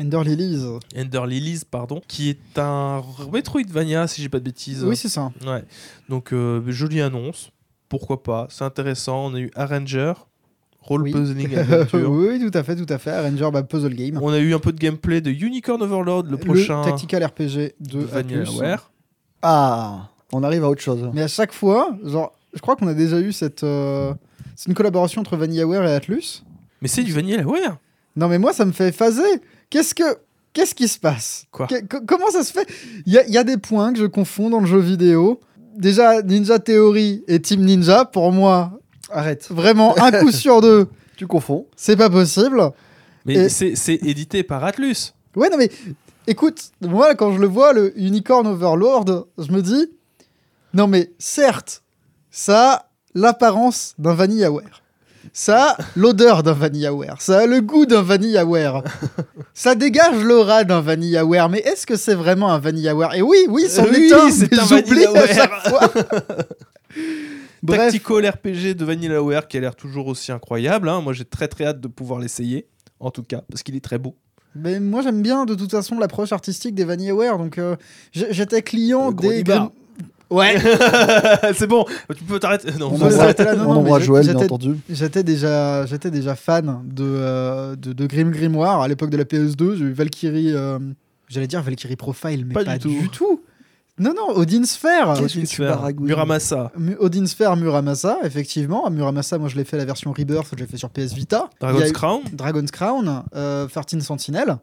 [0.00, 0.64] Ender Lilies.
[0.96, 3.02] Ender Lilies, pardon, qui est un
[3.32, 4.84] Metroidvania, si j'ai pas de bêtises.
[4.84, 5.32] Oui, c'est ça.
[5.44, 5.64] Ouais.
[6.08, 7.50] Donc, euh, jolie annonce.
[7.88, 8.46] Pourquoi pas?
[8.50, 9.26] C'est intéressant.
[9.26, 10.12] On a eu Arranger,
[10.88, 11.12] Role Oui.
[11.12, 12.10] Puzzling Adventure.
[12.10, 13.20] oui, tout à fait, tout à fait.
[13.20, 14.18] Ranger bah, Puzzle Game.
[14.22, 17.98] On a eu un peu de gameplay de Unicorn Overlord, le prochain tactical RPG de.
[18.00, 18.90] VanillaWare.
[19.42, 21.08] Ah, on arrive à autre chose.
[21.14, 23.62] Mais à chaque fois, genre, je crois qu'on a déjà eu cette.
[23.64, 24.12] euh,
[24.56, 26.42] C'est une collaboration entre VanillaWare et Atlus.
[26.82, 27.76] Mais c'est du VanillaWare
[28.16, 29.22] Non, mais moi, ça me fait phaser.
[29.70, 30.02] Qu'est-ce que.
[30.54, 31.44] Qu'est-ce qui se passe?
[31.52, 31.68] Quoi?
[32.06, 32.66] Comment ça se fait?
[33.06, 35.40] Il y, a- il y a des points que je confonds dans le jeu vidéo.
[35.76, 38.72] Déjà, Ninja Theory et Team Ninja, pour moi,
[39.10, 39.46] Arrête.
[39.50, 41.66] vraiment un coup sur deux, Tu confonds.
[41.76, 42.70] c'est pas possible.
[43.26, 45.12] Mais Et- c'est c'est édité par Atlus.
[45.36, 45.70] Ouais, non, mais
[46.26, 49.90] écoute, moi, quand je le vois, le Unicorn Overlord, je me dis,
[50.74, 51.82] non, mais certes,
[52.30, 54.82] ça a l'apparence d'un VanillaWare.
[55.32, 57.20] Ça a l'odeur d'un VanillaWare.
[57.20, 58.82] Ça a le goût d'un VanillaWare.
[59.54, 61.48] ça dégage l'aura d'un VanillaWare.
[61.50, 63.14] Mais est-ce que c'est vraiment un VanillaWare?
[63.14, 65.98] Et oui, oui, c'en Oui, c'est un j'oublie à VanillaWare.
[67.62, 70.88] Bref, Tactical RPG de VanillaWare qui a l'air toujours aussi incroyable.
[70.88, 71.00] hein.
[71.00, 72.66] Moi, j'ai très très hâte de pouvoir l'essayer.
[73.00, 74.16] En tout cas, parce qu'il est très beau.
[74.56, 77.38] mais moi j'aime bien de toute façon l'approche artistique des VanillaWare.
[77.38, 77.76] Donc euh,
[78.12, 79.42] j'étais client des...
[79.44, 79.70] Grim-
[80.30, 80.56] Ouais,
[81.54, 82.70] c'est bon, tu peux t'arrêter.
[82.78, 84.76] Non, On On s'arrêter là, non, on non, Joël, bien j'étais- entendu.
[84.90, 89.24] J'étais déjà, j'étais déjà fan de, euh, de, de Grim Grimoire à l'époque de la
[89.24, 89.76] PS2.
[89.76, 90.78] J'ai eu Valkyrie, euh,
[91.28, 93.40] j'allais dire Valkyrie Profile, mais Pas pas, du du, tout.
[93.98, 95.14] Non, non, Odin Sphere.
[95.18, 95.62] Qu'est-ce que tu
[96.00, 98.88] Muramasa, Mu- Odin Sphere Muramasa, effectivement.
[98.90, 101.50] Muramasa, moi je l'ai fait la version Rebirth, je l'ai fait sur PS Vita.
[101.60, 102.22] Il y a Dragon's eu Crown.
[102.32, 104.56] Dragon's Crown, euh, 13 Sentinel.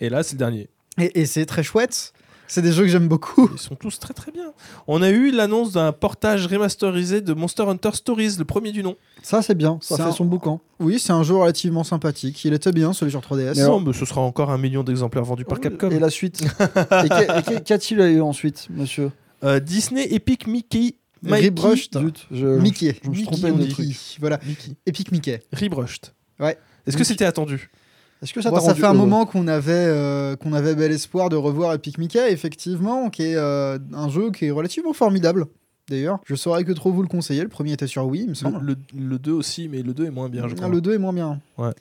[0.00, 0.68] Et là, c'est le dernier.
[0.98, 2.12] Et, et c'est très chouette.
[2.52, 3.48] C'est des jeux que j'aime beaucoup.
[3.50, 4.52] Ils sont tous très très bien.
[4.86, 8.96] On a eu l'annonce d'un portage remasterisé de Monster Hunter Stories, le premier du nom.
[9.22, 9.78] Ça, c'est bien.
[9.80, 10.60] Ça C'est fait un- son boucan.
[10.78, 12.44] Oui, c'est un jeu relativement sympathique.
[12.44, 13.58] Il était bien, celui sur 3DS.
[13.66, 15.88] Non, mais ce sera encore un million d'exemplaires vendus par Capcom.
[15.90, 16.42] Et la suite.
[17.54, 19.12] et qu'a-t-il eu ensuite, monsieur?
[19.44, 20.96] Euh, Disney Epic Mickey.
[21.22, 21.98] Mikey- Rebrushed.
[21.98, 22.96] Zut, je, Mickey.
[23.02, 23.88] je me suis Mickey, trompé de truc.
[24.20, 24.38] Voilà.
[24.46, 24.72] Mickey.
[24.84, 25.40] Epic Mickey.
[25.54, 26.12] Rebrushed.
[26.38, 26.58] Ouais.
[26.86, 27.70] Est-ce que c'était attendu?
[28.22, 30.74] Est-ce que ça Bon, t'a ça rendu fait un moment qu'on avait, euh, qu'on avait
[30.74, 34.92] bel espoir de revoir Epic Mickey, effectivement, qui est euh, un jeu qui est relativement
[34.92, 35.46] formidable.
[35.88, 37.42] D'ailleurs, je saurais que trop vous le conseiller.
[37.42, 38.64] Le premier était sur Wii, il me le, semble.
[38.64, 40.68] le, le 2 aussi, mais le 2 est moins bien, je Ah, crois.
[40.68, 41.40] le 2 est moins bien.
[41.58, 41.72] Ouais.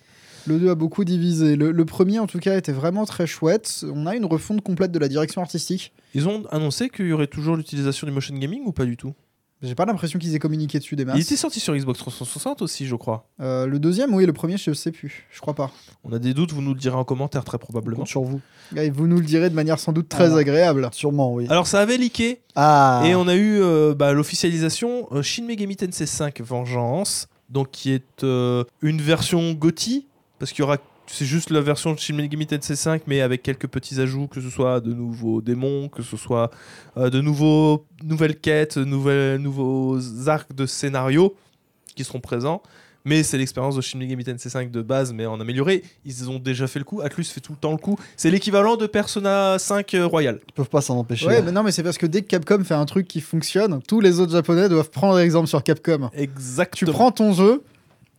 [0.48, 1.56] Le 2 a beaucoup divisé.
[1.56, 3.86] Le, le premier, en tout cas, était vraiment très chouette.
[3.94, 5.94] On a une refonte complète de la direction artistique.
[6.16, 9.14] Ils ont annoncé qu'il y aurait toujours l'utilisation du motion gaming ou pas du tout?
[9.62, 11.22] J'ai pas l'impression qu'ils aient communiqué dessus des Il masses.
[11.22, 13.28] était sorti sur Xbox 360 aussi, je crois.
[13.42, 15.28] Euh, le deuxième, oui, le premier, je sais plus.
[15.32, 15.70] Je crois pas.
[16.04, 17.98] On a des doutes, vous nous le direz en commentaire très probablement.
[17.98, 18.42] compte sur vous.
[18.76, 20.38] Et vous nous le direz de manière sans doute très Ah.
[20.38, 20.90] agréable.
[20.94, 21.46] Sûrement, oui.
[21.50, 25.76] Alors ça avait leaké Ah et on a eu euh, bah, l'officialisation euh, Shin Megami
[25.76, 30.08] Tensei 5 Vengeance, donc qui est euh, une version GOTY
[30.40, 30.78] parce qu'il y aura
[31.12, 34.42] c'est juste la version de Shin Megami Tensei 5 mais avec quelques petits ajouts que
[34.42, 36.52] ce soit de nouveaux démons, que ce soit
[36.98, 41.36] euh, de nouveaux nouvelles quêtes, nouvelles, nouveaux arcs de scénario
[41.96, 42.62] qui seront présents.
[43.04, 45.84] Mais c'est l'expérience de Shin Megami Tensei 5 de base, mais en amélioré.
[46.06, 47.02] Ils ont déjà fait le coup.
[47.02, 47.98] Atlus fait tout le temps le coup.
[48.16, 50.40] C'est l'équivalent de Persona 5 euh, Royal.
[50.48, 51.26] Ils peuvent pas s'en empêcher.
[51.26, 53.82] Ouais, mais non, mais c'est parce que dès que Capcom fait un truc qui fonctionne,
[53.88, 56.10] tous les autres japonais doivent prendre exemple sur Capcom.
[56.14, 56.92] Tu Exactement.
[56.92, 57.64] prends ton jeu,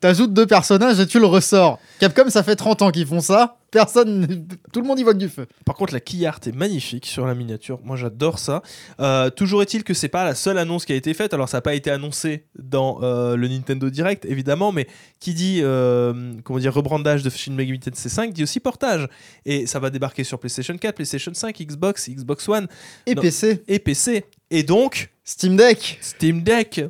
[0.03, 1.78] t'ajoutes deux personnages et tu le ressors.
[2.00, 3.57] Capcom, ça fait 30 ans qu'ils font ça.
[3.70, 5.46] Personne, tout le monde y voit que du feu.
[5.64, 7.78] Par contre, la key art est magnifique sur la miniature.
[7.84, 8.62] Moi, j'adore ça.
[9.00, 11.32] Euh, toujours est-il que c'est pas la seule annonce qui a été faite.
[11.32, 14.88] Alors, ça n'a pas été annoncé dans euh, le Nintendo Direct, évidemment, mais
[15.20, 19.09] qui dit euh, comment dire rebrandage de Shin Megami Tensei 5 dit aussi portage.
[19.46, 22.66] Et ça va débarquer sur PlayStation 4, PlayStation 5, Xbox, Xbox One
[23.07, 23.22] Et Non.
[23.22, 24.24] PC, et PC.
[24.50, 25.98] Et donc, Steam Deck.
[26.03, 26.82] Steam Deck.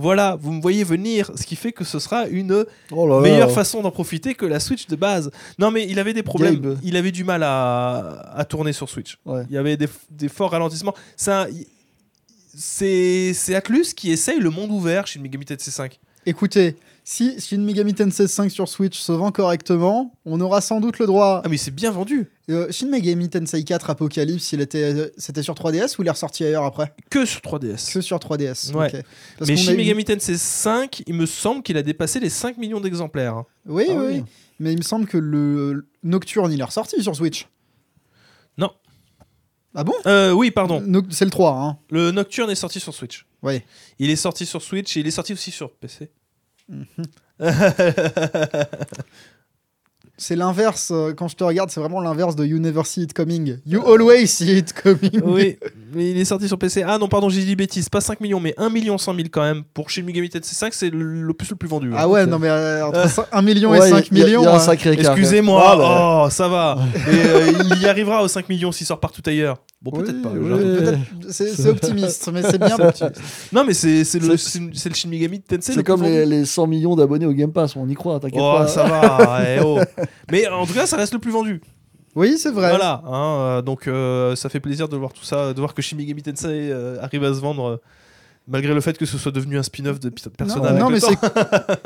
[0.00, 3.20] Voilà, vous me voyez venir, ce qui fait que ce sera une Oh là là.
[3.20, 5.30] meilleure façon d'en profiter que la Switch de base.
[5.58, 6.60] Non, mais il avait des problèmes.
[6.60, 6.78] Gabe.
[6.84, 9.18] Il avait du mal à, à tourner sur Switch.
[9.26, 9.42] Ouais.
[9.50, 10.94] Il y avait des, des forts ralentissements.
[12.56, 15.98] C'est Atlus qui essaye le monde ouvert chez Megami Tensei 5.
[16.26, 16.76] Écoutez,
[17.10, 21.06] si Shin Megami Tensei 5 sur Switch se vend correctement, on aura sans doute le
[21.06, 21.40] droit.
[21.42, 22.30] Ah mais c'est bien vendu.
[22.50, 26.10] Euh, Shin Megami Tensei 4 Apocalypse, il était, euh, c'était sur 3DS ou il est
[26.10, 27.94] ressorti ailleurs après Que sur 3DS.
[27.94, 28.74] Que sur 3DS.
[28.74, 28.94] Ouais.
[28.94, 29.02] ok.
[29.38, 32.58] Parce mais Shin eu- Megami Tensei 5, il me semble qu'il a dépassé les 5
[32.58, 33.44] millions d'exemplaires.
[33.66, 34.24] Oui, Ah oui, oui.
[34.60, 37.48] Mais il me semble que le Nocturne, il est ressorti sur Switch.
[38.58, 38.70] Non.
[39.74, 39.94] Ah bon?
[40.06, 40.82] Euh, oui, pardon.
[40.82, 41.78] No- C'est le 3, hein.
[41.90, 43.24] Le Nocturne est sorti sur Switch.
[43.42, 43.64] Ouais.
[43.98, 46.10] Il est sorti sur Switch et il est sorti aussi sur PC.
[50.20, 53.12] C'est l'inverse, euh, quand je te regarde, c'est vraiment l'inverse de You Never See It
[53.12, 53.58] Coming.
[53.64, 55.20] You Always See It Coming.
[55.22, 55.56] oui,
[55.94, 56.82] mais il est sorti sur PC.
[56.84, 57.88] Ah non, pardon, j'ai dit bêtise.
[57.88, 59.62] Pas 5 millions, mais 1 million 100 000 quand même.
[59.74, 61.90] Pour Shin Megami Tensei 5, c'est le- l'opus le plus vendu.
[61.92, 61.96] hein.
[61.96, 64.18] Ah ouais, non mais euh, entre 1 million Ouais, et il y a- 5 il
[64.18, 64.40] y a- millions.
[64.42, 64.58] Il y a un hein.
[64.58, 64.90] sacré.
[64.94, 66.78] Excusez-moi, Ah, bah, oh, ça va.
[67.06, 69.58] Et euh, il y arrivera aux 5 millions s'il sort partout ailleurs.
[69.80, 70.30] Bon, peut-être Oui, pas.
[70.30, 70.98] oui,
[71.30, 73.20] C'est optimiste, mais c'est bien optimiste.
[73.52, 75.72] Non, mais c'est c'est le, le Shin Megami Tensei.
[75.74, 78.54] C'est comme les, les 100 millions d'abonnés au Game Pass, on y croit, t'inquiète Oh,
[78.58, 78.66] pas.
[78.66, 79.40] ça va.
[79.48, 79.78] eh, oh.
[80.32, 81.60] Mais en tout cas, ça reste le plus vendu.
[82.16, 82.70] Oui, c'est vrai.
[82.70, 83.02] Voilà.
[83.06, 85.96] hein, euh, donc, euh, ça fait plaisir de voir tout ça, de voir que Shin
[85.96, 87.64] Megami Tensei euh, arrive à se vendre.
[87.68, 87.76] euh,
[88.50, 91.14] Malgré le fait que ce soit devenu un spin-off de Persona Non, non, mais c'est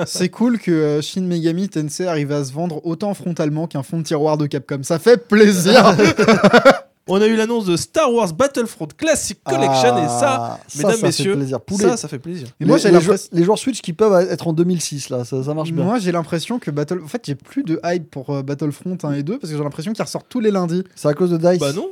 [0.06, 4.04] c'est cool que Shin Megami Tensei arrive à se vendre autant frontalement qu'un fond de
[4.04, 4.78] tiroir de Capcom.
[4.84, 5.94] Ça fait plaisir.
[7.14, 10.92] On a eu l'annonce de Star Wars Battlefront Classic Collection et ça, Ah, ça, mesdames,
[10.92, 11.60] ça fait messieurs, plaisir.
[11.60, 11.84] Poulet.
[11.84, 12.48] ça, ça fait plaisir.
[12.60, 15.10] Et moi, Les- j'ai les, l'impression- joueurs, les joueurs Switch qui peuvent être en 2006,
[15.10, 15.84] là, ça, ça marche bien.
[15.84, 17.00] Moi, j'ai l'impression que Battle.
[17.04, 19.62] En fait, j'ai plus de hype pour euh, Battlefront 1 et 2 parce que j'ai
[19.62, 20.84] l'impression qu'ils ressortent tous les lundis.
[20.94, 21.58] C'est à cause de Dice.
[21.58, 21.88] Bah non.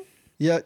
[0.49, 0.61] A-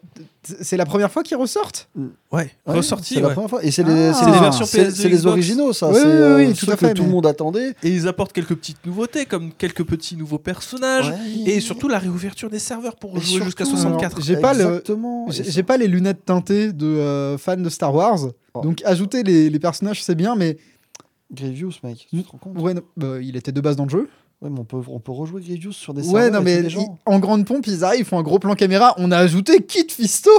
[0.45, 1.89] C'est la première fois qu'ils ressortent?
[1.97, 3.14] Ouais, Ouais, ressorti.
[3.14, 3.64] C'est la première fois.
[3.64, 3.89] Et c'est Ah.
[3.89, 5.91] les, versions c'est- PS2 c'est les originaux, ça.
[5.91, 7.75] Oui, oui, oui, tout à fait, que tout le monde attendait.
[7.83, 11.09] Et ils apportent quelques petites nouveautés, comme quelques petits nouveaux personnages.
[11.09, 11.51] Ouais.
[11.51, 14.22] Et surtout la réouverture des serveurs pour Et jouer jusqu'à surtout, 64.
[14.22, 14.83] J'ai pas le-.
[15.31, 18.18] J'ai pas les lunettes teintées de euh, fan de Star Wars.
[18.55, 18.61] Oh.
[18.61, 20.57] Donc, ajouter les, les personnages, c'est bien, mais
[21.33, 22.59] Grievous, mec, tu te rends compte?
[22.61, 24.09] Ouais, non, bah, il était de base dans le jeu.
[24.45, 26.61] Ouais, mais on peut, on peut rejouer Grievous sur des Ouais, serveurs non, avec mais
[26.62, 26.99] des ils- gens.
[27.07, 28.95] en grande pompe, ils arrivent, ils font un gros plan caméra.
[28.99, 30.30] On a ajouté Kit Fisto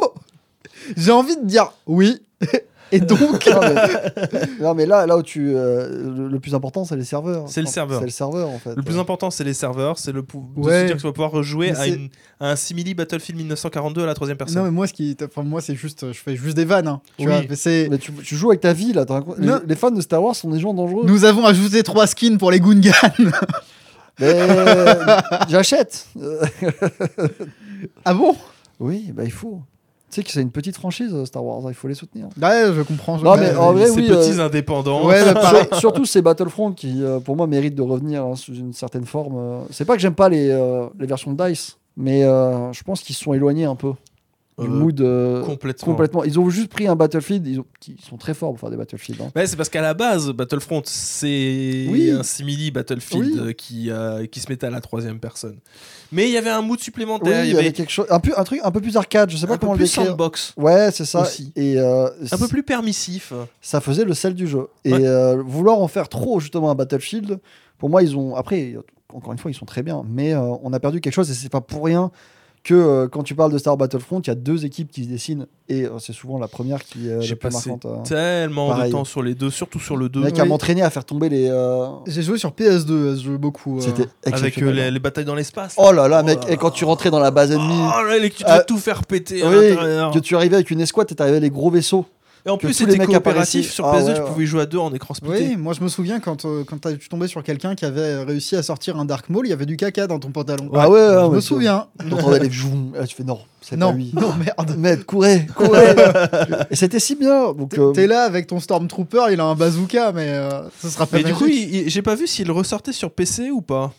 [0.95, 2.22] J'ai envie de dire oui.
[2.91, 5.53] Et donc, non, mais, non, mais là, là où tu.
[5.56, 7.45] euh, le, le plus important, c'est les serveurs.
[7.47, 7.97] C'est le serveur.
[7.99, 8.76] C'est le serveur, en fait.
[8.76, 9.97] Le plus important, c'est les serveurs.
[9.97, 10.82] C'est le pou- de Ouais.
[10.82, 14.03] se dire que tu vas pouvoir rejouer à, c'est- une- à un simili Battlefield 1942
[14.03, 14.58] à la troisième personne.
[14.60, 16.88] non, mais moi, ce qui, enfin, moi, c'est juste, je fais juste des vannes.
[16.88, 17.32] hein, tu Oui.
[17.32, 17.88] vois, mais c'est.
[17.89, 19.03] Mais tu, tu joues avec ta vie, là.
[19.39, 19.62] Non.
[19.68, 21.06] les fans de Star Wars sont des gens dangereux.
[21.08, 22.91] Nous avons ajouté trois skins pour les Gungans.
[24.20, 24.34] Mais
[25.49, 26.07] j'achète.
[26.22, 26.45] Euh,
[28.05, 28.36] ah bon?
[28.80, 29.61] Oui, bah il faut.
[30.11, 31.59] Tu sais que c'est une petite franchise, euh, Star Wars.
[31.66, 32.28] hein, Il faut les soutenir.
[32.41, 33.18] Ouais, je comprends.
[33.18, 35.05] je- Non, mais Ouais, en vrai, Ces oui, petits euh, indépendants.
[35.05, 38.72] Ouais, bah, surtout ces Battlefront qui, euh, pour moi, méritent de revenir hein, sous une
[38.74, 39.36] certaine forme.
[39.38, 39.59] euh.
[39.72, 43.01] C'est pas que j'aime pas les, euh, les versions de Dice, mais euh, je pense
[43.01, 43.91] qu'ils se sont éloignés un peu
[44.58, 45.01] du Euh, mood.
[45.01, 45.86] euh, complètement.
[45.86, 46.24] complètement.
[46.24, 47.45] Ils ont juste pris un Battlefield.
[47.45, 47.66] Ils, ont-
[48.08, 49.20] sont très forts pour faire des Battlefield.
[49.22, 49.32] hein.
[49.36, 52.12] Ouais, c'est parce qu'à la base, Battlefront, c'est Oui.
[52.12, 53.39] un simili Battlefield Oui.
[53.39, 55.58] euh, qui, euh, qui se mettait à la troisième personne.
[56.12, 57.43] Mais il y avait un mood Oui, supplémentaire.
[57.43, 59.30] il y avait quelque chose, un, peu, un truc un peu plus arcade.
[59.30, 60.12] Je sais pas un comment peu le plus décrire.
[60.12, 61.24] sandbox, Ouais, c'est ça.
[61.24, 61.51] Aussi.
[61.58, 63.34] Et euh, un peu plus permissif.
[63.62, 64.68] ça faisait le sel du jeu.
[64.86, 65.36] Et Ouais.
[65.43, 67.39] vouloir en faire trop justement un Battlefield,
[67.78, 68.36] pour moi, ils ont.
[68.36, 68.76] Après,
[69.14, 71.49] encore une fois, ils sont très bien, mais on a perdu quelque chose et c'est
[71.49, 72.10] pas pour rien
[72.66, 75.07] que euh, quand tu parles de Star Battlefront, il y a deux équipes qui se
[75.09, 77.86] dessinent et euh, c'est souvent la première qui est J'ai la plus marquante.
[77.86, 77.97] euh.
[78.03, 78.88] tellement pareil.
[78.91, 80.20] de temps sur les deux, surtout sur le 2.
[80.20, 80.49] Le mec à Oui.
[80.49, 81.47] m'entraîner à faire tomber les.
[81.47, 83.78] euh, J'ai joué sur PS2, à ce jeu beaucoup.
[83.78, 83.82] euh.
[83.82, 84.76] C'était Avec euh, exceptionnel.
[84.76, 85.76] les, les batailles dans l'espace.
[85.78, 88.03] Oh là là, Oh mec, là et quand tu rentrais dans la base ennemie, Oh
[88.03, 89.76] là, les- tu dois tout faire péter oui,
[90.11, 92.05] que tu arrivais avec une escouade et t'arrivais avec les gros vaisseaux.
[92.48, 93.72] Et en plus, c'était coopératif.
[93.72, 94.28] Sur Ah PS2, ouais, tu ouais.
[94.28, 95.48] pouvais jouer à deux en écran splitté.
[95.49, 98.24] Oui, moi je me souviens quand, euh, quand t'as- tu tombais sur quelqu'un qui avait
[98.24, 100.69] réussi à sortir un Dark Maul, il y avait du caca dans ton pantalon.
[100.76, 101.88] Ah ouais, ouais, je ouais, me souviens.
[102.07, 104.11] T'entendais les là, tu fais non, c'est pas Non, lui.
[104.14, 104.78] non, merde.
[104.78, 105.95] Mec, courez, courez.
[106.69, 107.52] et c'était si bien.
[107.53, 110.90] Donc, T'es euh, t'es là avec ton Stormtrooper, il a un bazooka, mais euh, ce
[110.90, 113.91] sera pas Mais du coup, j'ai pas vu s'il ressortait sur PC ou pas.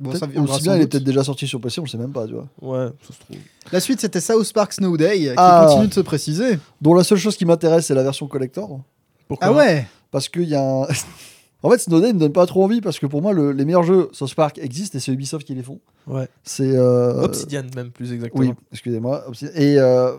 [0.00, 1.84] Bon, ça ou viendra si sans bien, il est peut-être déjà sorti sur PC, on
[1.84, 2.46] le sait même pas, tu vois.
[2.62, 3.36] Ouais, ça se trouve.
[3.72, 5.66] La suite, c'était South Park Snow Day, qui Ah.
[5.68, 6.58] continue de se préciser.
[6.80, 8.80] Dont la seule chose qui m'intéresse, c'est la version collector.
[9.26, 10.82] Pourquoi Ah ouais Parce qu'il y a un.
[11.62, 13.82] en fait, Snowden me donne pas trop envie parce que pour moi, le- les meilleurs
[13.82, 15.80] jeux South Park existent et c'est Ubisoft qui les font.
[16.06, 16.28] Ouais.
[16.44, 16.76] C'est.
[16.76, 18.40] euh, Obsidian, même plus exactement.
[18.42, 19.24] Oui, excusez-moi.
[19.56, 20.12] Et euh,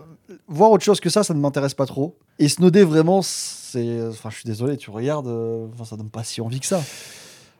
[0.46, 2.16] voir autre chose que ça, ça ne m'intéresse pas trop.
[2.38, 4.02] Et Snowday, vraiment, c'est.
[4.10, 6.82] Enfin, je suis désolé, tu regardes, euh, enfin, ça donne pas si envie que ça.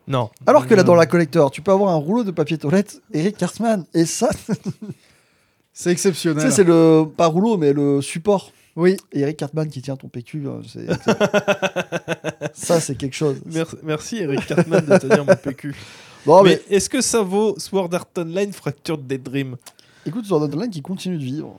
[0.09, 0.31] Non.
[0.47, 3.37] Alors que là, dans la collector, tu peux avoir un rouleau de papier toilette Eric
[3.37, 3.85] Cartman.
[3.95, 4.29] Et ça,
[5.73, 6.43] C'est tu exceptionnel.
[6.51, 7.05] sais, c'est le.
[7.17, 8.53] Pas rouleau, mais le support.
[8.77, 10.87] Oui, Et Eric Cartman qui tient ton PQ, c'est.
[12.53, 13.41] ça, c'est quelque chose.
[13.47, 15.75] Merci, merci Eric Cartman de tenir mon PQ.
[16.27, 19.57] Bon, mais, mais est-ce que ça vaut Sword Art Online Fractured Dead Dream
[20.05, 21.59] écoute, sur notre online qui continue de vivre.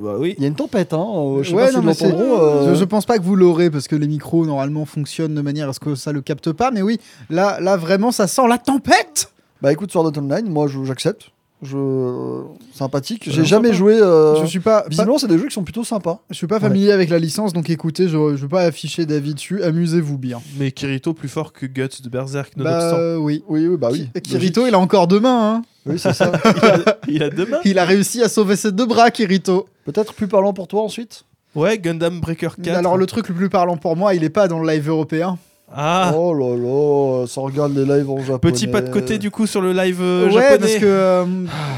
[0.00, 0.34] Bah oui.
[0.38, 1.06] Il y a une tempête, hein.
[1.14, 3.70] euh, Je sais Ouais, pas non, mais euh, je, je pense pas que vous l'aurez
[3.70, 6.70] parce que les micros normalement fonctionnent de manière à ce que ça le capte pas.
[6.70, 6.98] Mais oui,
[7.30, 9.32] là, là vraiment, ça sent la tempête.
[9.62, 11.30] Bah écoute, sur notre online, moi, j'accepte.
[11.60, 12.42] Je...
[12.72, 13.24] Sympathique.
[13.28, 13.78] J'ai Ouais, jamais sympa.
[13.78, 13.94] joué.
[14.00, 16.20] euh, Je suis pas, pas- Visiblement, c'est des jeux qui sont plutôt sympas.
[16.30, 19.34] je suis pas familier avec la licence, donc écoutez, je, je veux pas afficher d'avis
[19.34, 19.62] dessus.
[19.64, 20.40] Amusez-vous bien.
[20.58, 22.98] Mais Kirito plus fort que Guts de Berserk, Bah nonobstant.
[22.98, 23.42] euh, oui.
[23.48, 24.08] Oui, oui, bah oui.
[24.14, 25.54] Ki- Kirito, il a encore deux mains.
[25.56, 25.62] Hein.
[25.86, 26.30] Oui, c'est ça.
[27.08, 29.66] Il a deux mains Il a réussi à sauver ses deux bras, Kirito.
[29.92, 31.24] Peut-être plus parlant pour toi ensuite.
[31.54, 32.76] Ouais, Gundam Breaker 4.
[32.76, 35.38] Alors le truc le plus parlant pour moi, il est pas dans le live européen.
[35.74, 38.52] Ah Oh là là, ça regarde les lives en japonais.
[38.52, 40.58] Petit pas de côté du coup sur le live euh, ouais, japonais.
[40.58, 41.24] parce que euh,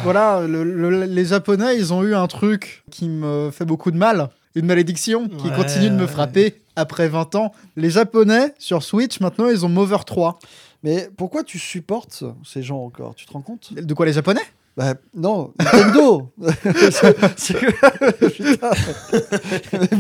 [0.05, 3.97] voilà, le- le- les Japonais, ils ont eu un truc qui me fait beaucoup de
[3.97, 6.07] mal, une malédiction qui Ouais, continue de me ouais.
[6.09, 7.53] frapper après 20 ans.
[7.77, 10.39] Les Japonais sur Switch maintenant, ils ont Mover 3.
[10.83, 13.15] Mais pourquoi tu supportes ces gens encore?
[13.15, 13.73] Tu te rends compte?
[13.75, 14.41] De quoi les Japonais?
[14.81, 16.33] Bah non, Nintendo
[16.89, 18.71] C'est- c'est que- Putain,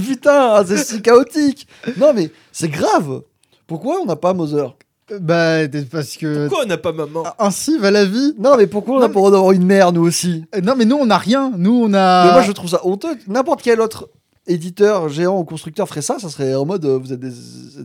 [0.06, 1.66] Putain, c'est si chaotique
[1.98, 3.20] Non mais c'est grave
[3.66, 4.74] Pourquoi on n'a pas Mother?
[5.20, 7.24] Bah parce que Pourquoi on n'a pas maman?
[7.38, 8.32] Ainsi va la vie.
[8.38, 10.44] Non mais pourquoi on n'a pas le droit d'avoir une mère nous aussi?
[10.62, 12.24] Non mais nous on n'a rien, nous on a.
[12.26, 13.18] Mais moi je trouve ça honteux.
[13.26, 14.08] N'importe quel autre
[14.46, 17.30] éditeur, géant ou constructeur ferait ça, ça serait en mode euh, vous êtes des,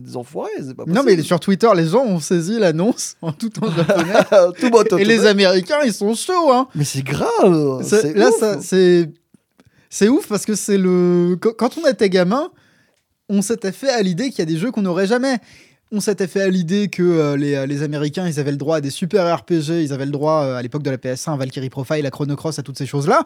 [0.00, 1.22] des enfoirés, c'est pas Non mais possible.
[1.24, 4.14] sur Twitter, les gens ont saisi l'annonce en tout en japonais.
[4.60, 6.66] Tout bon, tout- Et tout- les Américains, ils sont chauds, hein.
[6.74, 8.38] Mais c'est grave C'est- c'est là, ouf.
[8.40, 9.10] ça, c'est
[9.90, 12.48] c'est ouf parce que c'est le quand quand on était gamin,
[13.28, 15.38] on s'était fait à l'idée qu'il y a des jeux qu'on n'aurait jamais.
[15.92, 18.80] On s'était fait à l'idée que euh, les, les Américains, ils avaient le droit à
[18.80, 21.70] des super RPG, ils avaient le droit euh, à l'époque de la PS1, à Valkyrie
[21.70, 23.24] Profile, à Chrono Cross, à toutes ces choses-là.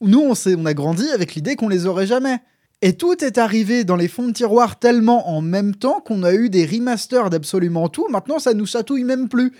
[0.00, 2.38] Nous, on, a grandi avec l'idée qu'on les aurait jamais.
[2.82, 6.32] Et tout est arrivé dans les fonds de tiroir tellement en même temps qu'on a
[6.32, 8.06] eu des remasters d'absolument tout.
[8.08, 9.52] Maintenant, ça nous chatouille même plus.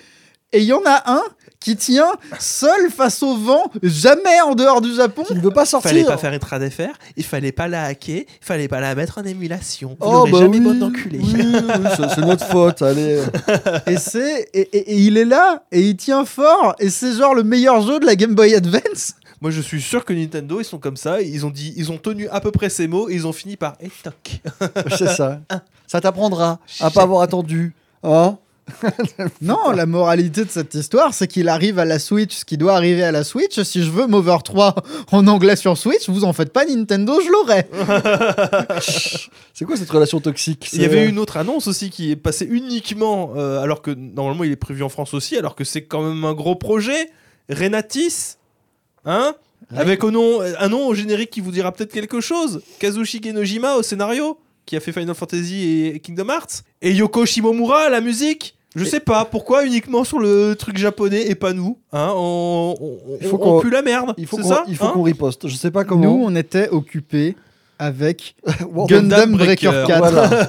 [0.52, 1.22] Et il y en a un
[1.60, 5.24] qui tient seul face au vent, jamais en dehors du Japon.
[5.26, 6.84] Qui ne veut pas sortir Fallait pas faire une trad FR,
[7.18, 9.90] il fallait pas la hacker, il fallait pas la mettre en émulation.
[10.00, 11.18] Vous Oh bah jamais oui, bonne enculé.
[11.20, 13.20] oui, oui, c'est- c'est notre faute, allez.
[13.88, 17.34] Et c'est et, et- et il est là et il tient fort et c'est genre
[17.34, 19.14] le meilleur jeu de la Game Boy Advance.
[19.40, 21.98] Moi je suis sûr que Nintendo ils sont comme ça, ils ont dit, ils ont
[21.98, 24.40] tenu à peu près ces mots et ils ont fini par et toc.
[24.96, 25.40] C'est ça.
[25.86, 27.74] Ça t'apprendra à pas avoir attendu.
[28.02, 28.36] Hein
[29.42, 32.74] Non, la moralité de cette histoire, c'est qu'il arrive à la Switch, ce qui doit
[32.74, 33.60] arriver à la Switch.
[33.62, 34.74] Si je veux Mover 3
[35.12, 37.66] en anglais sur Switch, vous en faites pas Nintendo, je l'aurai.
[39.54, 40.68] C'est quoi cette relation toxique?
[40.72, 44.44] Il y avait une autre annonce aussi qui est passée uniquement, euh, alors que normalement
[44.44, 47.10] il est prévu en France aussi, alors que c'est quand même un gros projet.
[47.50, 48.36] Renatis,
[49.08, 49.34] hein
[49.74, 52.62] Avec un nom, un nom au générique qui vous dira peut-être quelque chose.
[52.78, 56.62] Kazushi Genojima au scénario, qui a fait Final Fantasy et Kingdom Hearts.
[56.82, 58.54] Et Yoko Shimomura à la musique.
[58.76, 61.78] Je sais pas pourquoi uniquement sur le truc japonais et pas nous.
[61.92, 64.14] Hein on, on, Il faut on- qu'on- on pue la merde.
[64.18, 65.48] Il faut c'est qu'on ça il faut hein qu'on riposte.
[65.48, 66.14] Je sais pas Nous, comment.
[66.22, 67.34] on était occupés
[67.78, 68.36] avec
[68.88, 69.98] Gundam, Breaker, Breaker, 4.
[69.98, 70.48] Voilà.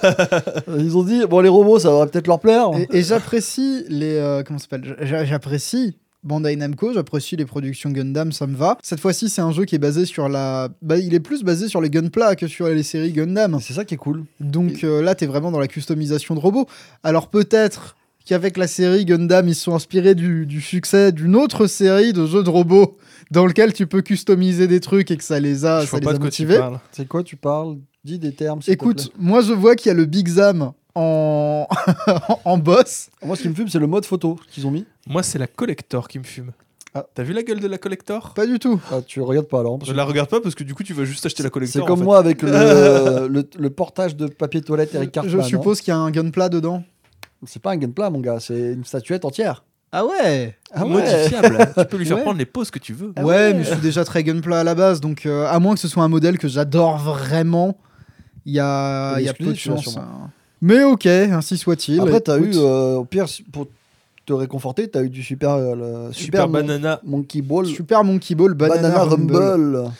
[0.79, 2.69] Ils ont dit bon les robots ça va peut-être leur plaire.
[2.91, 4.17] Et, et j'apprécie les.
[4.17, 4.97] euh, comment ça s'appelle?
[5.01, 8.77] J'a- J'apprécie Bandai Namco, j'apprécie les productions Gundam, ça me va.
[8.83, 10.69] Cette fois-ci, c'est un jeu qui est basé sur la.
[10.81, 13.59] Bah, il est plus basé sur les Gunpla que sur les séries Gundam.
[13.61, 14.25] C'est ça qui est cool.
[14.39, 16.67] Donc euh, là, t'es vraiment dans la customisation de robots.
[17.03, 21.67] Alors peut-être qu'avec la série Gundam, ils se sont inspirés du, du succès d'une autre
[21.67, 22.97] série de jeux de robots
[23.31, 26.03] dans lequel tu peux customiser des trucs et que ça les a, Je ça les
[26.03, 26.59] pas a motivés.
[26.91, 27.77] C'est quoi tu parles?
[28.03, 28.59] Dis des termes.
[28.67, 31.67] Écoute, moi je vois qu'il y a le Big Zam en,
[32.45, 33.09] en boss.
[33.23, 34.85] moi ce qui me fume c'est le mode photo qu'ils ont mis.
[35.07, 36.51] Moi c'est la collector qui me fume.
[37.13, 38.33] T'as vu la gueule de la collector?
[38.33, 38.81] Pas du tout.
[38.91, 39.77] Ah, tu regardes pas alors.
[39.77, 41.81] parce Je la regarde pas parce que du coup tu vas juste acheter la collector.
[41.83, 42.05] C'est comme en fait.
[42.05, 42.49] moi avec le,
[43.29, 45.31] le, le portage de papier toilette Eric Cartman.
[45.33, 45.43] Je hein.
[45.43, 46.83] suppose qu'il y a un gunpla dedans.
[47.45, 49.63] C'est pas un gunpla, mon gars, c'est une statuette entière.
[49.91, 50.89] Ah ouais Ah ouais.
[50.89, 51.71] Modifiable.
[51.77, 52.23] tu peux lui faire Ouais.
[52.23, 53.13] prendre les poses que tu veux.
[53.15, 53.53] Ah ouais, ouais.
[53.53, 55.87] mais je suis déjà très gunpla à la base, donc euh, à moins que ce
[55.87, 57.77] soit un modèle que j'adore vraiment,
[58.45, 59.83] il y a, y a peu de chance.
[59.83, 60.01] sûrement.
[60.25, 60.29] hein.
[60.61, 61.99] Mais ok, ainsi soit-il.
[62.01, 63.67] Après, t'as eu, euh, au pire, pour
[64.25, 65.75] te réconforter, t'as eu du super, euh,
[66.07, 67.01] le Super, super, Mon- Banana.
[67.03, 69.35] Monkey Ball, Super Monkey Ball, Banana, Banana, Rumble.
[69.37, 69.91] Rumble.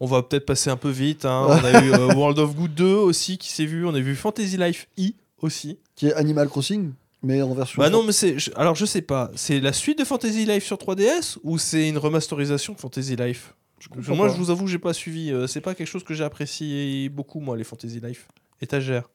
[0.00, 1.24] On va peut-être passer un peu vite.
[1.24, 1.46] hein.
[1.48, 3.86] On a eu euh, World of Good 2 aussi qui s'est vu.
[3.86, 5.10] On a vu Fantasy Life E
[5.42, 5.78] aussi.
[5.96, 6.92] qui est Animal Crossing,
[7.22, 7.80] mais en version.
[7.82, 8.38] Bah non, mais c'est.
[8.38, 9.30] je- Alors je sais pas.
[9.34, 13.54] C'est la suite de Fantasy Life sur 3DS ou c'est une remasterisation de Fantasy Life?
[13.80, 14.32] Je- Moi, pas.
[14.32, 15.30] je vous avoue, j'ai pas suivi.
[15.30, 18.28] euh, c'est pas quelque chose que j'ai apprécié beaucoup, moi, les Fantasy Life.
[18.62, 19.10] Étagère.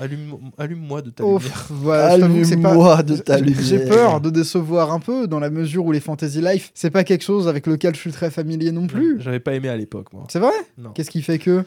[0.00, 1.66] Allume- Allume-moi de ta lumière.
[1.70, 3.88] voilà, Allume-moi de ta J'ai- J'ai lumière.
[3.94, 7.22] peur de décevoir un peu dans la mesure où les Fantasy Life, c'est pas quelque
[7.24, 9.20] chose avec lequel je suis très familier non plus.
[9.20, 10.24] J'avais pas aimé à l'époque, moi.
[10.28, 10.52] C'est vrai?
[10.78, 10.90] Non.
[10.90, 11.64] Qu'est-ce qui fait que?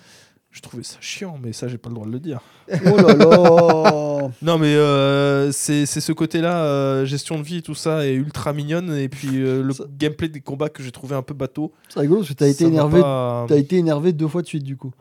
[0.49, 2.39] Je trouvais ça chiant, mais ça, j'ai pas le droit de le dire.
[2.85, 7.61] Oh là là Non, mais euh, c'est c'est ce côté-là, euh, gestion de vie et
[7.61, 8.95] tout ça, est ultra mignonne.
[8.97, 11.71] Et puis euh, le Ça- gameplay des combats que j'ai trouvé un peu bateau.
[11.89, 12.99] C'est rigolo parce que t'as été énervé.
[13.01, 14.91] pas- T'as été énervé deux fois de suite du coup.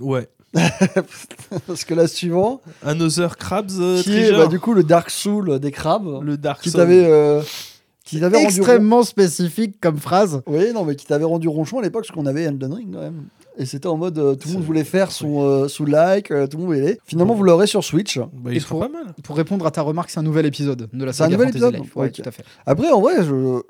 [0.00, 0.26] Ouais.
[1.66, 5.58] Parce que là, suivant, Another Crabs euh, qui est bah, du coup le Dark Soul
[5.58, 6.80] des crabes, le Dark qui Souls.
[6.80, 7.42] t'avait, euh,
[8.04, 8.48] qui t'avait rendu.
[8.56, 10.42] Extrêmement spécifique comme phrase.
[10.46, 13.00] Oui, non, mais qui t'avait rendu ronchon à l'époque, parce qu'on avait Elden Ring quand
[13.00, 13.24] même.
[13.56, 16.48] Et c'était en mode euh, tout le monde voulait faire son euh, sous like, euh,
[16.48, 16.86] tout le monde voulait.
[16.86, 17.00] aller.
[17.06, 18.18] Finalement, vous l'aurez sur Switch.
[18.18, 19.14] Bah, il Et sera pour- pas mal.
[19.22, 21.52] Pour répondre à ta remarque, c'est un nouvel épisode de la C'est un saga nouvel
[21.52, 21.96] Fantasy épisode Life.
[21.96, 22.44] Ouais, tout à fait.
[22.66, 23.60] Après, en vrai, je,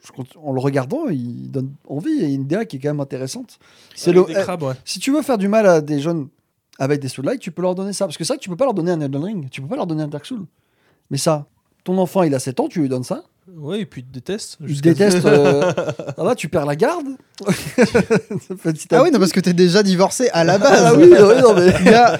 [0.42, 2.12] en le regardant, il donne envie.
[2.16, 3.58] Il y a une DA qui est quand même intéressante.
[3.94, 4.72] C'est Avec le, des eh, crabes, ouais.
[4.86, 6.28] si tu veux faire du mal à des jeunes
[6.78, 8.06] avec des Soul-like, tu peux leur donner ça.
[8.06, 9.86] Parce que que tu peux pas leur donner un Elden Ring, tu peux pas leur
[9.86, 10.44] donner un Dark Soul.
[11.10, 11.46] Mais ça,
[11.84, 13.22] ton enfant, il a 7 ans, tu lui donnes ça.
[13.58, 14.56] Ouais, et puis il te déteste.
[14.62, 15.22] Il jusqu'à- déteste.
[15.26, 15.70] euh,
[16.16, 17.04] ça va, tu perds la garde.
[18.62, 20.82] Petit Ah oui, non, parce que t'es déjà divorcé à la base.
[20.86, 21.72] Ah oui, oui, non, mais.
[21.80, 22.18] Il y a,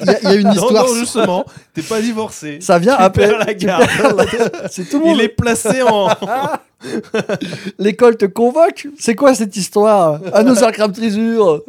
[0.00, 0.86] il y a- il y a une Non, histoire.
[0.86, 2.58] non, justement, t'es pas divorcé.
[2.62, 3.28] Ça vient Tu après.
[3.28, 3.86] perds la tu garde.
[3.86, 5.16] perds la- C'est tout le monde.
[5.18, 6.08] Il est placé en.
[7.78, 8.88] L'école te convoque.
[8.98, 10.20] C'est quoi cette histoire?
[10.32, 10.54] À nos
[10.92, 11.62] trésure.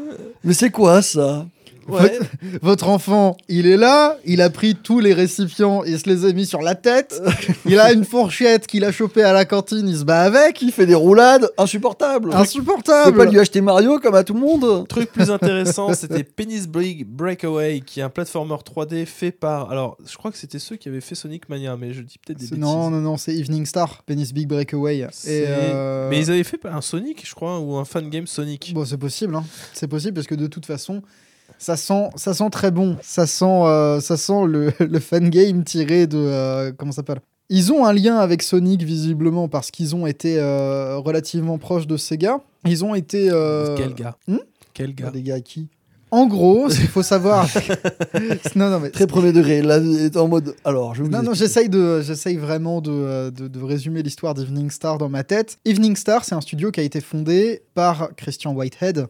[0.44, 1.46] Mais c'est quoi ça?
[1.88, 2.20] Ouais.
[2.62, 6.34] Votre enfant, il est là, il a pris tous les récipients et se les a
[6.34, 7.22] mis sur la tête.
[7.66, 10.56] Il a une fourchette qu'il a chopée à la cantine, il se bat avec.
[10.56, 12.30] Qui fait des roulades insupportables.
[12.30, 13.18] Tu peux Insupportable.
[13.18, 14.88] pas lui acheter Mario comme à tout le monde.
[14.88, 19.72] Truc plus intéressant, c'était Penis Break Breakaway, qui est un platformer 3D fait par.
[19.72, 22.40] Alors, je crois que c'était ceux qui avaient fait Sonic Mania, mais je dis peut-être
[22.40, 22.60] des bêtises.
[22.60, 24.98] Non, non, non, c'est Evening Star, Penis Big Breakaway.
[25.00, 25.08] Et
[25.48, 28.72] euh, Mais ils avaient fait un Sonic, je crois, ou un fan game Sonic.
[28.74, 29.44] Bon, c'est possible, hein.
[29.74, 31.02] c'est possible parce que de toute façon,
[31.58, 32.98] ça sent, ça sent très bon.
[33.02, 37.22] Ça sent, euh, ça sent le, le fan game tiré de euh, comment ça s'appelle?
[37.50, 41.98] Ils ont un lien avec Sonic visiblement parce qu'ils ont été euh, relativement proches de
[41.98, 42.40] Sega.
[42.66, 43.30] Ils ont été.
[43.32, 44.16] euh, Quel gars?
[44.28, 44.38] Hmm?
[44.74, 45.12] Quel gars?
[45.12, 45.68] Des gars qui?
[46.10, 47.48] En gros, qu'il faut savoir.
[48.56, 49.62] non, non, mais Très premier degré.
[49.62, 50.56] Là, il est en mode.
[50.64, 54.34] Alors, je vais vous Non, non, j'essaye de, j'essaye vraiment de, de, de résumer l'histoire
[54.36, 55.58] d'Evening Star dans ma tête.
[55.66, 59.08] Evening Star, c'est un studio qui a été fondé par Christian Whitehead,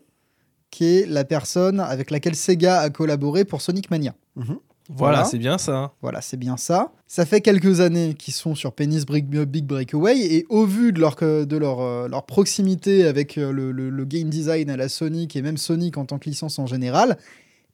[0.73, 4.15] qui est la personne avec laquelle Sega a collaboré pour Sonic Mania.
[4.35, 4.57] Mhm.
[4.89, 5.23] Voilà, Voilà.
[5.25, 5.93] c'est bien ça.
[6.01, 6.91] Voilà, c'est bien ça.
[7.07, 10.99] Ça fait quelques années qu'ils sont sur Penis Break- Big Breakaway et au vu de
[10.99, 14.89] leur, de leur, euh, leur proximité avec euh, le, le- le game design à la
[14.89, 17.17] Sonic et même Sonic en tant que licence en général,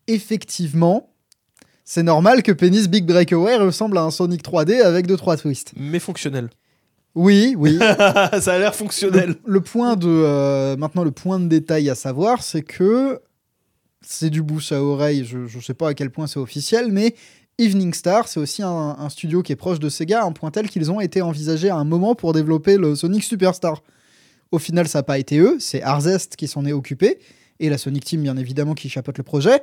[0.07, 1.09] effectivement,
[1.85, 5.73] c'est normal que Penis Big Breakaway ressemble à un Sonic 3D avec 2-3 twists.
[5.77, 6.49] Mais fonctionnel.
[7.15, 7.77] Oui, oui.
[7.80, 9.36] ça a l'air fonctionnel.
[9.45, 13.19] le point de euh, maintenant le point de détail à savoir, c'est que
[14.02, 15.26] c'est du bouche à oreille.
[15.26, 17.15] Je ne sais pas à quel point c'est officiel, mais
[17.57, 20.52] Evening Star, c'est aussi un, un studio qui est proche de Sega, à un point
[20.52, 23.84] tel qu'ils ont été envisagés à un moment pour développer le Sonic Superstar.
[24.52, 27.19] Au final, ça n'a pas été eux, c'est Arzest qui s'en est occupé
[27.60, 29.61] et la Sonic Team bien évidemment qui chapeaute le projet.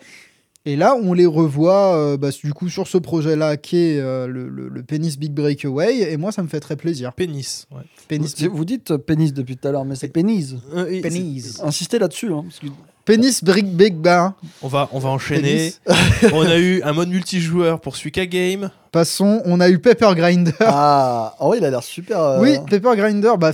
[0.67, 4.27] Et là, on les revoit euh, bah, du coup sur ce projet-là qui est euh,
[4.27, 6.13] le, le- le Penis Big Breakaway.
[6.13, 7.13] Et moi, ça me fait très plaisir.
[7.13, 7.67] Pénis.
[7.71, 7.83] ouais.
[8.09, 10.57] Penis, Vous, vous dites euh, pénis depuis tout à l'heure, mais c'est pénis.
[10.75, 11.61] Euh, et Penis.
[11.63, 12.33] Insistez là-dessus.
[12.33, 12.67] Hein, parce que-
[13.05, 14.33] Penis Big Big Bang.
[14.63, 15.73] On va, on va enchaîner.
[15.85, 16.33] Pénis.
[16.35, 18.71] on a eu un mode multijoueur pour Suika Game.
[19.01, 20.53] Passons, on a eu Pepper Grinder.
[20.61, 23.53] Ah, vrai, il a l'air super euh, Oui, Pepper Grinder, bah.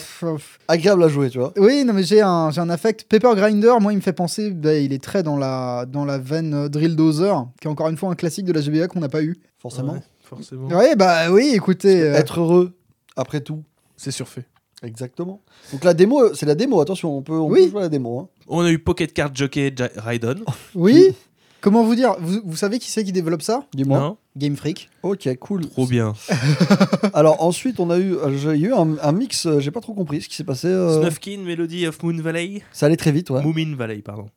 [0.69, 1.53] agréable à jouer, tu vois.
[1.57, 3.07] Oui, non, mais j'ai un, j'ai un affect.
[3.09, 6.19] Pepper Grinder, moi, il me fait penser, bah, il est très dans la, dans la
[6.19, 9.01] veine euh, Drill Dozer, qui est encore une fois un classique de la GBA qu'on
[9.01, 9.37] n'a pas eu.
[9.59, 9.95] Forcément.
[9.95, 10.69] Ouais, forcément.
[10.71, 12.03] Oui, bah oui, écoutez.
[12.03, 12.77] euh, Être heureux,
[13.17, 13.65] après tout.
[13.97, 14.45] C'est surfait.
[14.85, 15.41] Exactement.
[15.73, 17.65] Donc la démo, c'est la démo, attention, on peut, on Oui.
[17.65, 18.21] peut jouer à la démo.
[18.21, 18.29] hein.
[18.47, 20.39] On a eu Pocket Card Jockey Raiden.
[20.77, 21.17] oui.
[21.61, 23.65] Comment vous dire vous, vous savez qui c'est qui développe ça?
[23.75, 24.17] Dis-moi.
[24.37, 24.89] Game Freak.
[25.03, 25.69] Ok, cool.
[25.69, 26.15] Trop bien.
[27.15, 29.93] Alors ensuite, on a eu, euh, j'ai eu un, un mix, euh, j'ai pas trop
[29.95, 30.69] compris ce qui s'est passé.
[30.69, 32.63] euh, Snufkin, Melody of Moon Valley.
[32.73, 33.43] ça allait très vite, ouais.
[33.43, 34.29] Moomin Valley, pardon.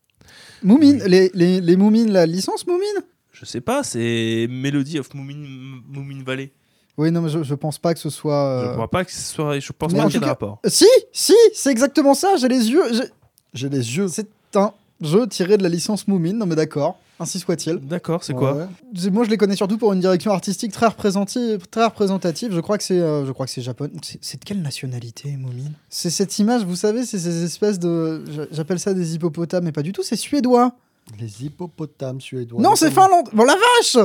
[0.64, 2.84] Moomin, les, les, les Moomins, la licence Moomin
[3.32, 6.52] Je sais pas, c'est Melody of Moomin, Moomin Valley.
[6.98, 8.62] Oui, non, mais je, je pense pas que ce soit.
[8.64, 9.60] Je euh, crois pas que ce soit.
[9.60, 10.60] Je pense Mais pas qu'il y ait tout de cas- rapport.
[10.66, 12.36] Si, si, c'est exactement ça.
[12.38, 12.84] J'ai les yeux.
[12.94, 13.10] j'ai-
[13.54, 14.08] J'ai les yeux.
[14.08, 16.34] C'est un jeu tiré de la licence Moomin.
[16.34, 16.98] Non, mais d'accord.
[17.20, 17.78] Ainsi soit-il.
[17.78, 19.10] D'accord, c'est quoi Ouais.
[19.10, 21.66] Moi, je les connais surtout pour une direction artistique très représentative.
[21.72, 22.52] Très représentative.
[22.54, 23.94] Je crois que c'est, euh, je crois que c'est japonais.
[24.22, 28.48] C'est, de quelle nationalité, Moomin C'est cette image, vous savez, c'est ces espèces de, j'a-
[28.52, 30.04] j'appelle ça des hippopotames, mais pas du tout.
[30.04, 30.74] C'est suédois.
[31.20, 32.60] Les hippopotames suédois.
[32.62, 33.30] non, c'est finlandais.
[33.32, 33.98] Bon, la vache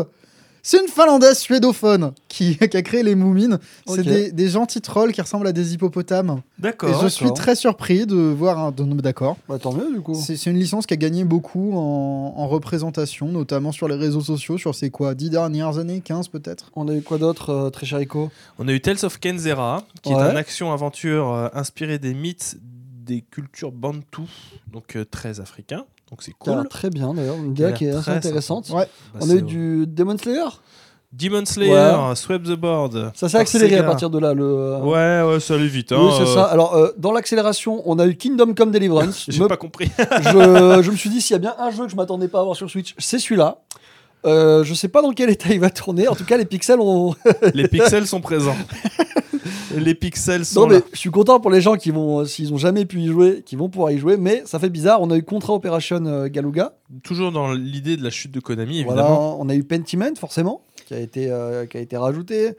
[0.63, 3.59] C'est une finlandaise suédophone qui, qui a créé les Moomins.
[3.87, 6.41] C'est des, des gentils trolls qui ressemblent à des hippopotames.
[6.59, 7.01] Et D'accord.
[7.03, 8.71] je suis très surpris de voir un.
[8.73, 9.37] de- d'accord.
[9.49, 10.15] Bah, tant mieux du coup.
[10.15, 14.59] C'est une licence qui a gagné beaucoup en, en représentation, notamment sur les réseaux sociaux,
[14.59, 17.87] sur ces quoi, 10 dernières années, 15 peut-être On a eu quoi d'autre, euh, très
[17.87, 20.19] cher Ico On a eu Tales of Kenzera, qui Ouais.
[20.21, 22.57] est un action-aventure euh, inspiré des mythes
[23.07, 24.29] des cultures bantou,
[24.73, 25.85] donc euh, très africain.
[26.11, 26.67] Donc c'est cool.
[26.69, 28.69] Très bien d'ailleurs, une DA qui est assez intéressante.
[28.71, 28.87] Ouais.
[29.15, 30.45] Bah, On a eu du Demon Slayer?
[31.13, 32.15] Demon Slayer, Ouais.
[32.15, 33.11] Sweep the Board.
[33.15, 34.33] Ça s'est par accéléré à partir de là.
[34.33, 34.77] Le...
[34.83, 35.91] Ouais, ouais, ça allait vite.
[35.91, 36.45] Hein, Oui, c'est euh, ça.
[36.45, 39.25] Alors, euh, dans l'accélération, on a eu Kingdom Come Deliverance.
[39.29, 39.91] J'ai Me- pas compris.
[39.99, 42.39] je, je me suis dit, s'il y a bien un jeu que je m'attendais pas
[42.39, 43.59] à avoir sur Switch, c'est celui-là.
[44.25, 46.07] Euh, je sais pas dans quel état il va tourner.
[46.07, 47.15] En tout cas, les pixels ont.
[47.55, 48.57] Les pixels sont présents.
[49.77, 50.77] Les pixels sont non, là.
[50.79, 53.07] mais je suis content pour les gens qui vont, euh, s'ils ont jamais pu y
[53.09, 54.17] jouer, qui vont pouvoir y jouer.
[54.17, 55.01] Mais ça fait bizarre.
[55.03, 56.75] On a eu Contra Operation euh, Galuga.
[57.03, 59.03] Toujours dans l'idée de la chute de Konami, Voilà.
[59.03, 59.41] évidemment.
[59.41, 62.53] On a eu Pentiment, forcément, qui a été, euh, qui a été rajouté.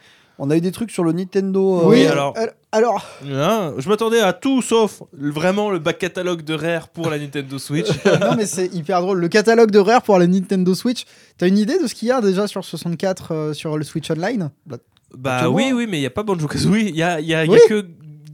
[0.44, 1.82] On a eu des trucs sur le Nintendo.
[1.82, 2.34] euh, Oui, alors-
[2.72, 7.20] alors, Hein, je m'attendais à tout sauf vraiment le back catalogue de Rare pour la
[7.20, 7.90] Nintendo Switch.
[8.22, 9.20] non mais c'est hyper drôle.
[9.20, 11.04] Le catalogue de Rare pour la Nintendo Switch,
[11.38, 14.10] t'as une idée de ce qu'il y a déjà sur 64 euh, sur le Switch
[14.10, 14.50] Online?
[14.66, 14.78] Bah
[15.14, 17.34] Tu oui, oui, mais il n'y a pas Banjo Kazooie, il y a, il y
[17.36, 17.60] a- y a Oui.
[17.68, 17.86] que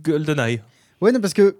[0.03, 0.61] GoldenEye.
[1.01, 1.55] Ouais, non, parce que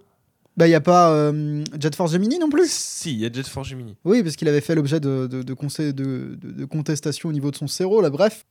[0.55, 2.69] bah il y a pas euh, Jet Force Gemini non plus.
[2.71, 3.95] Si, il y a Jet Force Gemini.
[4.05, 7.31] Oui, parce qu'il avait fait l'objet de, de, de, conseil- de, de- de contestation au
[7.31, 8.45] niveau de son CERO, là, bref.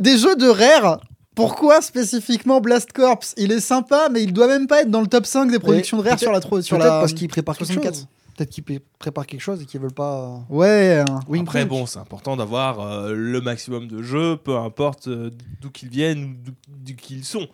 [0.00, 1.00] Des- jeux de Rare
[1.34, 3.18] pourquoi spécifiquement Blast Corps?
[3.38, 5.96] Il est sympa, mais il doit même pas être dans le top 5 des productions
[5.96, 7.94] de Rare peut-être- sur la tro- sur Peut-être la parce qu'ils préparent quelque 64.
[7.94, 8.06] chose.
[8.42, 10.42] Peut-être qu'ils pré- préparent quelque chose et qu'ils veulent pas.
[10.50, 11.04] euh, Ouais.
[11.28, 11.68] wink, Après, wink.
[11.68, 16.24] bon, c'est important d'avoir euh, le maximum de jeux, peu importe euh, d'où qu'ils viennent
[16.24, 17.46] ou d'où- d'où qu'ils sont.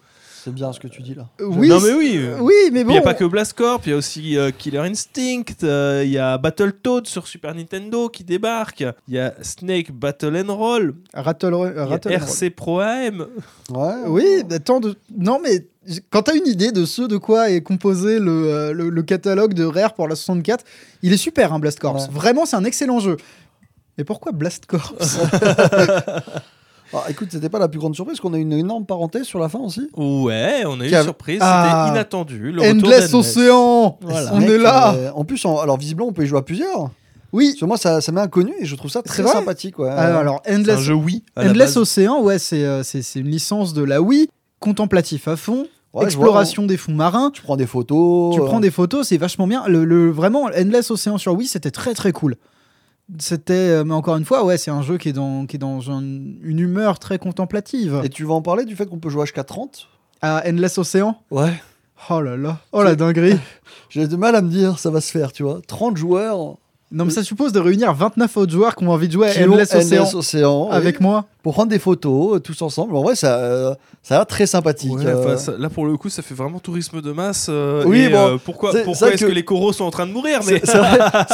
[0.48, 1.28] C'est bien ce que tu dis là.
[1.40, 1.68] Oui.
[1.68, 2.14] non, mais oui.
[2.16, 2.92] euh, Oui, mais Il bon.
[2.92, 6.10] n'y a pas que Blast Corp, il y a aussi euh, Killer Instinct, euh, il
[6.10, 10.94] y a Battletoads sur Super Nintendo qui débarque, il y a Snake Battle and Roll,
[11.12, 13.26] Rattle, il y a Rattle RC Pro AM.
[13.70, 13.92] Ouais.
[14.06, 14.96] Oui, bah, tant de.
[15.14, 15.66] Non, mais
[16.10, 19.52] quand t'as une idée de ce de quoi est composé le, euh, le, le catalogue
[19.52, 20.64] de Rare pour la 64,
[21.02, 21.96] il est super, hein, Blast Corps.
[21.96, 22.06] Ouais.
[22.10, 23.16] Vraiment, c'est un excellent jeu.
[23.98, 24.94] Mais pourquoi Blast Corps
[26.92, 29.38] Ah, écoute, c'était pas la plus grande surprise qu'on a eu une énorme parenthèse sur
[29.38, 29.88] la fin aussi.
[29.96, 31.84] Ouais, on a eu a- une surprise, Ah.
[31.86, 32.52] c'était inattendu.
[32.52, 33.12] Le Endless.
[33.14, 34.30] Océan Voilà.
[34.34, 36.42] On Mec, est là euh, En plus, en- alors visiblement, on peut y jouer à
[36.42, 36.90] plusieurs.
[37.32, 39.78] Oui Sur moi, ça, ça m'est inconnu et je trouve ça très sympathique.
[39.78, 39.90] Ouais.
[39.92, 41.22] Ah, Alors, un Endless, jeu Wii.
[41.36, 41.76] Endless.
[41.76, 44.28] Océan, ouais, c'est euh, c'est- c'est une licence de la Wii,
[44.60, 47.30] contemplatif à fond, Ouais, exploration des fonds marins.
[47.30, 48.34] Tu prends des photos.
[48.34, 49.64] Tu euh, prends des photos, c'est vachement bien.
[49.68, 52.36] Le, le- vraiment, Endless Océan sur Wii, c'était très très cool.
[53.18, 55.58] C'était, euh, mais encore une fois, ouais, c'est un jeu qui est dans, qui est
[55.58, 58.02] dans un- une humeur très contemplative.
[58.04, 59.88] Et tu vas en parler du fait qu'on peut jouer jusqu'à 30
[60.20, 61.52] À Endless Océan Ouais.
[62.10, 63.38] Oh là là, oh la dinguerie.
[63.90, 65.60] J'ai du mal à me dire, ça va se faire, tu vois.
[65.66, 66.56] 30 joueurs
[66.90, 69.44] non, mais ça suppose de réunir 29 autres joueurs qui ont envie de jouer à
[69.44, 71.26] Endless Océan Endless Océan, avec oui, moi.
[71.42, 72.96] pour prendre des photos euh, tous ensemble.
[72.96, 74.92] En vrai, ça, euh, ça a l'air très sympathique.
[74.94, 75.22] Ouais, euh.
[75.22, 77.48] enfin, ça- là pour le coup ça fait vraiment tourisme de masse.
[77.50, 79.32] euh, Oui, et, bon, euh, pourquoi c'est- pourquoi est-ce que- que...
[79.34, 80.60] les coraux sont en train de mourir mais...
[80.64, 80.78] C'est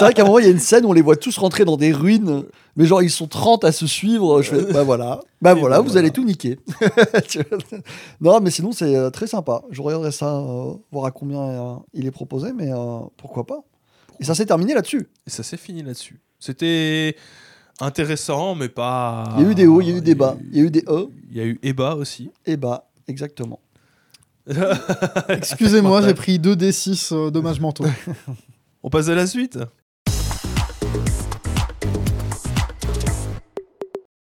[0.01, 1.65] vrai, qu'à un moment, il y a une scène où on les voit tous rentrer
[1.65, 2.43] dans des ruines,
[2.77, 4.43] mais genre ils sont 30 à se suivre.
[4.43, 6.01] Je fais, bah voilà, bah voilà, vous voilà.
[6.01, 6.59] allez tout niquer.
[8.21, 9.63] Non, mais sinon, c'est très sympa.
[9.71, 13.61] Je regarderai ça, euh, voir à combien euh, il est proposé, mais euh, pourquoi pas.
[14.21, 15.09] Et ça s'est terminé là-dessus.
[15.27, 16.21] Et ça s'est fini là-dessus.
[16.39, 17.17] C'était
[17.81, 19.35] intéressant mais pas...
[19.37, 20.65] Il y a eu des hauts, il y a eu des bas, il y a
[20.65, 22.31] eu des E Il y a eu Eba aussi.
[22.47, 23.61] et bas, exactement.
[25.29, 27.87] Excusez-moi, j'ai pris 2 D6 euh, dommages mentaux.
[28.83, 29.59] On passe à la suite.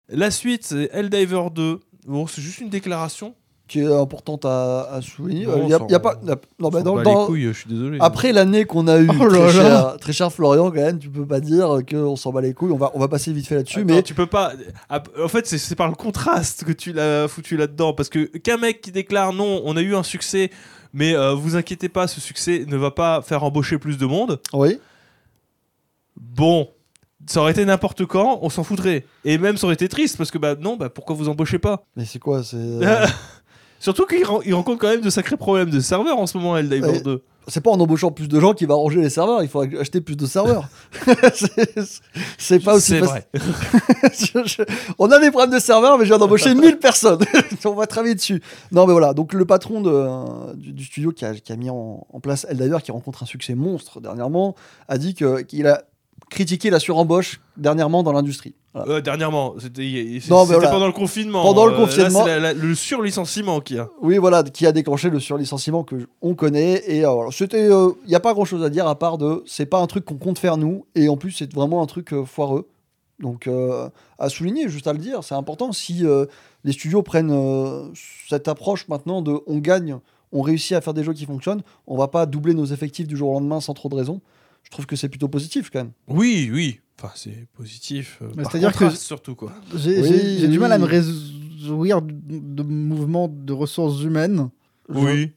[0.07, 1.79] La suite, c'est Helldiver 2.
[2.05, 3.35] Bon, c'est juste une déclaration.
[3.67, 5.45] Qui est importante à, à souligner.
[5.45, 6.19] Non, Il y a, y pas.
[6.59, 7.97] Non, bah, dans- dans- les couilles, je suis désolé.
[8.01, 11.25] Après l'année qu'on a eue, Oh très, cher, très cher Florian, quand même, tu peux
[11.25, 12.71] pas dire qu'on s'en bat les couilles.
[12.73, 14.51] On va, on va passer vite fait là-dessus, mais tu peux pas.
[14.91, 17.93] En fait, c'est- c'est par le contraste que tu l'as foutu là-dedans.
[17.93, 20.51] Parce que qu'un mec qui déclare non, on a eu un succès,
[20.93, 24.39] mais euh, vous inquiétez pas, ce succès ne va pas faire embaucher plus de monde.
[24.53, 24.77] oui.
[26.15, 26.69] Bon,
[27.25, 29.05] Ça aurait été n'importe quand, on s'en foutrait.
[29.23, 31.85] Et même ça aurait été triste parce que bah non, bah pourquoi vous embauchez pas?
[31.95, 33.05] Mais c'est quoi C'est euh,
[33.83, 36.55] Surtout qu'il ren- il rencontre quand même de sacrés problèmes de serveurs en ce moment,
[36.57, 37.01] Helldivers Ouais.
[37.01, 37.21] 2.
[37.49, 39.43] c'est pas en embauchant plus de gens qu'il va ranger les serveurs.
[39.43, 40.69] Il faut acheter plus de serveurs.
[41.33, 42.01] C'est-
[42.37, 43.05] c'est pas aussi C'est facile.
[43.05, 43.27] vrai.
[44.13, 44.63] Je- je-
[44.99, 47.19] On a des problèmes de serveurs, mais je viens d'embaucher 1000 personnes.
[47.65, 48.41] On va travailler dessus.
[48.71, 49.13] Non, mais voilà.
[49.13, 52.19] Donc, le patron de, euh, du, du studio qui a, qui a mis en, en
[52.21, 54.55] place Helldivers, qui rencontre un succès monstre dernièrement,
[54.87, 55.83] a dit que- qu'il a
[56.33, 58.53] critiqué la surembauche dernièrement dans l'industrie.
[58.73, 58.91] Voilà.
[58.91, 60.69] Euh, dernièrement, c'était voilà.
[60.69, 61.43] pendant le confinement.
[61.43, 62.25] Pendant le Euh, confinement.
[62.25, 63.87] Là, c'est la- la- le surlicenciement qu'il y a.
[64.01, 66.81] Oui, voilà, qui a déclenché le surlicenciement que on connaît.
[66.87, 69.67] Et euh, c'était, il n'y a pas grand chose à dire à part de, c'est
[69.67, 72.25] pas un truc qu'on compte faire nous, et en plus c'est vraiment un truc euh,
[72.25, 72.67] foireux.
[73.19, 75.71] Donc euh, à souligner, juste à le dire, c'est important.
[75.71, 76.25] Si euh,
[76.63, 77.85] les studios prennent euh,
[78.27, 79.97] cette approche maintenant de, on gagne,
[80.31, 83.15] on réussit à faire des jeux qui fonctionnent, on va pas doubler nos effectifs du
[83.15, 84.19] jour au lendemain sans trop de raison.
[84.63, 85.91] Je trouve que c'est plutôt positif quand même.
[86.07, 86.79] Oui, oui.
[86.99, 88.19] Enfin, c'est positif.
[88.21, 89.51] euh, par c'est-à-dire que- surtout quoi.
[89.75, 94.49] J'ai Oui, du mal à me réjouir de, de mouvements de ressources humaines.
[94.89, 95.31] Oui.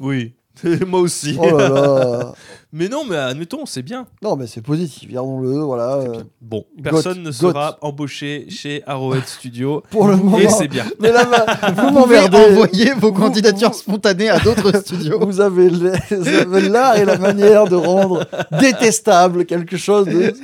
[0.00, 0.34] oui.
[0.86, 1.36] Moi aussi.
[1.40, 2.32] Oh là là.
[2.72, 4.06] mais non, mais admettons, c'est bien.
[4.22, 5.10] non, mais c'est positif.
[5.10, 6.00] Gardons-le, voilà.
[6.40, 7.32] Bon, Got- personne ne got.
[7.32, 9.82] sera embauché chez Arrowhead Studio.
[9.90, 10.38] pour le moment.
[10.38, 10.84] et c'est bien.
[11.00, 12.36] Mais là, bah, vous m'emmerdez.
[12.36, 15.18] envoyer vos candidatures vous- spontanées à d'autres studios.
[15.24, 15.70] Vous avez
[16.68, 18.26] l'art et la manière de rendre
[18.60, 20.34] détestable quelque chose de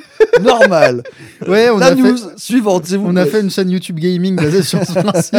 [0.42, 1.02] normal.
[1.46, 3.98] Ouais, on la a news fait, suivante, s'il vous on a fait une chaîne YouTube
[3.98, 5.36] gaming basée sur ce principe.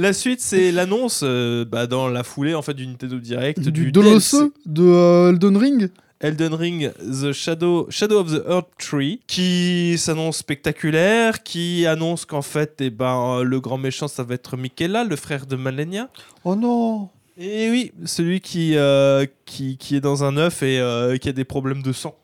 [0.00, 3.70] La suite, c'est l'annonce euh, bah, dans la foulée en fait du Nintendo Direct du,
[3.70, 5.88] Du de euh, Elden Ring.
[6.20, 12.42] Elden Ring The Shadow, Shadow of the Earth Tree qui s'annonce spectaculaire, qui annonce qu'en
[12.42, 16.08] fait eh ben, le grand méchant ça va être Michaela, le frère de Malenia.
[16.44, 17.08] Oh non
[17.38, 21.32] Et oui, celui qui, euh, qui, qui est dans un œuf et euh, qui a
[21.32, 22.14] des problèmes de sang.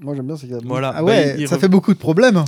[0.00, 0.58] Moi j'aime bien ces gars.
[0.64, 0.88] Voilà.
[0.96, 2.44] Ah Bah, ouais, il- il ça rev- fait beaucoup de problèmes.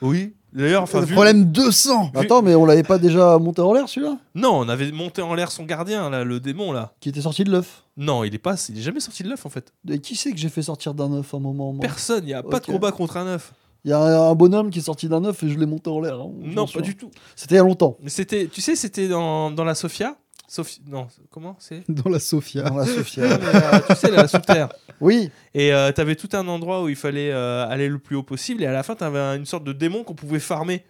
[0.00, 0.32] Oui.
[0.52, 2.12] D'ailleurs, enfin, vu- problème 200.
[2.14, 4.16] Attends, mais on l'avait pas déjà monté en l'air celui-là?
[4.34, 6.92] Non, on avait monté en l'air son gardien, là, le démon, là.
[7.00, 9.44] Qui était sorti de l'œuf Non, il est pas, il est jamais sorti de l'œuf,
[9.46, 9.72] en fait.
[9.90, 11.82] Et qui c'est que j'ai fait sortir d'un œuf un moment moi?
[11.82, 13.52] Personne, il y a pas de combat contre un œuf.
[13.84, 16.00] Il y a un, bonhomme qui est sorti d'un œuf et je l'ai monté en
[16.00, 16.14] l'air.
[16.20, 17.10] hein, Non, pas du tout.
[17.36, 17.96] C'était il y a longtemps.
[18.02, 20.16] Mais c'était, tu sais, c'était dans, dans la Sophia?
[20.48, 22.62] Sophie, non, comment c'est Dans la Sophia.
[22.62, 23.22] Dans la Non, Sophia.
[23.38, 24.68] mais, euh, Tu sais, la sous terre.
[25.00, 28.22] oui, Et euh, t'avais tout un endroit où il fallait euh, aller le plus haut
[28.22, 28.62] possible.
[28.62, 30.84] Et à la fin, t'avais un- une sorte de démon qu'on pouvait farmer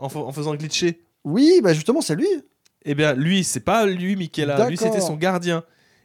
[0.00, 1.00] en, fa- en faisant glitcher.
[1.24, 2.26] oui, bah justement, c'est lui.
[2.84, 4.68] Eh bien, lui, c'est pas lui, Michaela.
[4.68, 4.92] Lui, D'accord.
[4.94, 5.64] c'était son gardien.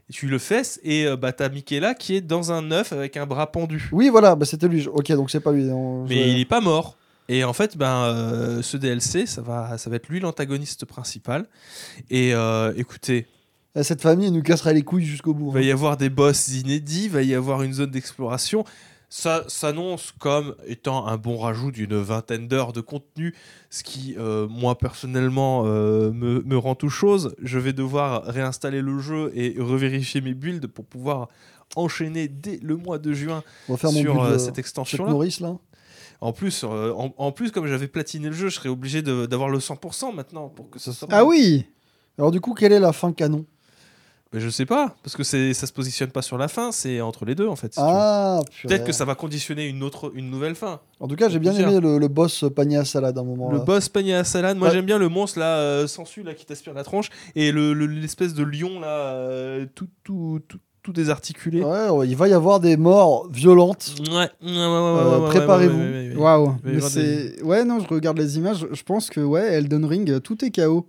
[0.10, 3.18] Et tu le fesses et euh, bah, t'as Michaela qui est dans un œuf avec
[3.18, 3.88] un bras pendu.
[3.92, 4.88] Oui, voilà, bah c'était lui.
[4.88, 5.70] Ok, donc c'est pas lui.
[5.72, 6.98] on- Mais je- il est pas mort.
[7.30, 11.48] Et en fait, ben, euh, ce DLC, ça va, ça va être lui l'antagoniste principal.
[12.10, 13.28] Et euh, écoutez,
[13.76, 15.48] Eh, Cette famille nous cassera les couilles jusqu'au bout.
[15.50, 18.66] il va y avoir des boss inédits, il va y avoir une zone d'exploration.
[19.14, 23.36] Ça s'annonce comme étant un bon rajout d'une vingtaine d'heures de contenu,
[23.70, 27.36] ce qui, euh, moi personnellement, me, me rend tout chose.
[27.42, 31.28] Je vais devoir réinstaller le jeu et revérifier mes builds pour pouvoir
[31.76, 35.12] enchaîner dès le mois de juin On va faire mon sur build, cette extension-là.
[36.22, 39.50] En plus, euh, en, en plus, comme j'avais platiné le jeu, je serais obligé d'avoir
[39.50, 41.08] le 100% maintenant pour que ça soit.
[41.12, 41.66] Ah oui
[42.18, 43.46] Alors du coup, quelle est la fin canon?
[44.34, 47.02] Mais je sais pas, parce que c'est ça se positionne pas sur la fin, c'est
[47.02, 47.74] entre les deux en fait.
[47.74, 47.80] si.
[47.84, 48.40] Ah.
[48.64, 50.80] Peut-être que ça va conditionner une autre, une nouvelle fin.
[51.02, 53.52] En tout cas, j'ai bien aimé le, le boss panier à salade à un moment.
[53.52, 53.64] Le là.
[53.66, 54.74] boss panier à salade, moi Ouais.
[54.74, 57.88] j'aime bien le monstre là, euh, sensu là qui t'aspire la tronche, et le- le-
[57.88, 61.62] l'espèce de lion là, euh, tout, tout, tout, tout désarticulé.
[61.64, 63.94] Ouais, ouais, il va y avoir des morts violentes.
[64.00, 65.78] Ouais, ouais, ouais, ouais, ouais, Euh, préparez-vous.
[65.78, 66.22] ouais, ouais, ouais, ouais.
[66.22, 66.56] Waouh.
[66.82, 67.42] C'est.
[67.44, 68.66] Ouais, non, je regarde les images.
[68.72, 70.88] Je pense que, ouais, Elden Ring, tout est KO.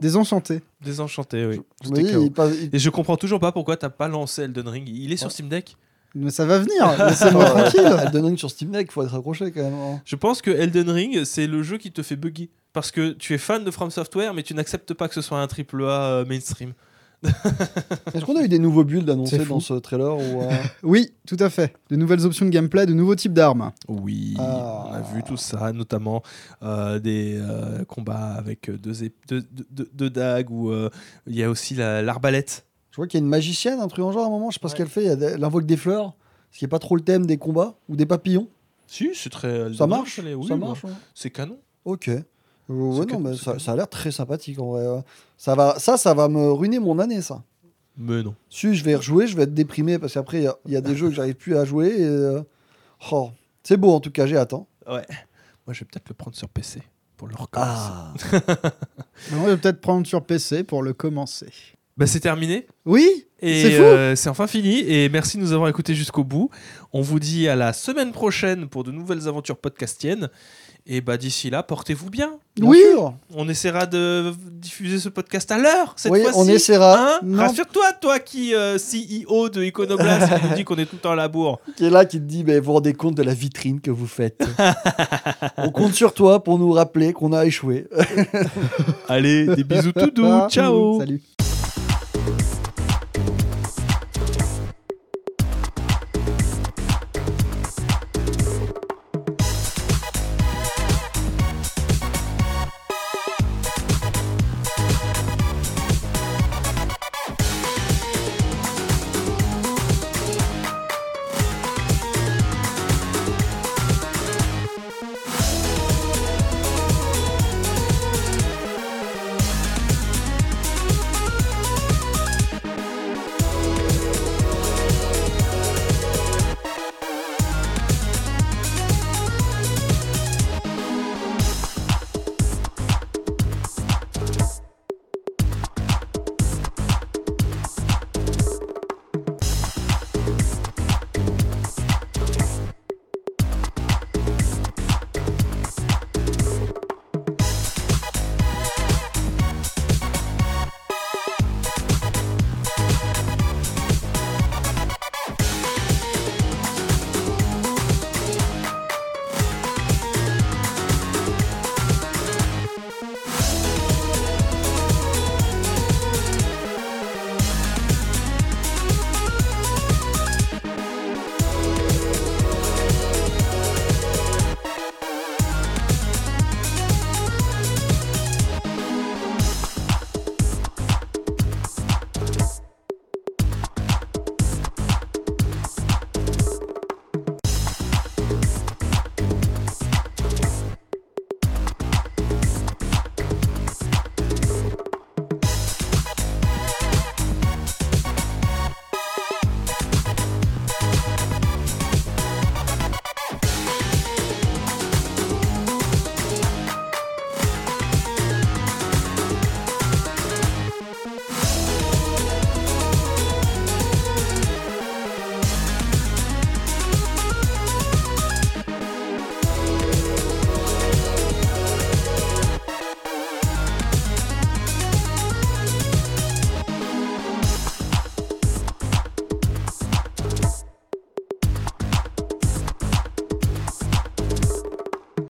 [0.00, 0.60] Désenchanté.
[0.82, 1.60] Désenchanté, oui.
[1.84, 2.28] Je Tout est KO.
[2.72, 4.88] Et je comprends toujours pas pourquoi t'as pas lancé Elden Ring.
[4.88, 5.76] Il est sur Steam Deck
[6.14, 6.94] Mais ça va venir.
[7.06, 7.96] Laissez-moi tranquille.
[8.06, 9.74] Elden Ring sur Steam Deck, faut être accroché quand même.
[9.74, 10.00] hein.
[10.04, 12.48] Je pense que Elden Ring, c'est le jeu qui te fait bugger.
[12.72, 15.38] Parce que tu es fan de From Software, mais tu n'acceptes pas que ce soit
[15.40, 15.88] un triple A
[16.20, 16.72] euh, mainstream.
[18.14, 20.50] Est-ce qu'on a eu des nouveaux builds annoncés dans ce trailer ou, euh,
[20.82, 21.74] Oui, tout à fait.
[21.90, 23.72] De nouvelles options de gameplay, de nouveaux types d'armes.
[23.88, 24.86] Oui, Ah.
[24.88, 26.22] on a vu tout ça, notamment
[26.62, 30.88] euh, des euh, combats avec deux, ép- deux, deux- deux- deux dagues, ou euh,
[31.26, 32.64] il y a aussi la- l'arbalète.
[32.90, 34.54] Je vois qu'il y a une magicienne, un truc en genre à un moment, je
[34.54, 35.02] sais pas ce qu'elle fait.
[35.02, 36.14] Il y a des- Elle invoque des fleurs,
[36.50, 38.48] ce qui est pas trop le thème des combats, ou des papillons.
[38.86, 39.72] si, c'est très.
[39.74, 40.90] Ça marche ça l'est, oui, Ça bah, marche ouais.
[41.14, 41.58] C'est canon.
[41.84, 42.10] Ok.
[42.74, 45.02] Ouais, non, que- mais ça, a l'air très sympathique en vrai.
[45.36, 47.42] Ça, va, ça, ça va me ruiner mon année, ça.
[47.96, 48.34] Mais non.
[48.48, 50.76] Si je vais rejouer, je vais être déprimé parce qu'après, il y a- il y,
[50.76, 51.88] a des jeux que j'arrive plus à jouer.
[51.88, 52.42] et, euh,
[53.12, 53.30] oh,
[53.62, 54.52] c'est beau en tout cas, j'ai hâte.
[54.54, 54.66] hein.
[54.88, 55.04] Ouais.
[55.66, 56.80] Moi, je vais peut-être le prendre sur PC
[57.16, 57.90] pour le recommencer.
[57.92, 58.14] Ah.
[59.34, 61.52] On va peut-être prendre sur PC pour le commencer.
[61.96, 62.66] Bah, c'est terminé?
[62.86, 64.80] Oui Et euh, c'est enfin fini.
[64.80, 66.50] Et merci de nous avoir écoutés jusqu'au bout.
[66.92, 70.28] On vous dit à la semaine prochaine pour de nouvelles aventures podcastiennes.
[70.86, 72.30] Et bah d'ici là, portez-vous bien.
[72.60, 72.82] Oui.
[73.34, 76.38] On essaiera de diffuser ce podcast à l'heure cette Oui, fois-ci.
[76.38, 77.18] on essaiera.
[77.22, 77.36] Hein.
[77.36, 81.12] Rassure-toi, toi qui euh, CEO de Iconoblast, qui nous dit qu'on est tout le temps
[81.12, 81.60] à la bourre.
[81.76, 83.90] Qui est là, qui te dit, mais vous vous rendez compte de la vitrine que
[83.90, 84.42] vous faites.
[85.58, 87.86] On compte sur toi pour nous rappeler qu'on a échoué.
[89.08, 90.26] Allez, des bisous tout doux.
[90.48, 90.98] Ciao.
[90.98, 91.20] Salut.